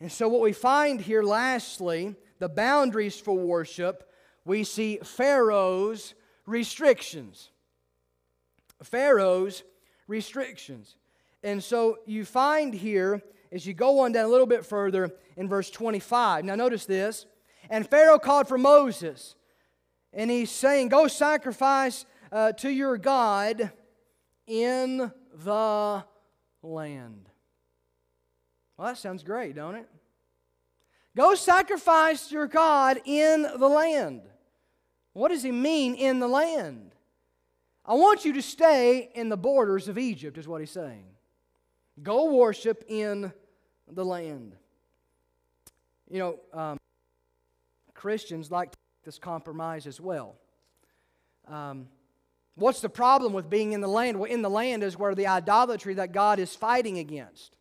And 0.00 0.12
so, 0.12 0.28
what 0.28 0.42
we 0.42 0.52
find 0.52 1.00
here, 1.00 1.22
lastly, 1.22 2.14
the 2.38 2.48
boundaries 2.48 3.18
for 3.18 3.36
worship, 3.36 4.10
we 4.44 4.62
see 4.62 4.98
Pharaoh's 5.02 6.14
restrictions. 6.44 7.50
Pharaoh's 8.82 9.62
restrictions. 10.06 10.96
And 11.42 11.62
so, 11.62 11.98
you 12.06 12.24
find 12.24 12.74
here, 12.74 13.22
as 13.50 13.66
you 13.66 13.72
go 13.72 14.00
on 14.00 14.12
down 14.12 14.26
a 14.26 14.28
little 14.28 14.46
bit 14.46 14.66
further 14.66 15.10
in 15.36 15.48
verse 15.48 15.70
25. 15.70 16.44
Now, 16.44 16.56
notice 16.56 16.84
this. 16.84 17.26
And 17.70 17.88
Pharaoh 17.88 18.18
called 18.18 18.48
for 18.48 18.58
Moses, 18.58 19.34
and 20.12 20.30
he's 20.30 20.50
saying, 20.50 20.88
Go 20.88 21.08
sacrifice 21.08 22.06
uh, 22.32 22.52
to 22.52 22.70
your 22.70 22.98
God 22.98 23.70
in 24.46 25.12
the 25.32 26.04
land. 26.62 27.28
Well, 28.76 28.88
that 28.88 28.98
sounds 28.98 29.22
great, 29.22 29.54
don't 29.54 29.74
it? 29.74 29.88
Go 31.16 31.34
sacrifice 31.34 32.30
your 32.30 32.46
God 32.46 33.00
in 33.06 33.42
the 33.42 33.68
land. 33.68 34.22
What 35.14 35.28
does 35.28 35.42
he 35.42 35.50
mean 35.50 35.94
in 35.94 36.18
the 36.18 36.28
land? 36.28 36.94
I 37.86 37.94
want 37.94 38.24
you 38.24 38.34
to 38.34 38.42
stay 38.42 39.10
in 39.14 39.30
the 39.30 39.36
borders 39.36 39.88
of 39.88 39.96
Egypt, 39.96 40.36
is 40.36 40.46
what 40.46 40.60
he's 40.60 40.70
saying. 40.70 41.04
Go 42.02 42.34
worship 42.34 42.84
in 42.88 43.32
the 43.90 44.04
land. 44.04 44.56
You 46.10 46.18
know, 46.18 46.38
um, 46.52 46.78
Christians 47.94 48.50
like 48.50 48.74
this 49.06 49.18
compromise 49.18 49.86
as 49.86 50.00
well. 50.00 50.34
Um, 51.48 51.86
what's 52.56 52.80
the 52.80 52.88
problem 52.88 53.32
with 53.32 53.48
being 53.48 53.72
in 53.72 53.80
the 53.80 53.88
land? 53.88 54.18
Well, 54.18 54.30
in 54.30 54.42
the 54.42 54.50
land 54.50 54.82
is 54.82 54.98
where 54.98 55.14
the 55.14 55.28
idolatry 55.28 55.94
that 55.94 56.12
God 56.12 56.38
is 56.40 56.54
fighting 56.54 56.98
against. 56.98 57.56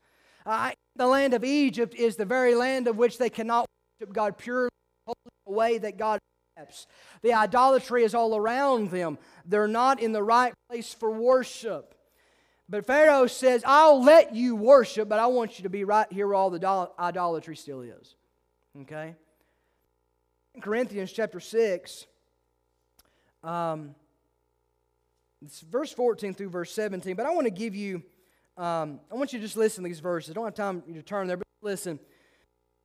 Uh, 0.45 0.71
the 0.95 1.07
land 1.07 1.33
of 1.33 1.43
Egypt 1.43 1.93
is 1.95 2.15
the 2.15 2.25
very 2.25 2.55
land 2.55 2.87
of 2.87 2.97
which 2.97 3.19
they 3.19 3.29
cannot 3.29 3.67
worship 3.99 4.13
God 4.13 4.37
purely 4.37 4.69
the 5.07 5.53
way 5.53 5.77
that 5.77 5.97
God 5.97 6.19
accepts. 6.57 6.87
The 7.21 7.33
idolatry 7.33 8.03
is 8.03 8.15
all 8.15 8.35
around 8.35 8.89
them. 8.89 9.19
They're 9.45 9.67
not 9.67 10.01
in 10.01 10.13
the 10.13 10.23
right 10.23 10.53
place 10.69 10.93
for 10.93 11.11
worship. 11.11 11.93
But 12.67 12.87
Pharaoh 12.87 13.27
says, 13.27 13.63
I'll 13.67 14.03
let 14.03 14.33
you 14.33 14.55
worship, 14.55 15.07
but 15.07 15.19
I 15.19 15.27
want 15.27 15.59
you 15.59 15.63
to 15.63 15.69
be 15.69 15.83
right 15.83 16.11
here 16.11 16.25
where 16.25 16.35
all 16.35 16.49
the 16.49 16.89
idolatry 16.97 17.55
still 17.55 17.81
is. 17.81 18.15
Okay? 18.81 19.15
In 20.55 20.61
Corinthians 20.61 21.11
chapter 21.11 21.41
6, 21.41 22.07
um, 23.43 23.93
it's 25.43 25.59
verse 25.59 25.91
14 25.91 26.33
through 26.33 26.47
verse 26.47 26.71
17, 26.71 27.13
but 27.17 27.25
I 27.25 27.31
want 27.31 27.45
to 27.45 27.51
give 27.51 27.75
you 27.75 28.01
um, 28.57 29.01
I 29.11 29.15
want 29.15 29.33
you 29.33 29.39
to 29.39 29.45
just 29.45 29.57
listen 29.57 29.83
to 29.83 29.89
these 29.89 29.99
verses. 29.99 30.31
I 30.31 30.33
don't 30.33 30.45
have 30.45 30.53
time 30.53 30.81
to 30.93 31.01
turn 31.01 31.27
there, 31.27 31.35
but 31.35 31.45
listen. 31.61 31.99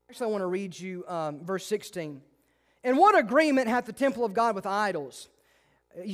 Actually, 0.09 0.27
I 0.27 0.31
want 0.31 0.43
to 0.43 0.49
read 0.49 0.77
you 0.77 1.05
um, 1.07 1.45
verse 1.45 1.65
16. 1.65 2.21
And 2.83 2.99
what 2.99 3.17
agreement 3.17 3.69
hath 3.69 3.87
the 3.87 3.93
temple 3.93 4.25
of 4.25 4.35
God 4.35 4.57
with 4.57 4.67
idols? 4.67 5.29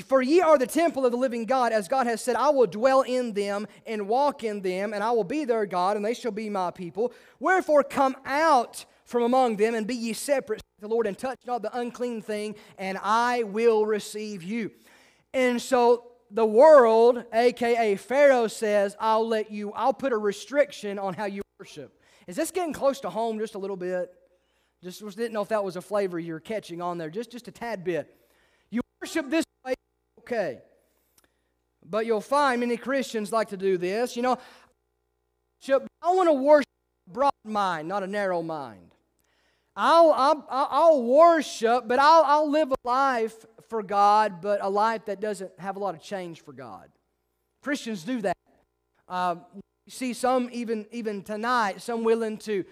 For 0.05 0.21
ye 0.21 0.43
are 0.43 0.59
the 0.59 0.67
temple 0.67 1.07
of 1.07 1.13
the 1.13 1.17
living 1.17 1.47
God, 1.47 1.73
as 1.73 1.89
God 1.89 2.07
has 2.07 2.21
said, 2.21 2.37
I 2.37 2.51
will 2.51 2.67
dwell 2.67 3.01
in 3.01 3.33
them 3.33 3.67
and 3.87 4.09
walk 4.09 4.45
in 4.45 4.61
them, 4.61 4.93
and 4.93 5.03
I 5.03 5.11
will 5.13 5.25
be 5.25 5.47
their 5.47 5.65
God, 5.65 5.97
and 5.97 6.05
they 6.05 6.13
shall 6.13 6.33
be 6.33 6.51
my 6.51 6.71
people. 6.71 7.15
Wherefore 7.41 7.83
come 7.83 8.15
out 8.27 8.85
from 9.07 9.23
among 9.23 9.57
them, 9.57 9.75
and 9.75 9.87
be 9.87 9.95
ye 9.95 10.13
separate, 10.13 10.61
the 10.81 10.89
Lord, 10.89 11.07
and 11.07 11.17
touch 11.17 11.39
not 11.47 11.63
the 11.63 11.77
unclean 11.79 12.21
thing, 12.21 12.55
and 12.79 12.99
I 13.03 13.45
will 13.45 13.87
receive 13.87 14.43
you. 14.43 14.71
And 15.33 15.61
so 15.61 16.05
the 16.31 16.45
world, 16.45 17.25
aka 17.33 17.97
Pharaoh, 17.97 18.47
says, 18.47 18.97
I'll 19.01 19.27
let 19.27 19.51
you, 19.51 19.73
I'll 19.73 19.95
put 19.95 20.13
a 20.13 20.19
restriction 20.19 20.99
on 20.99 21.15
how 21.15 21.25
you 21.25 21.43
worship. 21.59 22.01
Is 22.27 22.37
this 22.37 22.51
getting 22.51 22.73
close 22.73 23.01
to 23.01 23.11
home 23.11 23.39
just 23.39 23.55
a 23.55 23.59
little 23.59 23.77
bit? 23.77 24.13
Just 24.83 25.01
didn't 25.17 25.33
know 25.33 25.43
if 25.43 25.49
that 25.49 25.65
was 25.65 25.77
a 25.77 25.83
flavor 25.83 26.19
you're 26.19 26.41
catching 26.41 26.83
on 26.83 26.99
there, 26.99 27.09
just, 27.11 27.31
just 27.31 27.49
a 27.49 27.53
tad 27.53 27.83
bit. 27.83 28.15
You 28.71 28.83
worship 29.01 29.31
this 29.31 29.45
way, 29.65 29.75
okay. 30.21 30.61
But 31.89 32.05
you'll 32.05 32.21
find 32.21 32.61
many 32.61 32.77
Christians 32.77 33.33
like 33.33 33.49
to 33.49 33.57
do 33.57 33.79
this. 33.79 34.17
You 34.17 34.23
know, 34.23 34.39
I 35.69 36.13
want 36.13 36.29
to 36.29 36.35
worship 36.35 36.69
a 37.09 37.13
broad 37.13 37.33
mind, 37.45 37.89
not 37.89 38.03
a 38.03 38.07
narrow 38.07 38.43
mind. 38.43 38.96
I'll, 39.77 40.13
I'll, 40.13 40.47
I'll 40.49 41.03
worship, 41.03 41.87
but 41.87 41.99
I'll, 41.99 42.25
I'll 42.25 42.51
live 42.51 42.73
a 42.73 42.77
life 42.85 43.45
for 43.69 43.83
God, 43.83 44.41
but 44.41 44.61
a 44.63 44.69
life 44.69 45.05
that 45.07 45.21
doesn't 45.21 45.53
have 45.59 45.77
a 45.77 45.79
lot 45.79 45.95
of 45.95 46.01
change 46.01 46.41
for 46.41 46.53
God. 46.53 46.89
Christians 47.63 48.03
do 48.03 48.23
that. 48.23 48.37
Uh, 49.09 49.37
see 49.89 50.13
some 50.13 50.49
even 50.53 50.87
even 50.91 51.23
tonight, 51.23 51.81
some 51.81 52.05
willing 52.05 52.39
to 52.39 52.65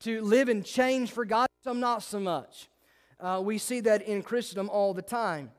to 0.00 0.22
live 0.22 0.48
and 0.48 0.64
change 0.64 1.10
for 1.10 1.24
God, 1.24 1.48
some 1.64 1.80
not 1.80 2.02
so 2.02 2.20
much. 2.20 2.68
Uh, 3.20 3.40
we 3.44 3.58
see 3.58 3.80
that 3.80 4.02
in 4.02 4.22
Christendom 4.22 4.70
all 4.70 4.94
the 4.94 5.02
time. 5.02 5.50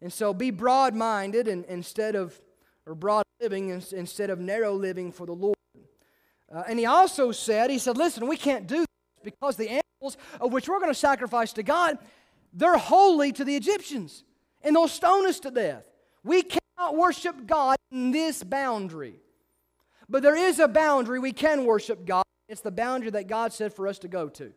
And 0.00 0.12
so 0.12 0.32
be 0.32 0.50
broad 0.50 0.94
minded 0.94 1.48
and 1.48 1.64
instead 1.66 2.14
of, 2.14 2.40
or 2.86 2.94
broad 2.94 3.24
living 3.40 3.68
instead 3.68 4.30
of 4.30 4.40
narrow 4.40 4.72
living 4.72 5.12
for 5.12 5.26
the 5.26 5.34
Lord. 5.34 5.56
Uh, 6.52 6.62
and 6.66 6.78
he 6.78 6.86
also 6.86 7.30
said, 7.30 7.70
he 7.70 7.78
said, 7.78 7.96
listen, 7.96 8.26
we 8.26 8.36
can't 8.36 8.66
do 8.66 8.78
this 8.78 8.86
because 9.22 9.56
the 9.56 9.68
animals 9.68 9.82
of 10.40 10.52
which 10.52 10.68
we're 10.68 10.80
going 10.80 10.90
to 10.90 10.94
sacrifice 10.94 11.52
to 11.54 11.62
God 11.62 11.98
they're 12.52 12.76
holy 12.76 13.32
to 13.32 13.44
the 13.44 13.56
Egyptians, 13.56 14.24
and 14.62 14.76
they'll 14.76 14.88
stone 14.88 15.26
us 15.26 15.40
to 15.40 15.50
death. 15.50 15.84
We 16.22 16.42
cannot 16.42 16.96
worship 16.96 17.46
God 17.46 17.76
in 17.90 18.10
this 18.10 18.42
boundary. 18.44 19.20
But 20.08 20.22
there 20.22 20.36
is 20.36 20.58
a 20.58 20.68
boundary 20.68 21.18
we 21.18 21.32
can 21.32 21.64
worship 21.64 22.04
God. 22.04 22.24
It's 22.48 22.60
the 22.60 22.70
boundary 22.70 23.10
that 23.10 23.28
God 23.28 23.52
said 23.52 23.72
for 23.72 23.88
us 23.88 23.98
to 24.00 24.08
go 24.08 24.28
to. 24.28 24.52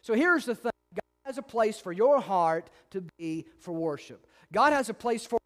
So 0.00 0.14
here's 0.14 0.44
the 0.44 0.56
thing 0.56 0.72
God 0.94 1.02
has 1.24 1.38
a 1.38 1.42
place 1.42 1.78
for 1.78 1.92
your 1.92 2.20
heart 2.20 2.68
to 2.90 3.04
be 3.18 3.46
for 3.58 3.72
worship, 3.72 4.26
God 4.52 4.72
has 4.72 4.88
a 4.88 4.94
place 4.94 5.24
for 5.24 5.38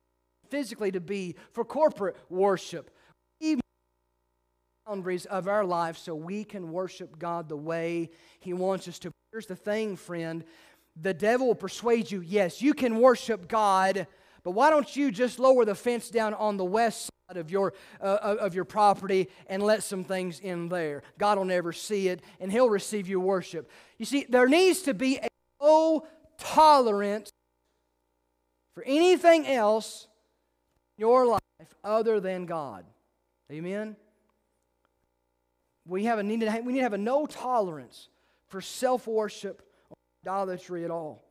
physically 0.49 0.93
to 0.93 1.01
be 1.01 1.37
for 1.53 1.65
corporate 1.65 2.17
worship. 2.31 2.91
Even 3.41 3.61
boundaries 4.87 5.27
of 5.27 5.49
our 5.49 5.65
life 5.65 5.99
so 5.99 6.15
we 6.15 6.45
can 6.45 6.71
worship 6.71 7.19
God 7.19 7.49
the 7.49 7.57
way 7.57 8.11
He 8.41 8.53
wants 8.53 8.87
us 8.89 8.99
to. 9.01 9.11
Here's 9.33 9.47
the 9.47 9.57
thing, 9.57 9.97
friend 9.97 10.45
the 10.99 11.15
devil 11.15 11.49
will 11.49 11.55
persuade 11.55 12.11
you 12.11 12.23
yes, 12.23 12.63
you 12.63 12.73
can 12.73 12.99
worship 12.99 13.49
God, 13.49 14.07
but 14.43 14.53
why 14.53 14.71
don't 14.71 14.97
you 14.97 15.11
just 15.11 15.39
lower 15.39 15.65
the 15.65 15.75
fence 15.75 16.09
down 16.09 16.33
on 16.35 16.57
the 16.57 16.65
west 16.65 17.11
side 17.29 17.37
of 17.37 17.51
your, 17.51 17.75
uh, 18.01 18.37
of 18.41 18.55
your 18.55 18.65
property 18.65 19.29
and 19.47 19.63
let 19.63 19.83
some 19.83 20.05
things 20.05 20.41
in 20.41 20.69
there? 20.69 21.03
God 21.19 21.37
will 21.37 21.45
never 21.45 21.73
see 21.73 22.09
it, 22.09 22.23
and 22.41 22.51
He'll 22.51 22.71
receive 22.71 23.09
your 23.09 23.21
worship. 23.21 23.71
You 23.99 24.07
see, 24.07 24.25
there 24.29 24.49
needs 24.49 24.83
to 24.83 24.95
be 24.95 25.19
a 25.19 25.29
low 25.61 26.07
tolerance 26.39 27.31
for 28.75 28.85
anything 28.85 29.47
else 29.47 30.07
in 30.97 31.03
your 31.03 31.27
life 31.27 31.41
other 31.85 32.21
than 32.21 32.47
God. 32.47 32.85
Amen? 33.53 33.97
We, 35.87 36.05
have 36.05 36.19
a 36.19 36.23
need 36.23 36.41
to, 36.41 36.61
we 36.65 36.73
need 36.73 36.81
to 36.81 36.85
have 36.85 36.93
a 36.93 36.99
no 36.99 37.27
tolerance 37.27 38.09
for 38.49 38.61
self 38.61 39.07
worship 39.07 39.63
or 39.91 39.97
idolatry 40.25 40.85
at 40.85 40.91
all. 40.91 41.23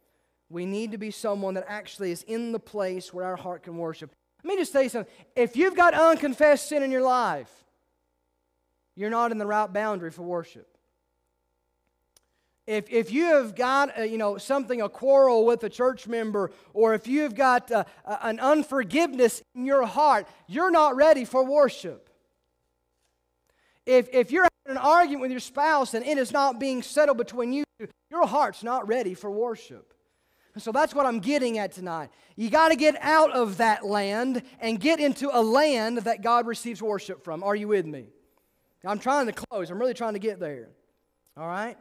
We 0.49 0.65
need 0.65 0.91
to 0.91 0.97
be 0.97 1.11
someone 1.11 1.55
that 1.55 1.65
actually 1.67 2.11
is 2.11 2.23
in 2.23 2.51
the 2.51 2.59
place 2.59 3.13
where 3.13 3.25
our 3.25 3.35
heart 3.35 3.63
can 3.63 3.77
worship. 3.77 4.11
Let 4.43 4.49
me 4.49 4.57
just 4.57 4.73
you 4.73 4.89
something. 4.89 5.11
If 5.35 5.57
you've 5.57 5.75
got 5.75 5.93
unconfessed 5.93 6.69
sin 6.69 6.83
in 6.83 6.91
your 6.91 7.01
life, 7.01 7.51
you're 8.95 9.09
not 9.09 9.31
in 9.31 9.37
the 9.37 9.45
right 9.45 9.71
boundary 9.71 10.11
for 10.11 10.21
worship. 10.21 10.67
If, 12.67 12.89
if 12.89 13.11
you 13.11 13.25
have 13.25 13.55
got 13.55 13.97
uh, 13.99 14.03
you 14.03 14.17
know 14.17 14.37
something 14.37 14.81
a 14.81 14.89
quarrel 14.89 15.45
with 15.45 15.63
a 15.63 15.69
church 15.69 16.07
member 16.07 16.51
or 16.73 16.95
if 16.95 17.05
you've 17.05 17.35
got 17.35 17.71
uh, 17.71 17.83
an 18.05 18.39
unforgiveness 18.39 19.43
in 19.53 19.65
your 19.65 19.85
heart 19.85 20.27
you're 20.47 20.71
not 20.71 20.95
ready 20.95 21.25
for 21.25 21.45
worship 21.45 22.04
if, 23.85 24.09
if 24.13 24.31
you're 24.31 24.43
having 24.65 24.77
an 24.77 24.83
argument 24.83 25.21
with 25.21 25.31
your 25.31 25.39
spouse 25.39 25.93
and 25.93 26.05
it 26.05 26.17
is 26.17 26.31
not 26.31 26.59
being 26.59 26.81
settled 26.81 27.17
between 27.17 27.53
you 27.53 27.65
your 28.09 28.27
heart's 28.27 28.63
not 28.63 28.87
ready 28.87 29.13
for 29.13 29.29
worship. 29.29 29.93
And 30.53 30.63
so 30.63 30.71
that's 30.71 30.95
what 30.95 31.05
I'm 31.05 31.19
getting 31.19 31.57
at 31.57 31.73
tonight. 31.73 32.09
You 32.37 32.49
got 32.49 32.69
to 32.69 32.77
get 32.77 32.95
out 33.01 33.31
of 33.31 33.57
that 33.57 33.85
land 33.85 34.41
and 34.61 34.79
get 34.79 35.01
into 35.01 35.29
a 35.31 35.41
land 35.41 35.99
that 35.99 36.21
God 36.21 36.47
receives 36.47 36.81
worship 36.81 37.25
from. 37.25 37.43
Are 37.43 37.55
you 37.55 37.67
with 37.67 37.85
me? 37.85 38.05
I'm 38.85 38.99
trying 38.99 39.25
to 39.25 39.33
close. 39.33 39.69
I'm 39.69 39.79
really 39.79 39.93
trying 39.93 40.13
to 40.13 40.19
get 40.19 40.39
there. 40.39 40.69
All 41.35 41.47
right? 41.47 41.77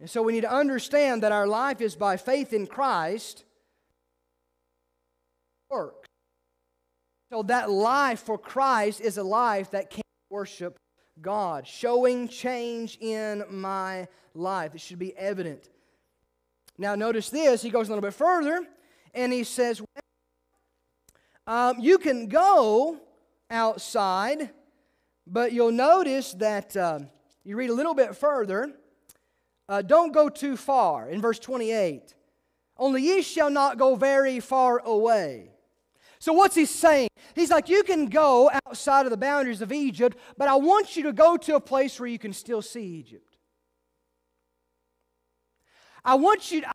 And 0.00 0.08
so 0.08 0.22
we 0.22 0.32
need 0.32 0.42
to 0.42 0.52
understand 0.52 1.22
that 1.22 1.32
our 1.32 1.46
life 1.46 1.80
is 1.80 1.96
by 1.96 2.16
faith 2.16 2.52
in 2.52 2.66
Christ. 2.66 3.44
Works. 5.68 6.08
So 7.30 7.42
that 7.42 7.70
life 7.70 8.20
for 8.20 8.38
Christ 8.38 9.02
is 9.02 9.18
a 9.18 9.22
life 9.22 9.72
that 9.72 9.90
can 9.90 10.02
worship 10.38 10.78
God, 11.20 11.66
showing 11.66 12.28
change 12.28 12.96
in 13.00 13.42
my 13.50 14.06
life. 14.34 14.72
It 14.72 14.80
should 14.80 15.00
be 15.00 15.16
evident. 15.16 15.68
Now, 16.78 16.94
notice 16.94 17.28
this. 17.28 17.60
He 17.60 17.70
goes 17.70 17.88
a 17.88 17.90
little 17.90 18.08
bit 18.08 18.14
further 18.14 18.64
and 19.12 19.32
he 19.32 19.42
says, 19.42 19.82
um, 21.44 21.80
You 21.80 21.98
can 21.98 22.28
go 22.28 23.00
outside, 23.50 24.50
but 25.26 25.52
you'll 25.52 25.72
notice 25.72 26.34
that 26.34 26.76
uh, 26.76 27.00
you 27.42 27.56
read 27.56 27.70
a 27.70 27.74
little 27.74 27.94
bit 27.94 28.14
further. 28.14 28.70
Uh, 29.68 29.82
don't 29.82 30.12
go 30.12 30.28
too 30.28 30.56
far 30.56 31.08
in 31.08 31.20
verse 31.20 31.40
28. 31.40 32.14
Only 32.76 33.02
ye 33.02 33.22
shall 33.22 33.50
not 33.50 33.76
go 33.76 33.96
very 33.96 34.38
far 34.38 34.78
away. 34.78 35.50
So, 36.20 36.32
what's 36.32 36.54
he 36.54 36.66
saying? 36.66 37.08
He's 37.34 37.50
like, 37.50 37.68
You 37.68 37.82
can 37.82 38.06
go 38.06 38.50
outside 38.66 39.06
of 39.06 39.10
the 39.10 39.16
boundaries 39.16 39.62
of 39.62 39.72
Egypt, 39.72 40.18
but 40.36 40.48
I 40.48 40.56
want 40.56 40.96
you 40.96 41.04
to 41.04 41.12
go 41.12 41.36
to 41.36 41.54
a 41.56 41.60
place 41.60 41.98
where 41.98 42.08
you 42.08 42.18
can 42.18 42.32
still 42.32 42.62
see 42.62 42.82
Egypt. 42.82 43.36
I 46.04 46.14
want 46.14 46.50
you 46.50 46.62
to, 46.62 46.72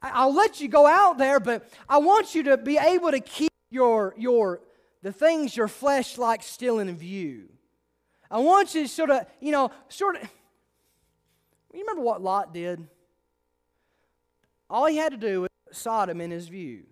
I, 0.00 0.24
will 0.24 0.34
let 0.34 0.60
you 0.60 0.68
go 0.68 0.86
out 0.86 1.18
there, 1.18 1.40
but 1.40 1.68
I 1.88 1.98
want 1.98 2.34
you 2.34 2.44
to 2.44 2.56
be 2.56 2.78
able 2.78 3.10
to 3.10 3.20
keep 3.20 3.52
your, 3.70 4.14
your, 4.16 4.60
the 5.02 5.12
things 5.12 5.56
your 5.56 5.68
flesh 5.68 6.16
likes 6.16 6.46
still 6.46 6.78
in 6.78 6.94
view. 6.96 7.48
I 8.30 8.38
want 8.38 8.74
you 8.74 8.82
to 8.82 8.88
sort 8.88 9.10
of, 9.10 9.26
you 9.40 9.50
know, 9.50 9.70
sort 9.88 10.16
of, 10.16 10.22
you 11.74 11.80
remember 11.80 12.02
what 12.02 12.22
Lot 12.22 12.54
did? 12.54 12.86
All 14.70 14.86
he 14.86 14.96
had 14.96 15.12
to 15.12 15.18
do 15.18 15.42
was 15.42 15.50
Sodom 15.72 16.20
in 16.20 16.30
his 16.30 16.48
view. 16.48 16.84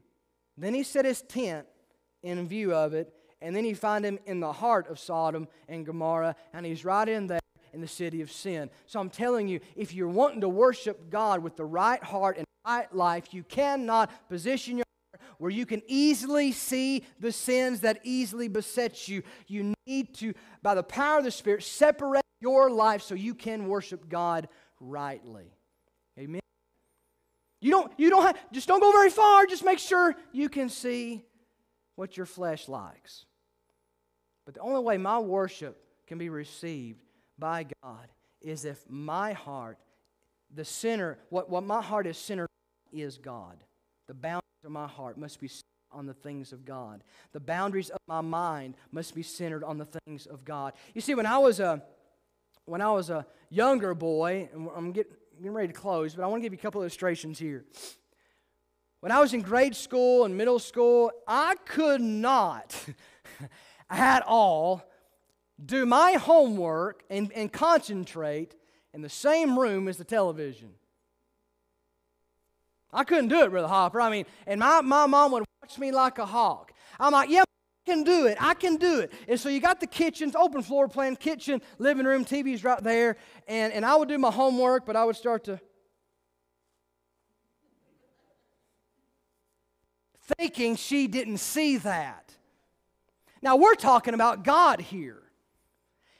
Then 0.56 0.74
he 0.74 0.82
set 0.82 1.04
his 1.04 1.22
tent 1.22 1.66
in 2.22 2.46
view 2.46 2.74
of 2.74 2.94
it, 2.94 3.12
and 3.40 3.54
then 3.54 3.64
you 3.64 3.74
find 3.74 4.04
him 4.04 4.18
in 4.26 4.40
the 4.40 4.52
heart 4.52 4.88
of 4.88 4.98
Sodom 4.98 5.48
and 5.68 5.86
Gomorrah, 5.86 6.36
and 6.52 6.66
he's 6.66 6.84
right 6.84 7.08
in 7.08 7.26
there 7.26 7.40
in 7.72 7.80
the 7.80 7.88
city 7.88 8.20
of 8.20 8.30
sin. 8.30 8.70
So 8.86 9.00
I'm 9.00 9.10
telling 9.10 9.48
you, 9.48 9.60
if 9.76 9.94
you're 9.94 10.08
wanting 10.08 10.40
to 10.42 10.48
worship 10.48 11.10
God 11.10 11.42
with 11.42 11.56
the 11.56 11.64
right 11.64 12.02
heart 12.02 12.36
and 12.36 12.46
right 12.66 12.92
life, 12.94 13.32
you 13.32 13.42
cannot 13.42 14.28
position 14.28 14.76
your 14.78 14.84
heart 15.12 15.22
where 15.38 15.50
you 15.50 15.64
can 15.64 15.82
easily 15.86 16.52
see 16.52 17.04
the 17.18 17.32
sins 17.32 17.80
that 17.80 18.00
easily 18.02 18.48
beset 18.48 19.08
you. 19.08 19.22
You 19.46 19.74
need 19.86 20.14
to, 20.16 20.34
by 20.62 20.74
the 20.74 20.82
power 20.82 21.18
of 21.18 21.24
the 21.24 21.30
Spirit, 21.30 21.62
separate 21.62 22.24
your 22.40 22.70
life 22.70 23.02
so 23.02 23.14
you 23.14 23.34
can 23.34 23.68
worship 23.68 24.08
God 24.08 24.48
rightly. 24.80 25.54
Amen. 26.18 26.40
You 27.62 27.70
don't, 27.70 27.92
you 27.98 28.10
don't 28.10 28.22
have, 28.22 28.38
just 28.52 28.68
don't 28.68 28.80
go 28.80 28.90
very 28.92 29.10
far. 29.10 29.46
Just 29.46 29.64
make 29.64 29.78
sure 29.78 30.14
you 30.32 30.48
can 30.48 30.68
see 30.68 31.24
what 31.96 32.16
your 32.16 32.26
flesh 32.26 32.68
likes. 32.68 33.24
But 34.44 34.54
the 34.54 34.60
only 34.60 34.82
way 34.82 34.98
my 34.98 35.18
worship 35.18 35.82
can 36.06 36.18
be 36.18 36.28
received 36.28 37.02
by 37.38 37.66
God 37.82 38.08
is 38.40 38.64
if 38.64 38.84
my 38.88 39.32
heart, 39.32 39.78
the 40.54 40.64
center, 40.64 41.18
what, 41.28 41.50
what 41.50 41.62
my 41.62 41.82
heart 41.82 42.06
is 42.06 42.16
centered 42.16 42.48
is 42.92 43.18
God. 43.18 43.58
The 44.08 44.14
boundaries 44.14 44.64
of 44.64 44.70
my 44.70 44.86
heart 44.86 45.18
must 45.18 45.40
be 45.40 45.48
on 45.92 46.06
the 46.06 46.14
things 46.14 46.52
of 46.52 46.64
God. 46.64 47.02
The 47.32 47.40
boundaries 47.40 47.90
of 47.90 48.00
my 48.06 48.20
mind 48.20 48.74
must 48.92 49.14
be 49.14 49.22
centered 49.22 49.64
on 49.64 49.78
the 49.78 49.86
things 49.86 50.26
of 50.26 50.44
God. 50.44 50.72
You 50.94 51.00
see, 51.00 51.14
when 51.14 51.26
I 51.26 51.38
was 51.38 51.60
a 51.60 51.82
when 52.66 52.80
I 52.80 52.90
was 52.92 53.10
a 53.10 53.26
younger 53.48 53.94
boy, 53.94 54.48
and 54.52 54.68
I'm 54.76 54.92
getting, 54.92 55.12
getting 55.38 55.52
ready 55.52 55.68
to 55.68 55.74
close, 55.74 56.14
but 56.14 56.22
I 56.22 56.26
want 56.28 56.40
to 56.40 56.42
give 56.42 56.52
you 56.52 56.58
a 56.58 56.62
couple 56.62 56.80
illustrations 56.82 57.38
here. 57.38 57.64
When 59.00 59.12
I 59.12 59.20
was 59.20 59.32
in 59.32 59.40
grade 59.40 59.74
school 59.74 60.26
and 60.26 60.36
middle 60.36 60.58
school, 60.58 61.10
I 61.26 61.54
could 61.64 62.02
not 62.02 62.76
at 63.90 64.22
all 64.26 64.82
do 65.64 65.86
my 65.86 66.12
homework 66.12 67.02
and, 67.08 67.32
and 67.32 67.50
concentrate 67.50 68.54
in 68.92 69.00
the 69.00 69.08
same 69.08 69.58
room 69.58 69.88
as 69.88 69.96
the 69.96 70.04
television. 70.04 70.70
I 72.92 73.04
couldn't 73.04 73.28
do 73.28 73.42
it, 73.42 73.50
Brother 73.50 73.68
Hopper. 73.68 74.00
I 74.00 74.10
mean, 74.10 74.26
and 74.46 74.60
my, 74.60 74.82
my 74.82 75.06
mom 75.06 75.32
would 75.32 75.44
watch 75.62 75.78
me 75.78 75.92
like 75.92 76.18
a 76.18 76.26
hawk. 76.26 76.72
I'm 76.98 77.12
like, 77.12 77.30
yeah, 77.30 77.42
I 77.42 77.90
can 77.90 78.02
do 78.02 78.26
it. 78.26 78.36
I 78.38 78.52
can 78.52 78.76
do 78.76 79.00
it. 79.00 79.12
And 79.28 79.40
so 79.40 79.48
you 79.48 79.60
got 79.60 79.80
the 79.80 79.86
kitchens, 79.86 80.34
open 80.34 80.62
floor 80.62 80.88
plan, 80.88 81.16
kitchen, 81.16 81.62
living 81.78 82.04
room, 82.04 82.24
TV's 82.24 82.64
right 82.64 82.82
there. 82.82 83.16
And, 83.48 83.72
and 83.72 83.86
I 83.86 83.96
would 83.96 84.08
do 84.08 84.18
my 84.18 84.30
homework, 84.30 84.84
but 84.84 84.96
I 84.96 85.04
would 85.04 85.16
start 85.16 85.44
to 85.44 85.60
thinking 90.38 90.76
she 90.76 91.06
didn't 91.06 91.38
see 91.38 91.76
that. 91.78 92.32
Now 93.42 93.56
we're 93.56 93.74
talking 93.74 94.14
about 94.14 94.44
God 94.44 94.80
here. 94.80 95.22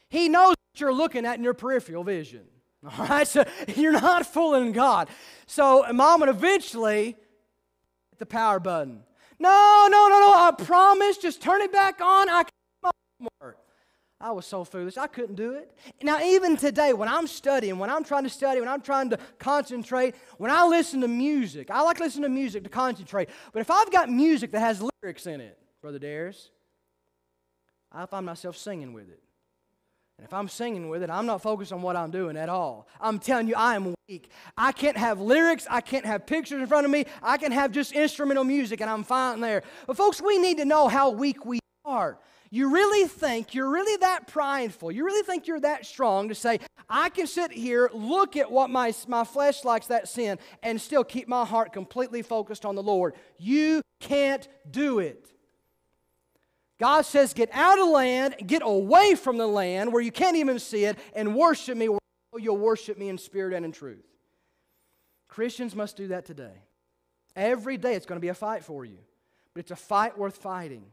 He 0.08 0.28
knows 0.28 0.50
what 0.50 0.80
you're 0.80 0.92
looking 0.92 1.26
at 1.26 1.38
in 1.38 1.44
your 1.44 1.54
peripheral 1.54 2.04
vision. 2.04 2.44
All 2.98 3.06
right, 3.06 3.26
so 3.26 3.44
you're 3.76 3.92
not 3.92 4.26
fooling 4.26 4.72
God. 4.72 5.08
So 5.46 5.84
mom 5.92 6.20
would 6.20 6.28
eventually 6.28 7.16
hit 8.10 8.18
the 8.18 8.26
power 8.26 8.58
button. 8.58 9.02
No, 9.38 9.88
no, 9.90 10.08
no, 10.08 10.20
no, 10.20 10.34
I 10.34 10.52
promise, 10.52 11.16
just 11.16 11.40
turn 11.40 11.62
it 11.62 11.72
back 11.72 12.00
on. 12.00 12.28
I 12.28 12.42
can 12.42 12.52
I 14.20 14.32
was 14.32 14.44
so 14.44 14.64
foolish. 14.64 14.98
I 14.98 15.06
couldn't 15.06 15.36
do 15.36 15.52
it. 15.52 15.72
Now, 16.02 16.20
even 16.20 16.56
today, 16.56 16.92
when 16.92 17.08
I'm 17.08 17.26
studying, 17.26 17.78
when 17.78 17.88
I'm 17.88 18.04
trying 18.04 18.24
to 18.24 18.30
study, 18.30 18.60
when 18.60 18.68
I'm 18.68 18.82
trying 18.82 19.08
to 19.10 19.18
concentrate, 19.38 20.14
when 20.36 20.50
I 20.50 20.66
listen 20.66 21.00
to 21.00 21.08
music, 21.08 21.70
I 21.70 21.80
like 21.80 21.96
to 21.96 22.04
listen 22.04 22.22
to 22.22 22.28
music 22.28 22.62
to 22.64 22.68
concentrate. 22.68 23.30
But 23.52 23.60
if 23.60 23.70
I've 23.70 23.90
got 23.90 24.10
music 24.10 24.50
that 24.50 24.60
has 24.60 24.82
lyrics 25.02 25.26
in 25.26 25.40
it, 25.40 25.58
Brother 25.80 25.98
Darius, 25.98 26.50
I 27.90 28.04
find 28.04 28.26
myself 28.26 28.58
singing 28.58 28.92
with 28.92 29.08
it. 29.08 29.22
And 30.18 30.26
if 30.26 30.34
I'm 30.34 30.48
singing 30.48 30.90
with 30.90 31.02
it, 31.02 31.08
I'm 31.08 31.24
not 31.24 31.40
focused 31.40 31.72
on 31.72 31.80
what 31.80 31.96
I'm 31.96 32.10
doing 32.10 32.36
at 32.36 32.50
all. 32.50 32.86
I'm 33.00 33.18
telling 33.18 33.48
you, 33.48 33.54
I 33.56 33.74
am 33.74 33.94
weak. 34.06 34.28
I 34.54 34.70
can't 34.70 34.98
have 34.98 35.18
lyrics. 35.18 35.66
I 35.70 35.80
can't 35.80 36.04
have 36.04 36.26
pictures 36.26 36.60
in 36.60 36.66
front 36.66 36.84
of 36.84 36.90
me. 36.92 37.06
I 37.22 37.38
can 37.38 37.52
have 37.52 37.72
just 37.72 37.92
instrumental 37.92 38.44
music, 38.44 38.82
and 38.82 38.90
I'm 38.90 39.02
fine 39.02 39.40
there. 39.40 39.62
But, 39.86 39.96
folks, 39.96 40.20
we 40.20 40.38
need 40.38 40.58
to 40.58 40.66
know 40.66 40.88
how 40.88 41.08
weak 41.08 41.46
we 41.46 41.58
are. 41.86 42.18
You 42.52 42.72
really 42.72 43.06
think 43.06 43.54
you're 43.54 43.70
really 43.70 43.96
that 43.98 44.26
prideful, 44.26 44.90
you 44.90 45.04
really 45.04 45.22
think 45.22 45.46
you're 45.46 45.60
that 45.60 45.86
strong 45.86 46.28
to 46.28 46.34
say, 46.34 46.58
I 46.88 47.08
can 47.08 47.28
sit 47.28 47.52
here, 47.52 47.88
look 47.92 48.36
at 48.36 48.50
what 48.50 48.70
my, 48.70 48.92
my 49.06 49.22
flesh 49.22 49.64
likes 49.64 49.86
that 49.86 50.08
sin, 50.08 50.38
and 50.60 50.80
still 50.80 51.04
keep 51.04 51.28
my 51.28 51.44
heart 51.44 51.72
completely 51.72 52.22
focused 52.22 52.64
on 52.64 52.74
the 52.74 52.82
Lord. 52.82 53.14
You 53.38 53.82
can't 54.00 54.48
do 54.68 54.98
it. 54.98 55.30
God 56.80 57.02
says, 57.02 57.34
Get 57.34 57.50
out 57.52 57.78
of 57.78 57.86
land, 57.88 58.34
get 58.44 58.62
away 58.64 59.14
from 59.14 59.36
the 59.36 59.46
land 59.46 59.92
where 59.92 60.02
you 60.02 60.10
can't 60.10 60.36
even 60.36 60.58
see 60.58 60.86
it, 60.86 60.98
and 61.14 61.36
worship 61.36 61.76
me 61.76 61.88
where 61.88 62.00
you'll 62.36 62.56
worship 62.56 62.98
me 62.98 63.08
in 63.08 63.18
spirit 63.18 63.54
and 63.54 63.64
in 63.64 63.70
truth. 63.70 64.04
Christians 65.28 65.76
must 65.76 65.96
do 65.96 66.08
that 66.08 66.24
today. 66.24 66.64
Every 67.36 67.76
day 67.76 67.94
it's 67.94 68.06
going 68.06 68.16
to 68.16 68.20
be 68.24 68.28
a 68.28 68.34
fight 68.34 68.64
for 68.64 68.84
you, 68.84 68.98
but 69.54 69.60
it's 69.60 69.70
a 69.70 69.76
fight 69.76 70.18
worth 70.18 70.38
fighting 70.38 70.86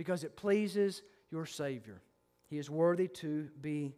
because 0.00 0.24
it 0.24 0.34
pleases 0.34 1.02
your 1.30 1.44
Savior. 1.44 2.00
He 2.46 2.56
is 2.56 2.70
worthy 2.70 3.06
to 3.06 3.50
be, 3.60 3.92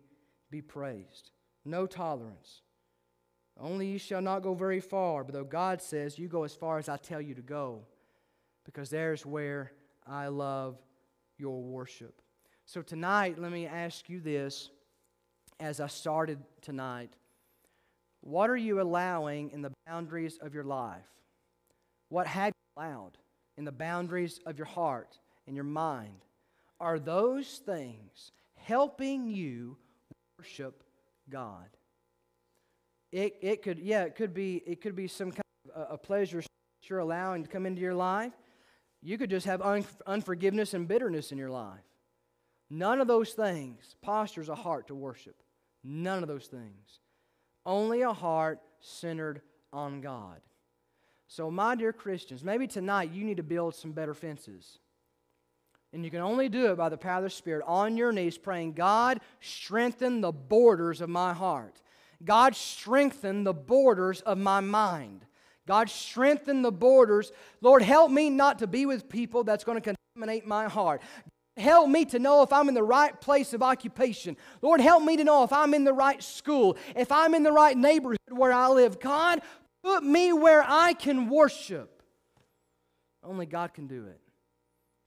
be 0.50 0.60
praised. 0.60 1.30
No 1.64 1.86
tolerance. 1.86 2.62
Only 3.56 3.86
you 3.86 3.98
shall 3.98 4.20
not 4.20 4.42
go 4.42 4.52
very 4.52 4.80
far, 4.80 5.22
but 5.22 5.32
though 5.32 5.44
God 5.44 5.80
says, 5.80 6.18
You 6.18 6.26
go 6.26 6.42
as 6.42 6.56
far 6.56 6.78
as 6.78 6.88
I 6.88 6.96
tell 6.96 7.20
you 7.20 7.36
to 7.36 7.40
go, 7.40 7.84
because 8.64 8.90
there's 8.90 9.24
where 9.24 9.70
I 10.04 10.26
love 10.26 10.76
your 11.38 11.62
worship. 11.62 12.20
So, 12.66 12.82
tonight, 12.82 13.38
let 13.38 13.52
me 13.52 13.68
ask 13.68 14.08
you 14.08 14.18
this 14.18 14.70
as 15.60 15.78
I 15.78 15.86
started 15.86 16.40
tonight. 16.62 17.12
What 18.22 18.50
are 18.50 18.56
you 18.56 18.80
allowing 18.80 19.50
in 19.50 19.62
the 19.62 19.70
boundaries 19.86 20.36
of 20.42 20.52
your 20.52 20.64
life? 20.64 21.06
What 22.08 22.26
have 22.26 22.48
you 22.48 22.82
allowed 22.82 23.18
in 23.56 23.64
the 23.64 23.70
boundaries 23.70 24.40
of 24.44 24.58
your 24.58 24.66
heart 24.66 25.20
and 25.46 25.56
your 25.56 25.64
mind? 25.64 26.24
Are 26.80 26.98
those 26.98 27.58
things 27.64 28.32
helping 28.54 29.28
you 29.28 29.76
worship 30.38 30.82
God? 31.28 31.68
It, 33.10 33.36
it 33.40 33.62
could, 33.62 33.78
yeah, 33.78 34.04
it 34.04 34.16
could 34.16 34.34
be, 34.34 34.62
it 34.66 34.80
could 34.80 34.96
be 34.96 35.06
some 35.06 35.30
kind 35.30 35.42
of 35.74 35.82
a, 35.90 35.94
a 35.94 35.98
pleasure 35.98 36.40
that 36.40 36.90
you're 36.90 36.98
allowing 36.98 37.42
to 37.42 37.48
come 37.48 37.66
into 37.66 37.80
your 37.80 37.94
life. 37.94 38.32
You 39.02 39.18
could 39.18 39.30
just 39.30 39.46
have 39.46 39.60
un- 39.60 39.84
unforgiveness 40.06 40.74
and 40.74 40.88
bitterness 40.88 41.32
in 41.32 41.38
your 41.38 41.50
life. 41.50 41.80
None 42.70 43.00
of 43.00 43.06
those 43.06 43.32
things 43.32 43.96
postures 44.00 44.48
a 44.48 44.54
heart 44.54 44.86
to 44.86 44.94
worship. 44.94 45.36
None 45.84 46.22
of 46.22 46.28
those 46.28 46.46
things. 46.46 47.00
Only 47.66 48.02
a 48.02 48.12
heart 48.12 48.60
centered 48.80 49.42
on 49.72 50.00
God. 50.00 50.40
So, 51.26 51.50
my 51.50 51.74
dear 51.74 51.92
Christians, 51.92 52.42
maybe 52.42 52.66
tonight 52.66 53.12
you 53.12 53.24
need 53.24 53.36
to 53.38 53.42
build 53.42 53.74
some 53.74 53.92
better 53.92 54.14
fences. 54.14 54.78
And 55.92 56.04
you 56.04 56.10
can 56.10 56.20
only 56.20 56.48
do 56.48 56.72
it 56.72 56.76
by 56.76 56.88
the 56.88 56.96
power 56.96 57.18
of 57.18 57.24
the 57.24 57.30
Spirit 57.30 57.64
on 57.66 57.96
your 57.96 58.12
knees, 58.12 58.38
praying, 58.38 58.72
God, 58.72 59.20
strengthen 59.40 60.22
the 60.22 60.32
borders 60.32 61.00
of 61.00 61.10
my 61.10 61.34
heart. 61.34 61.82
God, 62.24 62.56
strengthen 62.56 63.44
the 63.44 63.52
borders 63.52 64.22
of 64.22 64.38
my 64.38 64.60
mind. 64.60 65.26
God, 65.66 65.90
strengthen 65.90 66.62
the 66.62 66.72
borders. 66.72 67.30
Lord, 67.60 67.82
help 67.82 68.10
me 68.10 68.30
not 68.30 68.60
to 68.60 68.66
be 68.66 68.86
with 68.86 69.08
people 69.08 69.44
that's 69.44 69.64
going 69.64 69.80
to 69.80 69.94
contaminate 70.14 70.46
my 70.46 70.66
heart. 70.66 71.02
Help 71.58 71.90
me 71.90 72.06
to 72.06 72.18
know 72.18 72.42
if 72.42 72.52
I'm 72.52 72.68
in 72.68 72.74
the 72.74 72.82
right 72.82 73.20
place 73.20 73.52
of 73.52 73.62
occupation. 73.62 74.38
Lord, 74.62 74.80
help 74.80 75.04
me 75.04 75.18
to 75.18 75.24
know 75.24 75.44
if 75.44 75.52
I'm 75.52 75.74
in 75.74 75.84
the 75.84 75.92
right 75.92 76.22
school, 76.22 76.78
if 76.96 77.12
I'm 77.12 77.34
in 77.34 77.42
the 77.42 77.52
right 77.52 77.76
neighborhood 77.76 78.18
where 78.30 78.52
I 78.52 78.68
live. 78.68 78.98
God, 78.98 79.42
put 79.84 80.02
me 80.02 80.32
where 80.32 80.64
I 80.66 80.94
can 80.94 81.28
worship. 81.28 82.02
Only 83.22 83.44
God 83.44 83.74
can 83.74 83.86
do 83.86 84.06
it. 84.06 84.21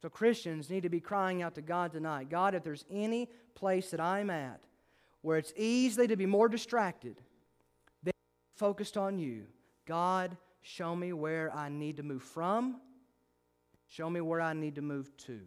So 0.05 0.09
Christians 0.09 0.69
need 0.69 0.83
to 0.83 0.89
be 0.89 0.99
crying 0.99 1.41
out 1.41 1.55
to 1.55 1.63
God 1.63 1.91
tonight 1.91 2.29
God, 2.29 2.53
if 2.53 2.63
there's 2.63 2.85
any 2.91 3.27
place 3.55 3.89
that 3.89 3.99
I'm 3.99 4.29
at 4.29 4.61
where 5.23 5.39
it's 5.39 5.51
easy 5.57 6.05
to 6.05 6.15
be 6.15 6.27
more 6.27 6.47
distracted 6.47 7.15
than 8.03 8.13
focused 8.55 8.97
on 8.97 9.17
you, 9.17 9.47
God, 9.87 10.37
show 10.61 10.95
me 10.95 11.11
where 11.11 11.51
I 11.55 11.69
need 11.69 11.97
to 11.97 12.03
move 12.03 12.21
from, 12.21 12.81
show 13.87 14.07
me 14.07 14.21
where 14.21 14.41
I 14.41 14.53
need 14.53 14.75
to 14.75 14.83
move 14.83 15.09
to. 15.25 15.39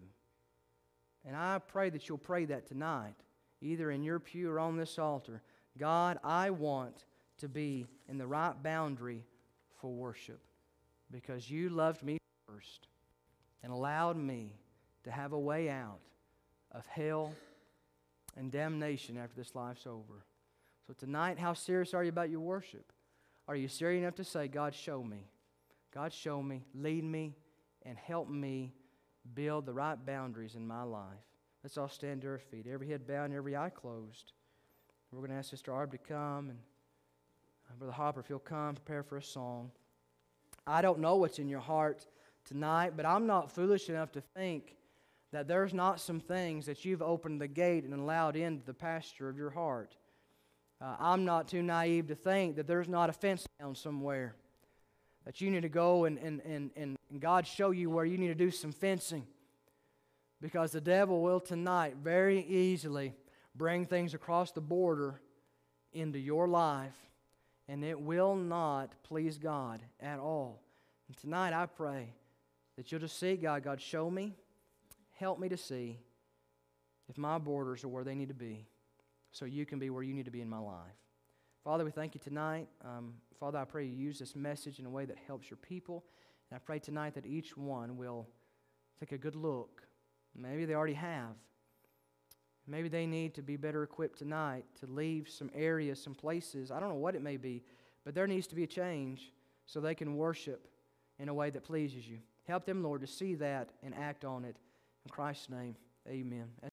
And 1.24 1.36
I 1.36 1.60
pray 1.60 1.88
that 1.90 2.08
you'll 2.08 2.18
pray 2.18 2.44
that 2.46 2.66
tonight, 2.66 3.14
either 3.60 3.92
in 3.92 4.02
your 4.02 4.18
pew 4.18 4.50
or 4.50 4.58
on 4.58 4.76
this 4.76 4.98
altar. 4.98 5.40
God, 5.78 6.18
I 6.24 6.50
want 6.50 7.04
to 7.36 7.48
be 7.48 7.86
in 8.08 8.18
the 8.18 8.26
right 8.26 8.60
boundary 8.60 9.22
for 9.80 9.92
worship 9.92 10.40
because 11.12 11.48
you 11.48 11.68
loved 11.68 12.02
me 12.02 12.18
first 12.44 12.88
and 13.62 13.72
allowed 13.72 14.16
me 14.16 14.52
to 15.04 15.10
have 15.10 15.32
a 15.32 15.38
way 15.38 15.68
out 15.68 16.00
of 16.72 16.86
hell 16.86 17.32
and 18.36 18.52
damnation 18.52 19.16
after 19.16 19.34
this 19.36 19.54
life's 19.54 19.86
over. 19.86 20.24
So, 20.86 20.94
tonight, 20.94 21.38
how 21.38 21.52
serious 21.54 21.92
are 21.92 22.02
you 22.02 22.10
about 22.10 22.30
your 22.30 22.40
worship? 22.40 22.92
Are 23.46 23.56
you 23.56 23.68
serious 23.68 24.02
enough 24.02 24.14
to 24.16 24.24
say, 24.24 24.48
God, 24.48 24.74
show 24.74 25.02
me? 25.02 25.28
God, 25.92 26.12
show 26.12 26.42
me, 26.42 26.64
lead 26.74 27.04
me, 27.04 27.34
and 27.82 27.96
help 27.96 28.28
me 28.28 28.72
build 29.34 29.66
the 29.66 29.72
right 29.72 29.96
boundaries 30.06 30.54
in 30.54 30.66
my 30.66 30.82
life? 30.82 31.04
Let's 31.62 31.76
all 31.76 31.88
stand 31.88 32.22
to 32.22 32.28
our 32.28 32.38
feet, 32.38 32.66
every 32.70 32.88
head 32.88 33.06
bowed 33.06 33.24
and 33.24 33.34
every 33.34 33.56
eye 33.56 33.70
closed. 33.70 34.32
We're 35.10 35.20
going 35.20 35.30
to 35.30 35.36
ask 35.36 35.50
Sister 35.50 35.72
Arb 35.72 35.90
to 35.92 35.98
come, 35.98 36.50
and 36.50 36.58
uh, 37.70 37.74
Brother 37.78 37.92
Hopper, 37.92 38.20
if 38.20 38.28
he'll 38.28 38.38
come, 38.38 38.74
prepare 38.74 39.02
for 39.02 39.16
a 39.16 39.22
song. 39.22 39.70
I 40.66 40.82
don't 40.82 41.00
know 41.00 41.16
what's 41.16 41.38
in 41.38 41.48
your 41.48 41.60
heart 41.60 42.06
tonight, 42.48 42.94
but 42.96 43.06
I'm 43.06 43.26
not 43.26 43.52
foolish 43.52 43.88
enough 43.88 44.12
to 44.12 44.20
think 44.20 44.76
that 45.32 45.46
there's 45.46 45.74
not 45.74 46.00
some 46.00 46.20
things 46.20 46.66
that 46.66 46.84
you've 46.84 47.02
opened 47.02 47.40
the 47.40 47.48
gate 47.48 47.84
and 47.84 47.92
allowed 47.92 48.36
into 48.36 48.64
the 48.64 48.74
pasture 48.74 49.28
of 49.28 49.36
your 49.36 49.50
heart. 49.50 49.94
Uh, 50.80 50.96
I'm 50.98 51.24
not 51.24 51.48
too 51.48 51.62
naive 51.62 52.06
to 52.08 52.14
think 52.14 52.56
that 52.56 52.66
there's 52.66 52.88
not 52.88 53.10
a 53.10 53.12
fence 53.12 53.46
down 53.60 53.74
somewhere. 53.74 54.34
That 55.26 55.40
you 55.40 55.50
need 55.50 55.62
to 55.62 55.68
go 55.68 56.06
and, 56.06 56.18
and, 56.18 56.40
and, 56.46 56.70
and 56.76 57.20
God 57.20 57.46
show 57.46 57.72
you 57.72 57.90
where 57.90 58.06
you 58.06 58.16
need 58.16 58.28
to 58.28 58.34
do 58.34 58.50
some 58.50 58.72
fencing. 58.72 59.26
Because 60.40 60.72
the 60.72 60.80
devil 60.80 61.20
will 61.20 61.40
tonight 61.40 61.96
very 62.02 62.40
easily 62.46 63.12
bring 63.54 63.84
things 63.84 64.14
across 64.14 64.52
the 64.52 64.60
border 64.60 65.20
into 65.92 66.18
your 66.18 66.46
life, 66.48 66.96
and 67.66 67.84
it 67.84 68.00
will 68.00 68.36
not 68.36 68.94
please 69.02 69.36
God 69.36 69.82
at 70.00 70.18
all. 70.18 70.62
And 71.08 71.16
tonight 71.16 71.52
I 71.52 71.66
pray 71.66 72.14
that 72.78 72.92
you'll 72.92 73.00
just 73.00 73.18
see 73.18 73.34
God, 73.34 73.64
God, 73.64 73.80
show 73.80 74.08
me, 74.08 74.36
help 75.16 75.40
me 75.40 75.48
to 75.48 75.56
see 75.56 75.98
if 77.08 77.18
my 77.18 77.36
borders 77.36 77.82
are 77.82 77.88
where 77.88 78.04
they 78.04 78.14
need 78.14 78.28
to 78.28 78.34
be 78.34 78.68
so 79.32 79.46
you 79.46 79.66
can 79.66 79.80
be 79.80 79.90
where 79.90 80.04
you 80.04 80.14
need 80.14 80.26
to 80.26 80.30
be 80.30 80.40
in 80.40 80.48
my 80.48 80.60
life. 80.60 80.94
Father, 81.64 81.84
we 81.84 81.90
thank 81.90 82.14
you 82.14 82.20
tonight. 82.22 82.68
Um, 82.84 83.14
Father, 83.40 83.58
I 83.58 83.64
pray 83.64 83.84
you 83.84 83.96
use 83.96 84.20
this 84.20 84.36
message 84.36 84.78
in 84.78 84.86
a 84.86 84.90
way 84.90 85.04
that 85.06 85.16
helps 85.26 85.50
your 85.50 85.56
people. 85.56 86.04
And 86.48 86.56
I 86.56 86.60
pray 86.64 86.78
tonight 86.78 87.14
that 87.16 87.26
each 87.26 87.56
one 87.56 87.96
will 87.96 88.28
take 89.00 89.10
a 89.10 89.18
good 89.18 89.34
look. 89.34 89.82
Maybe 90.36 90.64
they 90.64 90.74
already 90.74 90.94
have. 90.94 91.34
Maybe 92.68 92.88
they 92.88 93.06
need 93.06 93.34
to 93.34 93.42
be 93.42 93.56
better 93.56 93.82
equipped 93.82 94.20
tonight 94.20 94.64
to 94.78 94.86
leave 94.86 95.28
some 95.28 95.50
areas, 95.52 96.00
some 96.00 96.14
places. 96.14 96.70
I 96.70 96.78
don't 96.78 96.90
know 96.90 96.94
what 96.94 97.16
it 97.16 97.22
may 97.22 97.38
be, 97.38 97.64
but 98.04 98.14
there 98.14 98.28
needs 98.28 98.46
to 98.46 98.54
be 98.54 98.62
a 98.62 98.68
change 98.68 99.32
so 99.66 99.80
they 99.80 99.96
can 99.96 100.16
worship 100.16 100.68
in 101.18 101.28
a 101.28 101.34
way 101.34 101.50
that 101.50 101.64
pleases 101.64 102.06
you. 102.06 102.18
Help 102.48 102.64
them, 102.64 102.82
Lord, 102.82 103.02
to 103.02 103.06
see 103.06 103.34
that 103.36 103.68
and 103.82 103.94
act 103.94 104.24
on 104.24 104.44
it. 104.44 104.56
In 105.04 105.10
Christ's 105.10 105.50
name, 105.50 105.76
amen. 106.08 106.46